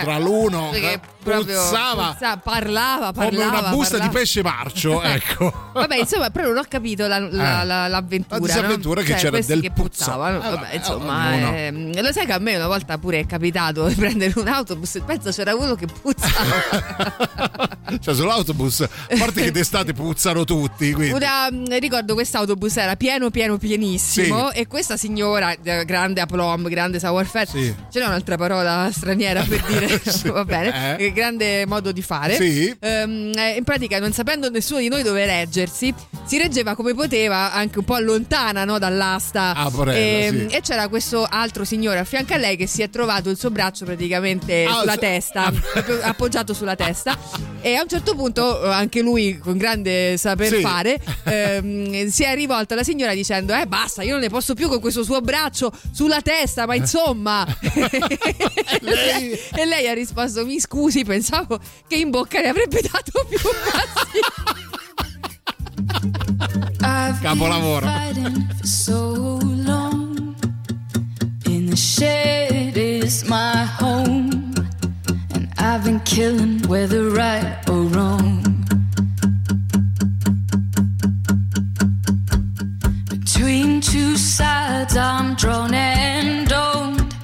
Eh, 0.00 0.02
tra 0.04 0.18
l'uno. 0.18 0.70
che 0.70 1.00
eh, 1.20 1.22
proprio 1.22 1.60
puzzava 1.60 2.10
puzza- 2.12 2.36
parlava, 2.38 3.12
come 3.12 3.26
parlava. 3.28 3.58
una 3.58 3.68
busta 3.70 3.90
parlava. 3.98 4.12
di 4.12 4.18
pesce 4.18 4.42
marcio. 4.42 5.02
ecco. 5.02 5.70
Vabbè, 5.74 5.96
insomma, 5.98 6.30
però 6.30 6.48
non 6.48 6.58
ho 6.58 6.64
capito 6.68 7.06
la, 7.06 7.18
la- 7.18 7.62
Eh. 7.62 7.64
la- 7.64 7.88
l'avventura. 7.88 8.38
La 8.40 8.46
disavventura 8.46 9.00
no? 9.00 9.06
che 9.06 9.12
Cioè, 9.12 9.30
c'era 9.30 9.40
del 9.40 9.60
che 9.60 9.70
puzza. 9.70 10.04
puzzavano. 10.04 10.36
Eh, 10.42 10.50
Vabbè, 10.50 10.74
insomma, 10.74 11.30
no, 11.36 11.38
no. 11.50 11.56
ehm, 11.56 12.02
lo 12.02 12.12
sai 12.12 12.26
che 12.26 12.32
a 12.32 12.38
me 12.38 12.56
una 12.56 12.66
volta 12.66 12.98
pure 12.98 13.18
è 13.20 13.26
capitato 13.26 13.86
di 13.86 13.94
prendere 13.94 14.32
un 14.36 14.48
autobus 14.48 14.94
e 14.96 15.02
penso 15.02 15.30
c'era 15.30 15.54
uno 15.54 15.74
che 15.74 15.86
puzzava. 15.86 17.68
Cioè, 18.00 18.14
sull'autobus, 18.14 18.82
a 18.82 18.88
parte 19.18 19.42
che 19.42 19.50
d'estate 19.50 19.92
puzzano 19.92 20.44
tutti. 20.44 20.92
Quindi. 20.92 21.12
Una- 21.12 21.50
mm, 21.50 21.64
ricordo 21.80 22.14
quest'autobus 22.14 22.76
era 22.76 22.94
pieno, 22.96 23.30
pieno, 23.30 23.58
pienissimo. 23.58 24.52
E 24.52 24.66
questa 24.68 24.96
signora, 24.96 25.52
eh, 25.60 25.84
grande 25.84 26.20
aplomb, 26.20 26.68
grande 26.68 26.98
savoir-faire, 27.00 27.46
Sì. 27.50 27.74
ce 27.90 27.98
n'è 27.98 28.06
un'altra 28.06 28.36
parola 28.36 28.88
straniera 28.92 29.42
per 29.42 29.62
dire, 29.64 30.00
va 30.32 30.44
bene, 30.44 30.98
Eh. 30.98 31.09
Grande 31.12 31.66
modo 31.66 31.92
di 31.92 32.02
fare. 32.02 32.34
Sì. 32.36 32.74
Ehm, 32.80 33.32
eh, 33.36 33.54
in 33.56 33.64
pratica, 33.64 33.98
non 33.98 34.12
sapendo 34.12 34.48
nessuno 34.50 34.80
di 34.80 34.88
noi 34.88 35.02
dove 35.02 35.24
reggersi, 35.26 35.92
si 36.26 36.38
reggeva 36.38 36.74
come 36.74 36.94
poteva, 36.94 37.52
anche 37.52 37.78
un 37.78 37.84
po' 37.84 37.98
lontana 37.98 38.64
no, 38.64 38.78
dall'asta. 38.78 39.54
Ah, 39.54 39.70
porella, 39.70 39.98
Ehm, 39.98 40.48
sì. 40.48 40.56
E 40.56 40.60
c'era 40.60 40.88
questo 40.88 41.26
altro 41.28 41.64
signore 41.64 41.98
a 41.98 42.04
fianco 42.04 42.34
a 42.34 42.36
lei 42.36 42.56
che 42.56 42.66
si 42.66 42.82
è 42.82 42.90
trovato 42.90 43.30
il 43.30 43.36
suo 43.36 43.50
braccio 43.50 43.84
praticamente 43.84 44.64
Ah, 44.64 44.80
sulla 44.80 44.92
so- 44.92 44.98
testa, 44.98 45.52
proprio 45.72 46.00
appoggiato 46.02 46.54
sulla 46.54 46.76
testa. 46.76 47.16
E 47.62 47.74
a 47.74 47.82
un 47.82 47.88
certo 47.88 48.14
punto, 48.14 48.64
eh, 48.64 48.68
anche 48.72 49.00
lui 49.02 49.38
con 49.38 49.56
grande 49.58 50.16
saper 50.16 50.48
Sì. 50.54 50.60
fare, 50.60 50.98
ehm, 51.24 52.08
si 52.08 52.22
è 52.22 52.34
rivolto 52.34 52.72
alla 52.74 52.82
signora 52.84 53.12
dicendo: 53.14 53.54
Eh, 53.54 53.66
basta, 53.66 54.02
io 54.02 54.12
non 54.12 54.20
ne 54.20 54.28
posso 54.28 54.54
più 54.54 54.68
con 54.68 54.80
questo 54.80 55.02
suo 55.02 55.20
braccio 55.20 55.70
sulla 55.92 56.20
testa, 56.22 56.66
ma 56.66 56.74
insomma. 56.80 57.46
e 59.54 59.64
lei 59.64 59.88
ha 59.88 59.92
risposto: 59.94 60.44
Mi 60.44 60.58
scusi, 60.60 60.99
pensavo 61.04 61.58
che 61.88 61.96
in 61.96 62.10
bocca 62.10 62.40
ne 62.40 62.48
avrebbe 62.48 62.80
dato 62.80 63.24
più. 63.28 63.38
I've 66.82 67.18
Capolavoro. 67.22 67.86
so 68.62 69.38
long. 69.42 70.34
In 71.46 71.66
the 71.66 71.76
shed 71.76 72.76
is 72.76 73.24
my 73.28 73.64
home, 73.78 74.52
and 75.34 75.48
I've 75.58 75.84
been 75.84 76.00
killing 76.04 76.60
whether 76.68 77.10
right 77.10 77.58
or 77.68 77.82
wrong. 77.92 78.38
Between 83.08 83.80
two 83.80 84.16
sides, 84.16 84.96
I'm 84.96 85.34
drawn 85.34 85.74
and 85.74 86.46
domed, 86.48 87.14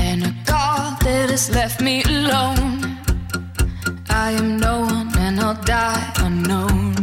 and 0.00 0.24
a 0.24 0.34
God 0.44 0.98
that 1.02 1.30
has 1.30 1.50
left 1.50 1.80
me 1.80 2.02
alone. 2.02 2.85
I 4.18 4.32
am 4.32 4.56
no 4.58 4.80
one, 4.80 5.14
and 5.18 5.38
I'll 5.38 5.62
die 5.62 6.12
unknown. 6.16 6.95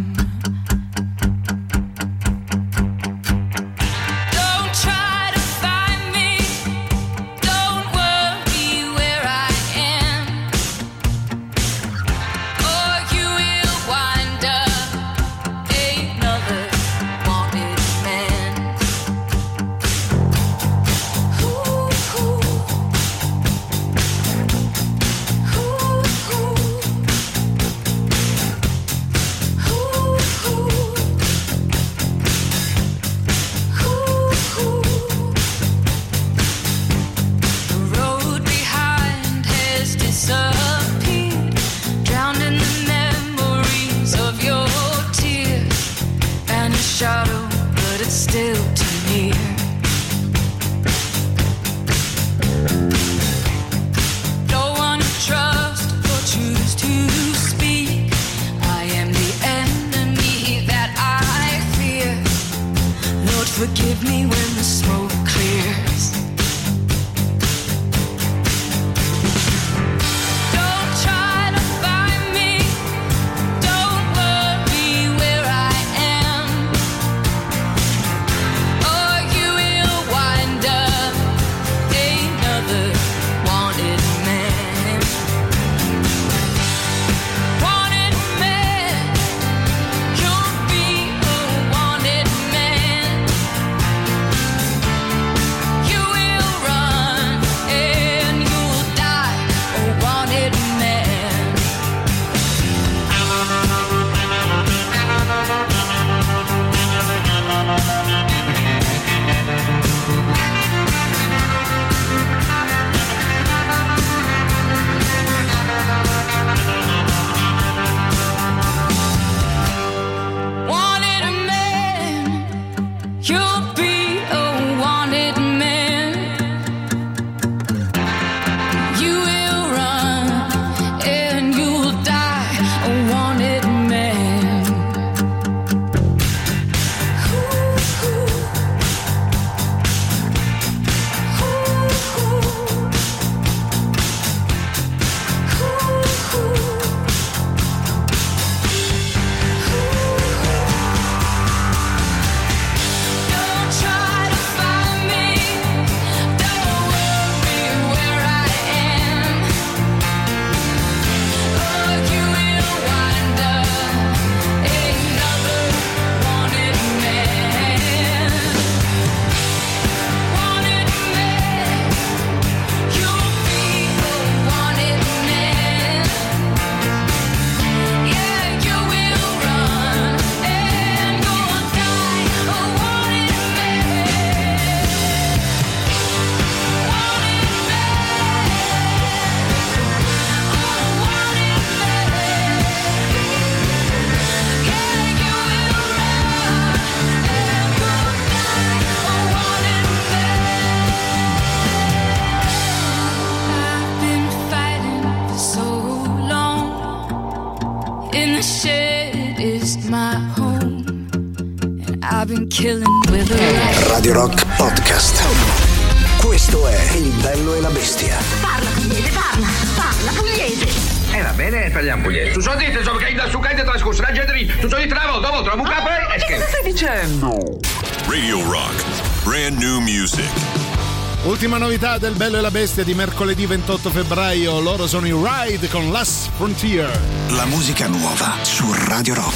novità 231.84 231.98
del 231.98 232.16
Bello 232.16 232.38
e 232.38 232.42
la 232.42 232.52
Bestia 232.52 232.84
di 232.84 232.94
mercoledì 232.94 233.46
28 233.46 233.90
febbraio. 233.90 234.62
Loro 234.62 234.88
sono 234.88 235.06
i 235.06 235.12
Ride 235.12 235.68
con 235.68 235.92
Last 235.92 236.30
Frontier. 236.36 236.90
La 237.32 237.46
musica 237.46 237.88
nuova 237.88 238.36
su 238.42 238.72
Radio 238.72 239.16
Rock. 239.16 239.33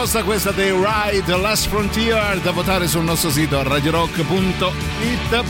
Costa, 0.00 0.22
questa 0.22 0.50
dei 0.50 0.70
Ride, 0.70 1.24
The 1.26 1.36
Last 1.36 1.68
Frontier, 1.68 2.38
da 2.40 2.52
votare 2.52 2.88
sul 2.88 3.04
nostro 3.04 3.28
sito 3.28 3.62
radiorock.it. 3.62 5.44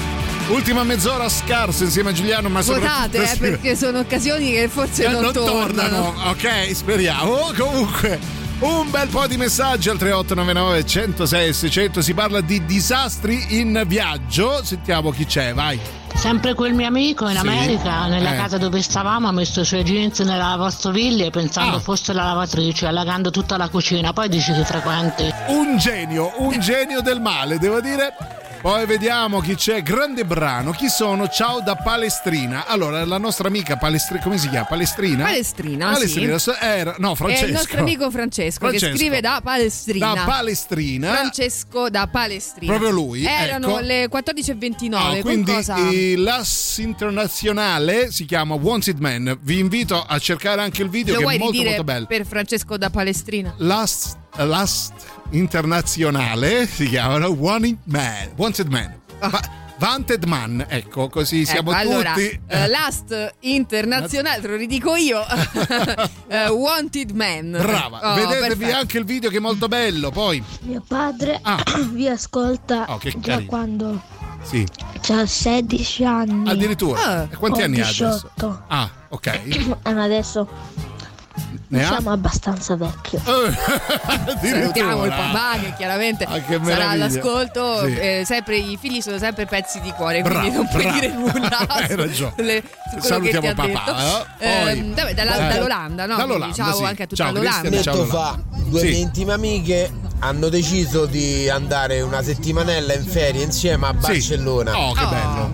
Ultima 0.48 0.82
mezz'ora 0.82 1.28
scarsa 1.28 1.84
insieme 1.84 2.10
a 2.10 2.12
Giuliano, 2.12 2.48
ma 2.48 2.60
Votate, 2.60 3.18
soprattutto... 3.18 3.44
eh, 3.44 3.48
perché 3.48 3.76
sono 3.76 4.00
occasioni 4.00 4.50
che 4.50 4.66
forse 4.68 5.04
eh, 5.04 5.08
non, 5.08 5.22
non 5.22 5.32
tornano. 5.32 5.88
tornano. 5.88 6.30
Ok, 6.30 6.74
speriamo. 6.74 7.30
Oh, 7.30 7.54
comunque... 7.56 8.18
Un 8.58 8.90
bel 8.90 9.06
po' 9.08 9.28
di 9.28 9.36
messaggi 9.36 9.88
al 9.88 9.98
3899 9.98 10.84
106 10.84 11.52
600 11.54 12.02
si 12.02 12.12
parla 12.12 12.40
di 12.40 12.64
disastri 12.66 13.60
in 13.60 13.84
viaggio. 13.86 14.64
Sentiamo 14.64 15.12
chi 15.12 15.26
c'è, 15.26 15.54
vai. 15.54 15.78
Sempre 16.20 16.52
quel 16.52 16.74
mio 16.74 16.86
amico 16.86 17.26
in 17.28 17.38
sì. 17.38 17.38
America, 17.38 18.06
nella 18.06 18.34
eh. 18.34 18.36
casa 18.36 18.58
dove 18.58 18.82
stavamo, 18.82 19.26
ha 19.26 19.32
messo 19.32 19.60
i 19.60 19.64
suoi 19.64 19.82
jeans 19.82 20.20
nella 20.20 20.48
lavastoviglie 20.48 21.30
pensando 21.30 21.78
ah. 21.78 21.80
fosse 21.80 22.12
la 22.12 22.24
lavatrice, 22.24 22.84
allagando 22.86 23.30
tutta 23.30 23.56
la 23.56 23.70
cucina. 23.70 24.12
Poi 24.12 24.28
dici 24.28 24.52
che 24.52 24.62
frequenti. 24.62 25.32
Un 25.46 25.78
genio, 25.78 26.30
un 26.36 26.60
genio 26.60 27.00
del 27.00 27.22
male, 27.22 27.58
devo 27.58 27.80
dire. 27.80 28.14
Poi 28.60 28.84
vediamo 28.84 29.40
chi 29.40 29.54
c'è. 29.54 29.82
Grande 29.82 30.26
brano. 30.26 30.72
Chi 30.72 30.90
sono? 30.90 31.28
Ciao 31.28 31.62
da 31.62 31.76
Palestrina. 31.76 32.66
Allora, 32.66 33.02
la 33.06 33.16
nostra 33.16 33.48
amica 33.48 33.78
Palestrina. 33.78 34.20
Come 34.22 34.36
si 34.36 34.50
chiama? 34.50 34.66
Palestrina? 34.66 35.24
Palestrina, 35.24 35.90
Palestrina. 35.92 36.38
sì. 36.38 36.50
Era, 36.60 36.94
no, 36.98 37.12
È 37.12 37.16
Francesco. 37.16 37.46
il 37.46 37.52
nostro 37.52 37.80
amico 37.80 38.10
Francesco, 38.10 38.58
Francesco. 38.66 38.90
che 38.92 38.96
scrive 38.98 39.20
da 39.22 39.40
Palestrina. 39.42 40.12
Da 40.12 40.24
Palestrina. 40.24 41.10
Francesco 41.14 41.88
da 41.88 42.06
Palestrina. 42.06 42.72
Proprio 42.74 42.90
lui, 42.94 43.24
Erano 43.24 43.78
ecco. 43.78 43.80
le 43.80 44.08
14.29. 44.10 44.94
Ah, 44.94 45.20
quindi 45.22 45.52
eh, 45.52 46.16
l'Ass 46.18 46.76
internazionale 46.78 48.12
si 48.12 48.26
chiama 48.26 48.56
Wanted 48.56 48.98
Man. 48.98 49.38
Vi 49.40 49.58
invito 49.58 50.04
a 50.06 50.18
cercare 50.18 50.60
anche 50.60 50.82
il 50.82 50.90
video 50.90 51.18
Lo 51.18 51.26
che 51.28 51.34
è 51.34 51.38
molto 51.38 51.62
molto 51.62 51.84
bello. 51.84 52.04
per 52.04 52.26
Francesco 52.26 52.76
da 52.76 52.90
Palestrina? 52.90 53.54
Last, 53.56 54.18
Last 54.36 54.92
internazionale 55.30 56.66
si 56.66 56.88
chiamano 56.88 57.28
Wanted 57.28 57.78
Man. 57.84 58.30
Wanted 58.36 58.68
Man. 58.68 58.94
Va- 59.20 59.58
Wanted 59.80 60.24
Man, 60.24 60.66
ecco, 60.68 61.08
così 61.08 61.46
siamo 61.46 61.70
Ah. 61.70 61.80
Ecco, 61.80 61.90
allora, 61.90 62.12
tutti. 62.12 62.40
eh, 62.48 62.66
Last 62.68 63.34
internazionale, 63.40 64.40
te 64.42 64.48
lo 64.48 64.56
ridico 64.56 64.94
io. 64.94 65.20
Eh, 66.28 66.48
wanted 66.48 67.10
Man. 67.12 67.50
Brava, 67.50 68.12
Oh, 68.12 68.14
vedetevi 68.14 68.56
perfetto. 68.56 68.76
anche 68.76 68.98
il 68.98 69.04
video 69.04 69.30
che 69.30 69.38
è 69.38 69.40
molto 69.40 69.68
bello. 69.68 70.10
Poi, 70.10 70.42
Mio 70.60 70.82
padre 70.86 71.38
Ah. 71.42 71.62
vi 71.92 72.06
ascolta 72.08 72.84
Oh, 72.88 72.98
che 72.98 73.10
già 73.18 73.32
carino. 73.32 73.48
quando 73.48 74.02
sì, 74.42 74.66
ha 75.10 75.26
16 75.26 76.04
anni. 76.04 76.48
addirittura. 76.48 77.28
E 77.30 77.36
quanti 77.36 77.60
Ho 77.62 77.64
anni 77.64 77.80
ha 77.80 77.84
adesso? 77.84 78.04
18. 78.36 78.62
Ah, 78.68 78.90
ok. 79.08 79.26
Eh, 79.26 79.76
ma 79.92 80.02
adesso 80.02 80.46
Siamo 81.72 82.10
abbastanza 82.12 82.76
vecchio. 82.76 83.20
Salutiamo 84.42 85.04
il 85.04 85.10
papà 85.10 85.58
che 85.60 85.72
chiaramente 85.76 86.24
Ah, 86.24 86.38
che 86.40 86.58
sarà 86.64 86.90
all'ascolto. 86.90 87.84
Sì. 87.86 87.94
eh, 87.96 88.22
sempre, 88.26 88.56
I 88.56 88.76
figli 88.80 89.00
sono 89.00 89.18
sempre 89.18 89.46
pezzi 89.46 89.80
di 89.80 89.90
cuore, 89.92 90.20
Bravo, 90.22 90.38
quindi 90.40 90.56
non 90.56 90.68
puoi 90.68 90.82
bravo. 90.82 90.98
dire 91.00 91.12
nulla. 91.12 91.58
Hai 91.68 91.94
ragione. 91.96 92.34
quello 92.34 92.62
Salutiamo 93.00 93.54
papà, 93.54 93.68
eh. 93.68 94.26
Poi- 94.38 94.78
Ehm, 94.78 94.94
vabbè, 94.94 95.14
dalla- 95.14 95.48
Eh. 95.48 95.54
dall'Olanda, 95.54 96.06
no? 96.06 96.16
Dall'Olanda, 96.16 96.54
ciao 96.54 96.74
sì. 96.74 96.84
anche 96.84 97.02
a 97.02 97.06
tutta 97.06 97.24
Ciao, 97.24 97.32
l'Olanda. 97.32 97.82
Ciao, 97.82 97.94
Detto 97.96 98.06
fa, 98.06 98.38
due 98.66 98.80
Sì. 98.80 98.86
mie 98.88 98.96
intime 98.98 99.32
amiche 99.32 99.92
hanno 100.20 100.48
deciso 100.48 101.06
di 101.06 101.48
andare 101.48 102.00
una 102.00 102.22
settimanella 102.22 102.94
in 102.94 103.04
ferie 103.04 103.42
insieme 103.44 103.86
a 103.86 103.90
Sì. 103.92 104.06
Barcellona. 104.06 104.78
Oh, 104.78 104.92
che 104.92 105.06
bello. 105.06 105.52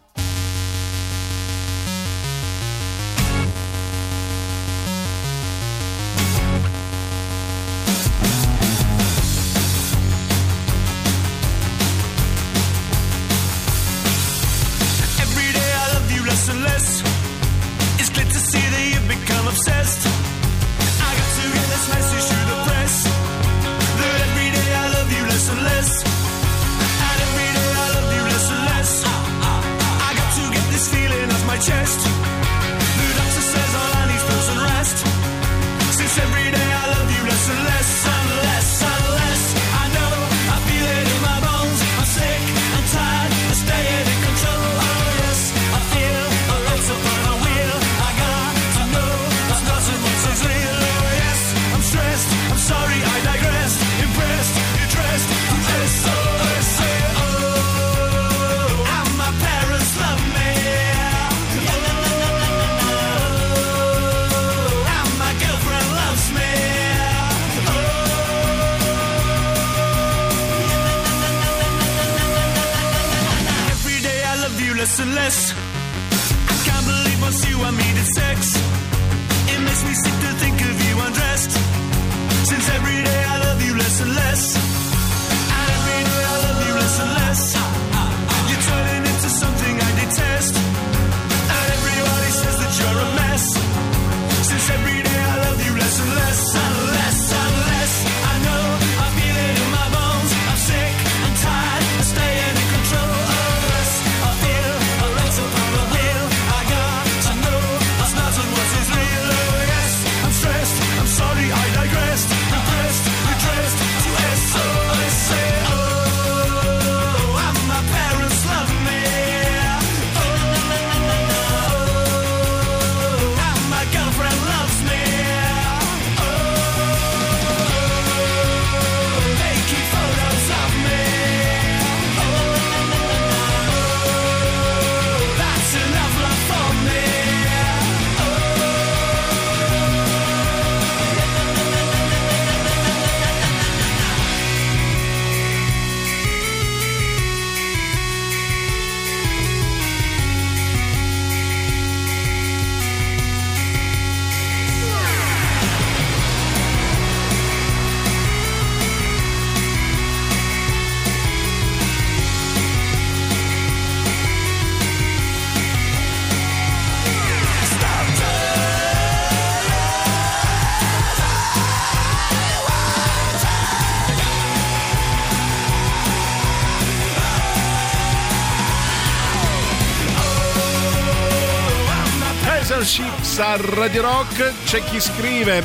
a 183.40 183.56
Radio 183.56 184.02
Rock. 184.02 184.52
C'è 184.64 184.82
chi 184.84 185.00
scrive 185.00 185.64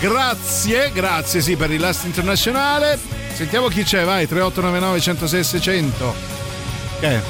grazie, 0.00 0.90
grazie 0.92 1.40
sì 1.40 1.56
per 1.56 1.70
il 1.70 1.80
Last 1.80 2.04
Internazionale. 2.04 2.98
Sentiamo 3.34 3.68
chi 3.68 3.82
c'è, 3.82 4.04
vai 4.04 4.26
3899 4.26 5.00
106 5.00 5.44
600. 5.44 6.14
Che? 7.00 7.20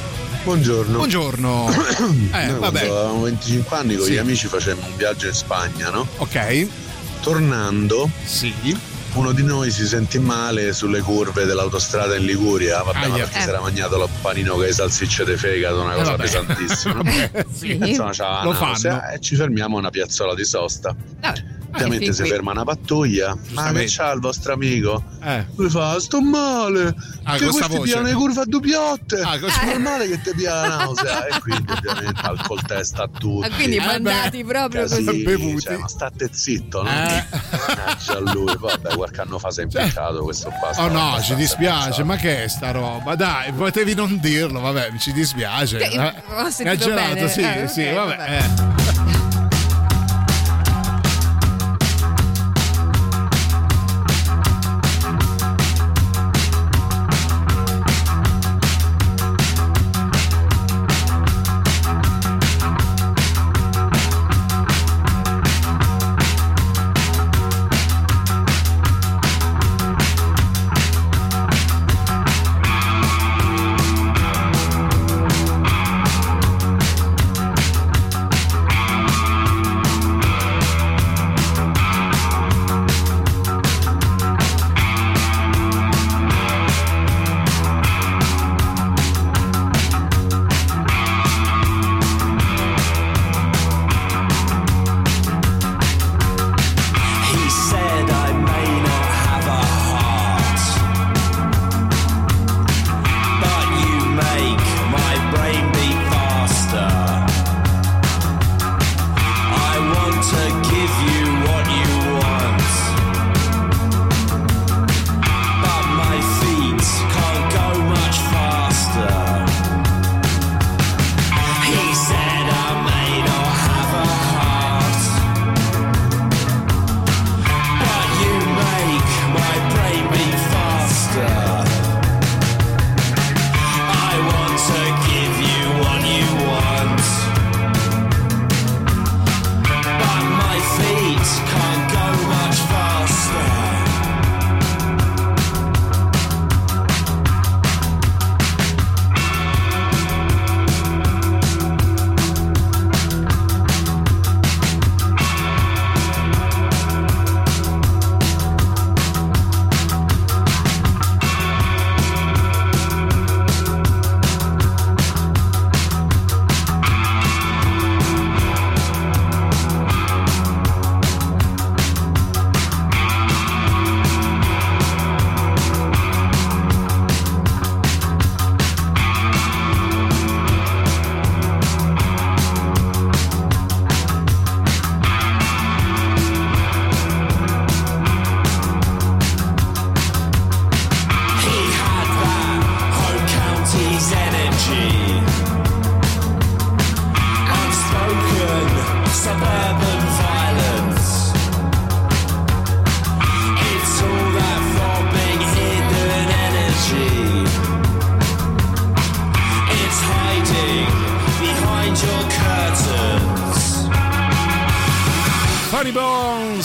Buongiorno. 0.44 0.96
Buongiorno. 0.96 1.70
Eh, 2.32 2.46
Noi 2.46 2.58
vabbè. 2.58 2.80
avevamo 2.80 3.22
25 3.22 3.76
anni 3.76 3.96
con 3.96 4.06
Sì. 4.06 4.12
gli 4.12 4.16
amici 4.18 4.46
facemmo 4.46 4.86
un 4.86 4.96
viaggio 4.96 5.26
in 5.26 5.34
Spagna, 5.34 5.90
no? 5.90 6.06
Ok. 6.16 6.66
Tornando, 7.20 8.10
sì. 8.24 8.52
Uno 9.14 9.32
di 9.32 9.42
noi 9.42 9.70
si 9.70 9.86
sentì 9.86 10.18
male 10.18 10.72
sulle 10.72 11.00
curve 11.00 11.44
dell'autostrada 11.44 12.16
in 12.16 12.24
Liguria, 12.24 12.82
vabbè, 12.82 13.08
ma 13.08 13.14
perché 13.16 13.38
Eh. 13.38 13.42
si 13.42 13.48
era 13.48 13.60
mangiato 13.60 14.02
il 14.02 14.08
panino 14.22 14.54
con 14.54 14.62
le 14.62 14.72
salsicce 14.72 15.24
de 15.24 15.36
fegato, 15.36 15.82
una 15.82 15.94
cosa 15.94 16.10
vabbè. 16.12 16.22
pesantissima. 16.22 17.02
sì. 17.52 17.72
Insomma, 17.82 18.10
c'ha 18.12 18.42
Lo 18.44 18.52
la 18.52 18.58
nausea, 18.58 19.00
fanno. 19.00 19.12
e 19.12 19.20
ci 19.20 19.36
fermiamo 19.36 19.76
a 19.76 19.80
una 19.80 19.90
piazzola 19.90 20.34
di 20.34 20.44
sosta. 20.44 20.94
Ovviamente 21.74 22.04
fin 22.04 22.12
si 22.12 22.20
qui. 22.20 22.30
ferma 22.30 22.50
una 22.50 22.64
pattuglia. 22.64 23.34
Ma 23.52 23.72
che 23.72 23.86
c'ha 23.88 24.12
il 24.12 24.20
vostro 24.20 24.52
amico? 24.52 25.02
Eh. 25.22 25.46
Lui 25.56 25.70
fa, 25.70 25.98
sto 26.00 26.20
male. 26.20 26.94
Ah, 27.22 27.36
che 27.38 27.46
questi 27.46 27.66
voce. 27.68 27.80
piano 27.92 28.06
le 28.08 28.12
curve 28.12 28.40
a 28.42 28.44
dubbiotte. 28.44 29.20
Ah. 29.20 29.36
È 29.36 29.64
normale 29.64 30.06
che 30.06 30.20
ti 30.20 30.32
pia 30.36 30.52
la 30.54 30.76
nausea. 30.76 31.26
e 31.28 31.40
quindi 31.40 31.72
ovviamente 31.72 32.20
alcol 32.20 32.60
testa 32.66 33.04
a 33.04 33.08
tutti. 33.08 33.46
Ah, 33.46 33.54
quindi 33.54 33.78
mandati 33.78 34.44
proprio 34.44 34.82
Casini, 34.82 35.04
così. 35.06 35.22
bevuti. 35.22 35.60
Cioè, 35.62 35.76
ma 35.78 35.88
state 35.88 36.28
zitto, 36.30 36.82
no? 36.82 36.90
Mannaggia 37.76 38.12
a 38.16 38.20
lui, 38.32 38.54
vabbè, 38.58 38.94
qualche 38.96 39.20
anno 39.20 39.38
fa 39.38 39.50
si 39.50 39.60
è 39.60 39.62
impiccato 39.64 40.22
questo 40.22 40.50
qua. 40.50 40.70
Oh 40.84 40.88
no, 40.88 41.20
ci 41.22 41.34
dispiace, 41.34 41.84
pensato. 41.86 42.04
ma 42.04 42.16
che 42.16 42.44
è 42.44 42.48
sta 42.48 42.70
roba? 42.70 43.14
Dai, 43.14 43.52
potevi 43.52 43.94
non 43.94 44.18
dirlo, 44.20 44.60
vabbè, 44.60 44.92
ci 44.98 45.12
dispiace. 45.12 45.78
Che- 45.78 45.84
eh. 45.86 46.14
ho 46.34 46.50
sentito 46.50 46.84
gelato, 46.84 47.14
bene, 47.14 47.28
sì, 47.28 47.40
eh, 47.40 47.68
sì, 47.68 47.82
ok, 47.86 47.94
vabbè. 47.94 48.16
vabbè. 48.16 48.36
eh. 48.98 49.01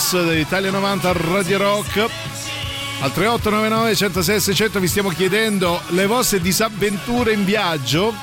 Bones 0.10 0.40
Italia 0.40 0.72
90 0.72 1.12
Radio 1.12 1.58
Rock. 1.58 1.98
Al 3.02 3.12
3899 3.12 3.96
106 3.96 4.40
600 4.40 4.80
vi 4.80 4.88
stiamo 4.88 5.10
chiedendo 5.10 5.82
le 5.90 6.06
vostre 6.06 6.40
disavventure 6.40 7.34
in 7.34 7.44
viaggio. 7.44 8.14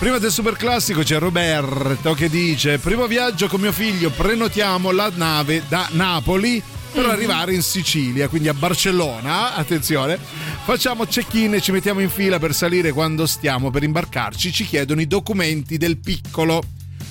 Prima 0.00 0.18
del 0.18 0.32
super 0.32 0.56
classico 0.56 1.02
c'è 1.02 1.18
Roberto 1.18 2.14
che 2.14 2.28
dice 2.28 2.78
primo 2.78 3.06
viaggio 3.06 3.46
con 3.46 3.60
mio 3.60 3.70
figlio 3.70 4.10
prenotiamo 4.10 4.90
la 4.90 5.10
nave 5.14 5.62
da 5.68 5.86
Napoli 5.92 6.60
per 6.90 7.06
arrivare 7.06 7.54
in 7.54 7.62
Sicilia 7.62 8.26
quindi 8.26 8.48
a 8.48 8.54
Barcellona 8.54 9.54
attenzione. 9.54 10.18
Facciamo 10.64 11.04
check-in 11.04 11.54
e 11.54 11.60
ci 11.60 11.70
mettiamo 11.70 12.00
in 12.00 12.10
fila 12.10 12.40
per 12.40 12.54
salire 12.54 12.90
quando 12.90 13.26
stiamo 13.26 13.70
per 13.70 13.84
imbarcarci. 13.84 14.52
Ci 14.52 14.64
chiedono 14.64 15.00
i 15.00 15.06
documenti 15.06 15.76
del 15.76 15.98
piccolo 15.98 16.60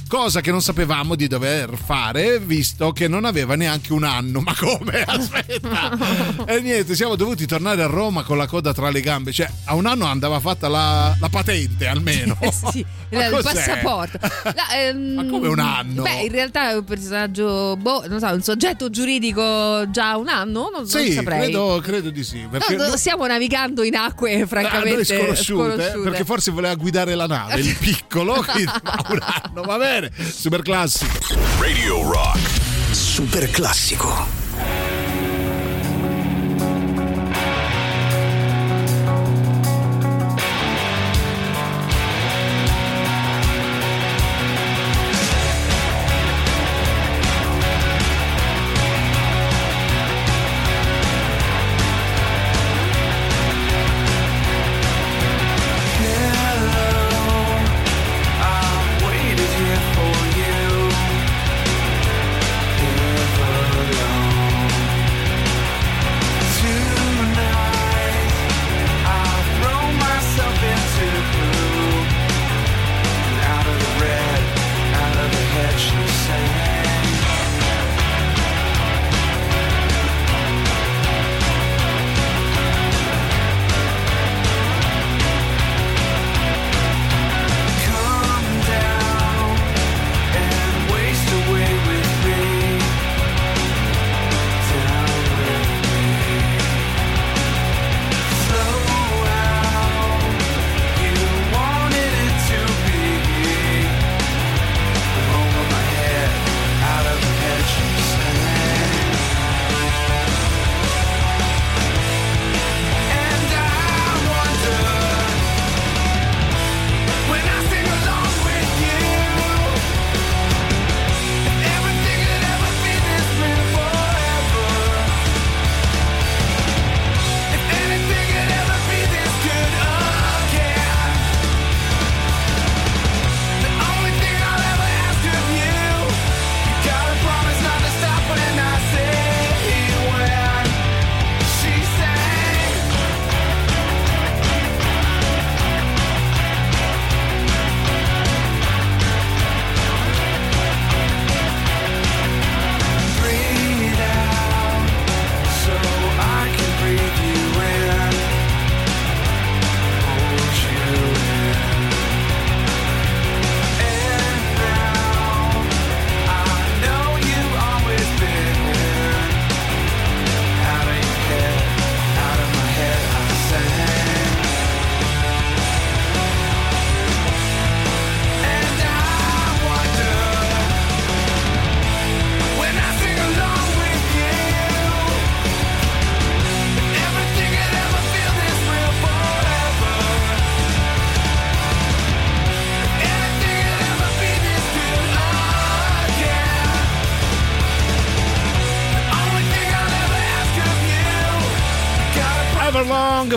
cosa 0.09 0.41
che 0.41 0.49
non 0.49 0.63
sapevamo 0.63 1.13
di 1.13 1.27
dover 1.27 1.77
fare 1.77 2.39
visto 2.39 2.91
che 2.91 3.07
non 3.07 3.25
aveva 3.25 3.55
neanche 3.55 3.93
un 3.93 4.03
anno. 4.03 4.41
Ma 4.41 4.55
come? 4.57 5.03
Aspetta! 5.05 6.43
e 6.51 6.59
niente, 6.61 6.95
siamo 6.95 7.15
dovuti 7.15 7.45
tornare 7.45 7.83
a 7.83 7.85
Roma 7.85 8.23
con 8.23 8.35
la 8.35 8.47
coda 8.47 8.73
tra 8.73 8.89
le 8.89 9.01
gambe. 9.01 9.31
Cioè, 9.31 9.49
a 9.65 9.75
un 9.75 9.85
anno 9.85 10.05
andava 10.05 10.39
fatta 10.39 10.67
la, 10.67 11.15
la 11.19 11.29
patente 11.29 11.85
almeno. 11.85 12.35
sì, 12.71 12.83
il 13.09 13.29
cos'è? 13.31 13.53
passaporto. 13.53 14.19
La, 14.55 14.75
ehm, 14.77 15.13
Ma 15.13 15.25
come 15.25 15.47
un 15.47 15.59
anno? 15.59 16.01
Beh, 16.03 16.21
in 16.21 16.31
realtà 16.31 16.69
è 16.71 16.73
un 16.75 16.83
personaggio, 16.83 17.75
boh, 17.77 18.03
non 18.07 18.19
so, 18.19 18.27
un 18.27 18.41
soggetto 18.41 18.89
giuridico 18.89 19.89
già 19.89 20.15
un 20.17 20.27
anno? 20.27 20.69
Non, 20.71 20.85
non 20.85 20.87
Sì, 20.87 21.11
saprei. 21.13 21.39
credo, 21.43 21.79
credo 21.83 22.09
di 22.09 22.23
sì. 22.23 22.47
Perché 22.49 22.75
No, 22.75 22.87
no, 22.87 22.97
stiamo 22.97 23.25
navigando 23.25 23.83
in 23.83 23.95
acque 23.95 24.41
Ah, 24.41 24.47
francamente 24.47 25.03
sconosciute, 25.05 25.43
sconosciute. 25.43 26.09
perché 26.09 26.23
forse 26.25 26.51
voleva 26.51 26.75
guidare 26.75 27.15
la 27.15 27.27
nave, 27.27 27.59
il 27.59 27.75
piccolo, 27.79 28.43
quindi 28.47 28.71
ma 28.83 29.05
un 29.09 29.19
anno, 29.21 29.61
va 29.63 29.77
bene, 29.77 30.11
super 30.31 30.61
classico. 30.61 31.11
Radio 31.59 32.09
Rock. 32.11 32.39
Super 32.91 33.49
classico. 33.51 34.38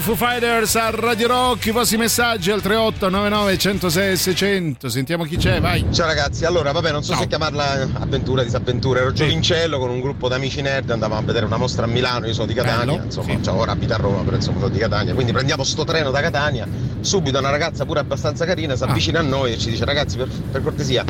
Foo 0.02 0.16
Fighters 0.16 0.74
a 0.74 0.90
Radio 0.90 1.28
Rock, 1.28 1.66
i 1.66 1.70
vostri 1.70 1.96
messaggi 1.96 2.50
al 2.50 2.60
3899 2.60 3.56
106 3.56 4.16
600. 4.16 4.88
Sentiamo 4.88 5.22
chi 5.22 5.36
c'è, 5.36 5.60
vai. 5.60 5.86
Ciao 5.92 6.06
ragazzi, 6.06 6.44
allora 6.44 6.72
vabbè 6.72 6.90
non 6.90 7.04
so 7.04 7.14
se 7.14 7.28
chiamarla 7.28 7.88
avventura, 8.00 8.42
disavventura, 8.42 8.98
ero 8.98 9.12
giovincello 9.12 9.78
con 9.78 9.90
un 9.90 10.00
gruppo 10.00 10.26
di 10.26 10.34
amici 10.34 10.60
nerd, 10.60 10.90
andavamo 10.90 11.20
a 11.20 11.24
vedere 11.24 11.46
una 11.46 11.56
mostra 11.56 11.84
a 11.84 11.86
Milano, 11.86 12.26
io 12.26 12.32
sono 12.32 12.48
di 12.48 12.54
Catania, 12.54 12.94
Bello, 12.94 13.04
insomma, 13.04 13.40
cioè, 13.40 13.54
ora 13.54 13.70
abito 13.70 13.94
a 13.94 13.96
Roma, 13.96 14.22
però 14.22 14.34
insomma 14.34 14.58
sono 14.58 14.72
di 14.72 14.78
Catania, 14.78 15.14
quindi 15.14 15.30
prendiamo 15.30 15.62
sto 15.62 15.84
treno 15.84 16.10
da 16.10 16.20
Catania, 16.20 16.66
subito 16.98 17.38
una 17.38 17.50
ragazza 17.50 17.84
pure 17.84 18.00
abbastanza 18.00 18.44
carina 18.44 18.74
si 18.74 18.82
avvicina 18.82 19.20
a 19.20 19.22
noi 19.22 19.52
e 19.52 19.58
ci 19.58 19.70
dice 19.70 19.84
ragazzi 19.84 20.16
per, 20.16 20.26
per 20.26 20.62
cortesia 20.64 21.04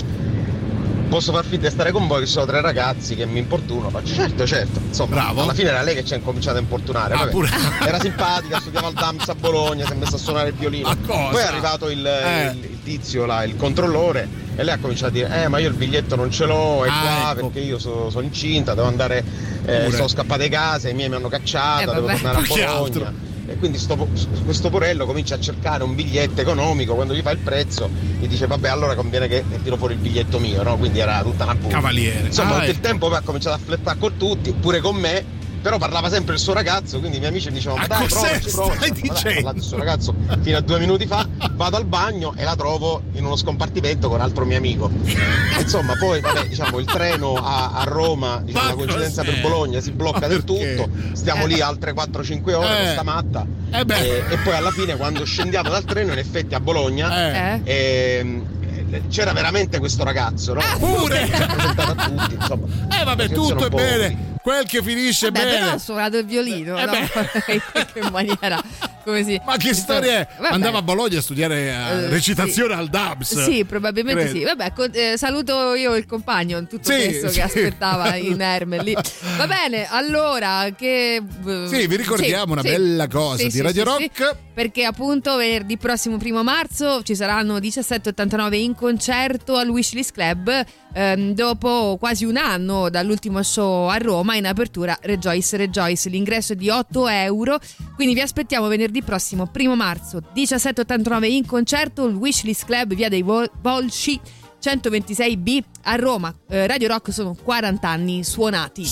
posso 1.13 1.31
far 1.33 1.45
finta 1.45 1.67
di 1.69 1.73
stare 1.75 1.91
con 1.93 2.07
voi 2.07 2.21
che 2.21 2.27
ci 2.27 2.33
sono 2.33 2.47
tre 2.47 2.63
ragazzi 2.63 3.15
che 3.15 3.27
mi 3.27 3.39
importunano 3.39 3.91
faccio 3.91 4.15
certo 4.15 4.47
certo 4.47 4.81
insomma 4.83 5.15
Bravo. 5.17 5.43
alla 5.43 5.53
fine 5.53 5.69
era 5.69 5.83
lei 5.83 5.95
che 5.95 6.05
ci 6.07 6.15
ha 6.15 6.17
incominciato 6.17 6.57
a 6.57 6.61
importunare 6.61 7.13
Ah, 7.13 7.19
vabbè. 7.19 7.31
pure. 7.31 7.51
era 7.87 8.01
simpatica 8.01 8.61
studiava 8.61 8.87
al 8.87 8.95
DAMS 8.95 9.29
a 9.29 9.35
Bologna 9.35 9.85
si 9.85 9.93
è 9.93 9.95
messa 9.95 10.17
a 10.17 10.19
suonare 10.19 10.49
il 10.49 10.55
violino 10.55 10.97
poi 11.07 11.37
è 11.37 11.43
arrivato 11.45 11.91
il, 11.91 12.07
Eh. 12.07 12.51
il- 12.55 12.65
il 12.65 12.79
tizio 12.83 13.27
là, 13.27 13.45
il 13.45 13.57
controllore 13.57 14.27
e 14.57 14.63
lei 14.65 14.75
ha 14.75 14.79
cominciato 14.79 15.09
a 15.09 15.11
dire 15.13 15.43
eh 15.45 15.49
ma 15.49 15.59
io 15.59 15.69
il 15.69 15.75
biglietto 15.75 16.17
non 16.17 16.31
ce 16.31 16.47
l'ho 16.47 16.85
è 16.85 16.89
Ah, 16.89 16.93
qua 17.01 17.31
ecco. 17.33 17.49
perché 17.49 17.61
io 17.61 17.79
so- 17.79 18.09
sono 18.09 18.25
incinta 18.25 18.73
devo 18.75 18.87
andare 18.89 19.23
eh, 19.67 19.91
sono 19.93 20.09
scappata 20.09 20.43
di 20.43 20.49
casa 20.49 20.89
i 20.89 20.95
miei 20.95 21.09
mi 21.11 21.17
hanno 21.17 21.29
cacciata 21.29 21.83
Eh, 21.83 21.95
devo 21.95 22.07
vabbè. 22.07 22.21
tornare 22.21 22.39
a? 22.39 22.43
Bologna 22.49 23.31
e 23.47 23.57
quindi 23.57 23.79
sto- 23.79 24.09
questo 24.45 24.71
porello 24.71 25.05
comincia 25.07 25.35
a 25.35 25.41
cercare 25.41 25.83
un 25.85 25.95
biglietto 25.95 26.41
economico, 26.41 26.95
quando 26.95 27.15
gli 27.15 27.21
fa 27.23 27.31
il 27.33 27.39
prezzo 27.39 27.91
gli 28.21 28.27
dice 28.29 28.47
vabbè 28.47 28.69
allora 28.69 28.95
conviene 28.95 29.29
che 29.29 29.45
tiro 29.63 29.77
fuori 29.77 29.95
il 29.95 30.01
biglietto 30.01 30.39
mio, 30.39 30.63
no? 30.63 30.77
Quindi 30.77 31.01
era 31.01 31.23
tutta 31.23 31.45
una 31.45 31.55
bulla. 31.55 31.75
Cavaliere. 31.75 32.27
Insomma, 32.27 32.51
Ah, 32.51 32.59
tutto 32.59 32.65
il 32.71 32.77
ecco. 32.77 32.81
tempo 32.87 33.11
ha 33.11 33.21
cominciato 33.21 33.57
a 33.57 33.59
flettare 33.65 33.99
con 33.99 34.17
tutti, 34.17 34.53
pure 34.53 34.81
con 34.81 34.97
me, 34.97 35.25
però 35.63 35.79
parlava 35.79 36.11
sempre 36.11 36.35
il 36.35 36.41
suo 36.41 36.53
ragazzo, 36.53 36.99
quindi 36.99 37.17
i 37.17 37.21
miei 37.21 37.31
amici 37.33 37.49
mi 37.49 37.55
dicevano 37.55 37.81
ma 37.81 37.87
dai 37.87 38.07
provaci, 38.07 38.51
provaci. 38.51 39.03
Ma 39.07 39.21
dai, 39.23 39.35
parlato 39.35 39.57
il 39.57 39.63
suo 39.63 39.79
ragazzo 39.79 40.15
fino 40.43 40.57
a 40.57 40.61
due 40.61 40.79
minuti 40.79 41.07
fa, 41.07 41.27
vado 41.53 41.77
al 41.77 41.85
bagno 41.85 42.35
e 42.37 42.45
la 42.45 42.57
trovo 42.57 43.03
in 43.13 43.25
uno 43.25 43.37
scompartimento 43.37 44.09
con 44.09 44.19
un 44.19 44.23
altro 44.25 44.45
mio 44.45 44.57
amico. 44.59 44.91
Insomma, 45.59 45.95
poi 45.99 46.21
vabbè, 46.21 46.49
diciamo 46.49 46.79
il 46.79 46.87
treno 46.87 47.35
a, 47.35 47.73
a 47.75 47.85
Roma, 47.85 48.41
diciamo 48.43 48.69
la 48.69 48.75
coincidenza 48.75 49.23
per 49.23 49.41
Bologna 49.41 49.81
si 49.81 49.93
blocca 49.93 50.27
del 50.27 50.45
tutto, 50.45 50.89
stiamo 51.13 51.47
lì 51.47 51.61
altre 51.61 51.93
4-5 51.95 52.53
ore 52.55 52.89
Eh. 52.89 52.93
sta 52.93 53.03
matta. 53.03 53.47
Eh. 53.71 53.85
E, 53.89 54.25
e 54.29 54.37
poi 54.43 54.55
alla 54.55 54.71
fine 54.71 54.97
quando 54.97 55.25
scendiamo 55.25 55.71
dal 55.71 55.85
treno 55.85 56.13
in 56.13 56.19
effetti 56.19 56.55
a 56.55 56.61
Bologna 56.61 57.55
Eh. 57.55 57.61
ehm, 57.65 58.47
eh, 58.91 59.03
c'era 59.09 59.33
veramente 59.33 59.79
questo 59.79 60.05
ragazzo, 60.05 60.55
no? 60.55 60.61
Pure! 60.79 61.27
Ci 61.27 61.43
ha 61.43 61.47
presentato 61.47 61.91
a 61.93 61.95
tutti, 61.95 62.35
insomma. 62.35 62.67
Eh 63.01 63.05
vabbè, 63.05 63.29
tutto 63.31 63.67
è 63.67 63.69
bene. 63.71 64.31
Quel 64.43 64.67
che 64.67 64.83
finisce 64.83 65.31
Vabbè, 65.31 65.45
bene. 65.45 65.59
però 65.59 65.71
ha 65.73 65.79
suonato 65.79 66.19
il 66.19 66.25
violino, 66.27 66.77
Eh 66.77 66.85
no? 66.85 66.93
in 67.53 67.63
qualche 67.71 68.11
maniera. 68.11 68.61
Come 69.05 69.25
si... 69.25 69.41
Ma 69.45 69.57
che 69.57 69.75
storia 69.75 70.21
è? 70.21 70.29
Vabbè. 70.39 70.53
Andava 70.55 70.79
a 70.79 70.83
Bologna 70.83 71.19
a 71.19 71.23
studiare 71.23 71.57
Eh, 71.71 72.09
recitazione 72.09 72.75
sì. 72.75 72.81
al 72.81 72.89
DABS. 72.89 73.43
Sì, 73.45 73.65
probabilmente 73.65 74.23
Credo. 74.25 74.39
sì. 74.39 74.45
Vabbè, 74.45 74.73
co- 74.73 74.93
eh, 74.93 75.15
saluto 75.17 75.75
io 75.75 75.95
il 75.97 76.07
compagno 76.07 76.59
in 76.59 76.67
tutto 76.69 76.93
Sì, 76.93 77.05
questo 77.05 77.29
sì. 77.29 77.35
che 77.37 77.43
aspettava 77.43 78.15
in 78.17 78.41
Hermel 78.41 78.83
lì. 78.85 78.97
Va 79.37 79.47
bene, 79.47 79.87
allora 79.89 80.69
che 80.77 81.17
eh, 81.17 81.67
Sì, 81.69 81.87
vi 81.87 81.97
ricordiamo 81.97 82.53
una 82.53 82.63
bella 82.63 83.07
cosa 83.09 83.45
di 83.47 83.61
Radio 83.61 83.85
Rock. 83.85 84.37
perché 84.55 84.85
appunto 84.85 85.37
venerdì 85.37 85.77
prossimo 85.77 86.17
primo 86.17 86.43
marzo 86.45 87.03
ci 87.03 87.15
saranno 87.17 87.59
1789 87.59 88.57
in 88.57 88.75
concerto 88.75 89.57
al 89.57 89.69
Wishlist 89.69 90.13
Club 90.13 90.65
ehm, 90.93 91.35
dopo 91.35 91.97
quasi 91.99 92.25
un 92.25 92.37
anno 92.37 92.89
dall'ultimo 92.91 93.43
show 93.43 93.89
a 93.89 93.97
Roma 93.97 94.37
in 94.37 94.47
apertura 94.47 94.99
Rejoice 95.01 95.57
Rejoice. 95.57 96.09
L'ingresso 96.09 96.53
è 96.53 96.57
di 96.57 96.69
8 96.69 97.09
euro, 97.09 97.59
quindi 97.95 98.15
vi 98.15 98.21
aspettiamo 98.21 98.69
venerdì 98.69 99.03
prossimo 99.03 99.47
primo 99.47 99.77
marzo 99.77 100.23
1789 100.33 101.29
in 101.29 101.47
concerto 101.47 102.05
al 102.05 102.15
Wishlist 102.15 102.65
Club 102.65 102.95
via 102.95 103.09
dei 103.09 103.23
Vol- 103.23 103.51
Volsci 103.61 104.21
126B 104.63 105.63
a 105.83 105.97
Roma. 105.97 106.35
Eh, 106.49 106.67
Radio 106.67 106.89
Rock 106.89 107.13
sono 107.13 107.35
40 107.35 107.89
anni 107.89 108.25
suonati. 108.25 108.85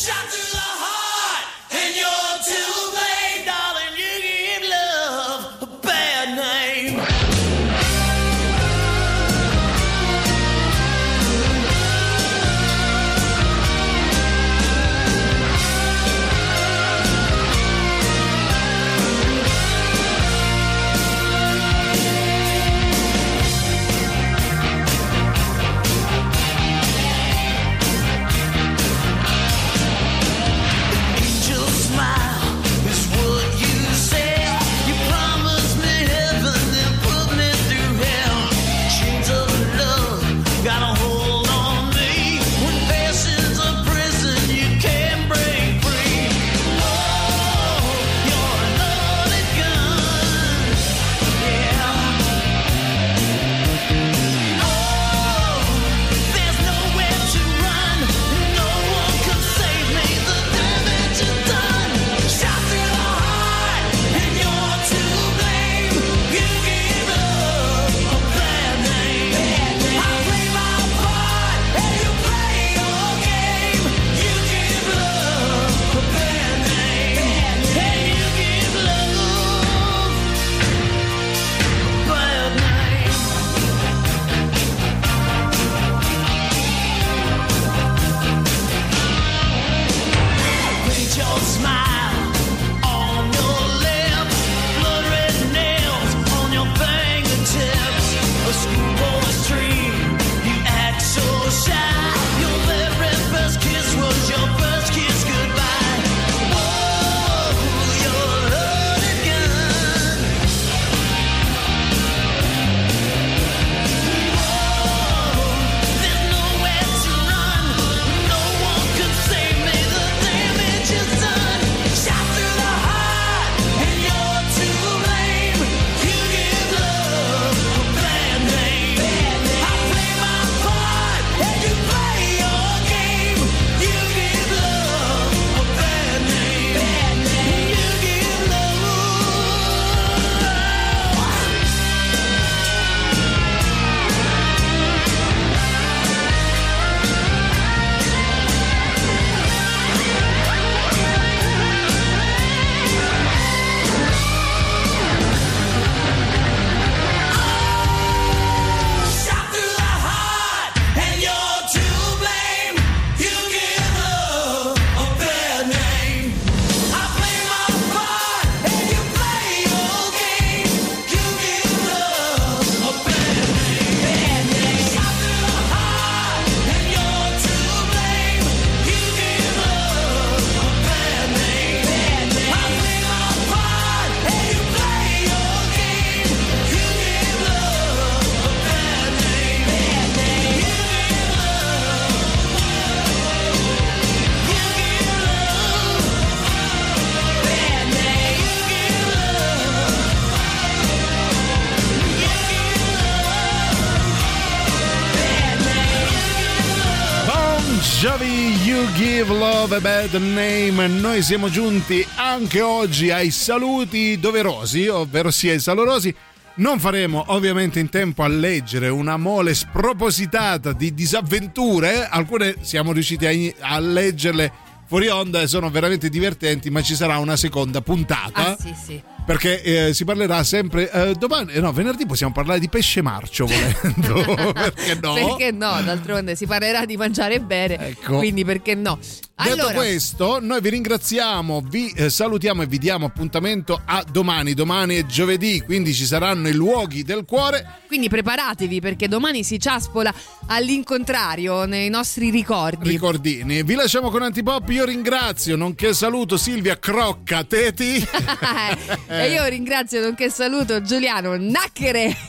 Bad 210.01 210.15
Name. 210.15 210.87
Noi 210.87 211.21
siamo 211.21 211.51
giunti 211.51 212.03
anche 212.17 212.63
oggi 212.63 213.11
ai 213.11 213.31
saluti 213.31 214.19
doverosi, 214.19 214.87
ovvero 214.87 215.31
sia 215.31 215.53
i 215.53 215.61
salorosi. 215.61 216.15
Non 216.55 216.81
faremo 216.81 217.25
ovviamente 217.27 217.81
in 217.81 217.91
tempo 217.91 218.23
a 218.23 218.29
leggere 218.29 218.89
una 218.89 219.19
mole 219.19 219.53
spropositata 219.53 220.73
di 220.73 220.95
disavventure, 220.95 222.09
alcune 222.09 222.57
siamo 222.63 222.93
riusciti 222.93 223.27
a, 223.61 223.75
a 223.75 223.79
leggerle 223.79 224.51
fuori 224.87 225.09
onda 225.09 225.43
e 225.43 225.47
sono 225.47 225.69
veramente 225.69 226.09
divertenti, 226.09 226.71
ma 226.71 226.81
ci 226.81 226.95
sarà 226.95 227.19
una 227.19 227.37
seconda 227.37 227.83
puntata. 227.83 228.53
Ah, 228.53 228.57
sì, 228.59 228.75
sì. 228.83 229.03
Perché 229.31 229.63
eh, 229.63 229.95
si 229.95 230.05
parlerà 230.05 230.43
sempre 230.43 230.91
eh, 230.91 231.15
domani, 231.15 231.53
eh, 231.53 231.61
no, 231.61 231.71
venerdì 231.71 232.05
possiamo 232.05 232.33
parlare 232.33 232.59
di 232.59 232.69
pesce 232.69 233.01
marcio 233.01 233.47
volendo. 233.47 234.25
perché 234.53 234.99
no? 235.01 235.15
Perché 235.15 235.51
no? 235.53 235.81
D'altronde 235.83 236.35
si 236.35 236.47
parlerà 236.47 236.85
di 236.85 236.97
mangiare 236.97 237.39
bene, 237.41 237.91
Ecco. 237.91 238.17
quindi 238.17 238.45
perché 238.45 238.75
no? 238.75 238.99
Detto 239.43 239.55
Allora, 239.55 239.73
questo, 239.73 240.39
noi 240.39 240.61
vi 240.61 240.69
ringraziamo, 240.69 241.63
vi 241.67 241.91
eh, 241.97 242.11
salutiamo 242.11 242.61
e 242.61 242.67
vi 242.67 242.77
diamo 242.77 243.07
appuntamento 243.07 243.81
a 243.83 244.05
domani. 244.07 244.53
Domani 244.53 244.97
è 244.97 245.07
giovedì, 245.07 245.63
quindi 245.63 245.95
ci 245.95 246.05
saranno 246.05 246.49
i 246.49 246.53
luoghi 246.53 247.05
del 247.05 247.25
cuore. 247.25 247.79
quindi 247.87 248.11
preparatevi 248.11 248.81
perché 248.81 249.09
domani 249.09 249.43
si 249.43 249.59
ciaspola 249.59 250.13
all'incontrario 250.49 251.65
nei 251.65 251.89
nostri 251.89 252.29
ricordi. 252.29 252.87
Ricordini, 252.91 253.63
vi 253.63 253.75
lasciamo 253.77 254.11
con 254.11 254.21
Antipop. 254.23 254.69
Io 254.69 254.85
ringrazio, 254.85 255.57
nonché 255.57 255.95
saluto 255.95 256.37
Silvia 256.37 256.79
Crocca 256.79 257.43
Teti. 257.43 258.07
e 259.25 259.31
io 259.31 259.45
ringrazio 259.47 260.01
nonché 260.01 260.31
saluto 260.31 260.81
Giuliano 260.83 261.37
Nacchere. 261.39 262.17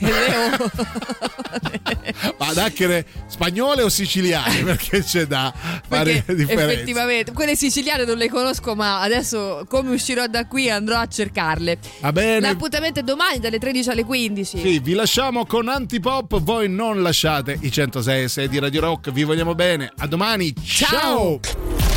Ma 2.38 2.52
dacchere 2.52 3.04
spagnole 3.26 3.82
o 3.82 3.88
siciliane? 3.88 4.62
Perché 4.62 5.02
c'è 5.02 5.26
da 5.26 5.52
fare 5.54 6.22
Perché 6.24 6.34
differenza. 6.34 6.72
effettivamente 6.72 7.32
quelle 7.32 7.56
siciliane 7.56 8.04
non 8.04 8.16
le 8.16 8.28
conosco, 8.28 8.74
ma 8.74 9.00
adesso 9.00 9.64
come 9.68 9.90
uscirò 9.90 10.26
da 10.26 10.46
qui 10.46 10.70
andrò 10.70 10.98
a 10.98 11.06
cercarle. 11.06 11.78
Va 12.00 12.12
bene. 12.12 12.40
L'appuntamento 12.40 13.00
è 13.00 13.02
domani 13.02 13.38
dalle 13.38 13.58
13 13.58 13.90
alle 13.90 14.04
15. 14.04 14.58
Sì, 14.58 14.78
vi 14.80 14.94
lasciamo 14.94 15.46
con 15.46 15.68
Antipop, 15.68 16.40
voi 16.40 16.68
non 16.68 17.02
lasciate 17.02 17.58
i 17.60 17.70
106 17.70 18.22
e 18.24 18.28
6 18.28 18.48
di 18.48 18.58
Radio 18.58 18.80
Rock, 18.80 19.10
vi 19.10 19.24
vogliamo 19.24 19.54
bene. 19.54 19.92
A 19.98 20.06
domani, 20.06 20.54
ciao. 20.64 21.40
Mi 21.42 21.91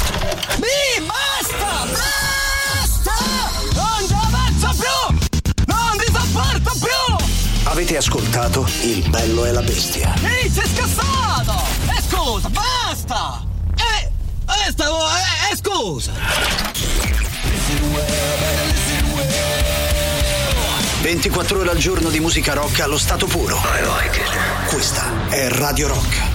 Avete 7.75 7.97
ascoltato 7.97 8.65
Il 8.83 9.03
bello 9.09 9.43
e 9.43 9.51
la 9.51 9.61
bestia. 9.61 10.13
Ehi, 10.23 10.49
sei 10.49 10.65
scassato! 10.65 11.61
E 11.89 12.01
scusa, 12.07 12.47
basta! 12.47 13.43
Eh, 13.75 14.05
eh, 14.05 14.71
stavo, 14.71 14.99
eh, 14.99 15.51
eh, 15.51 15.55
scusa! 15.57 16.13
24 21.01 21.59
ore 21.59 21.69
al 21.69 21.77
giorno 21.77 22.07
di 22.07 22.21
musica 22.21 22.53
rock 22.53 22.79
allo 22.79 22.97
stato 22.97 23.25
puro. 23.25 23.59
Questa 24.69 25.27
è 25.27 25.49
Radio 25.49 25.89
Rock. 25.89 26.34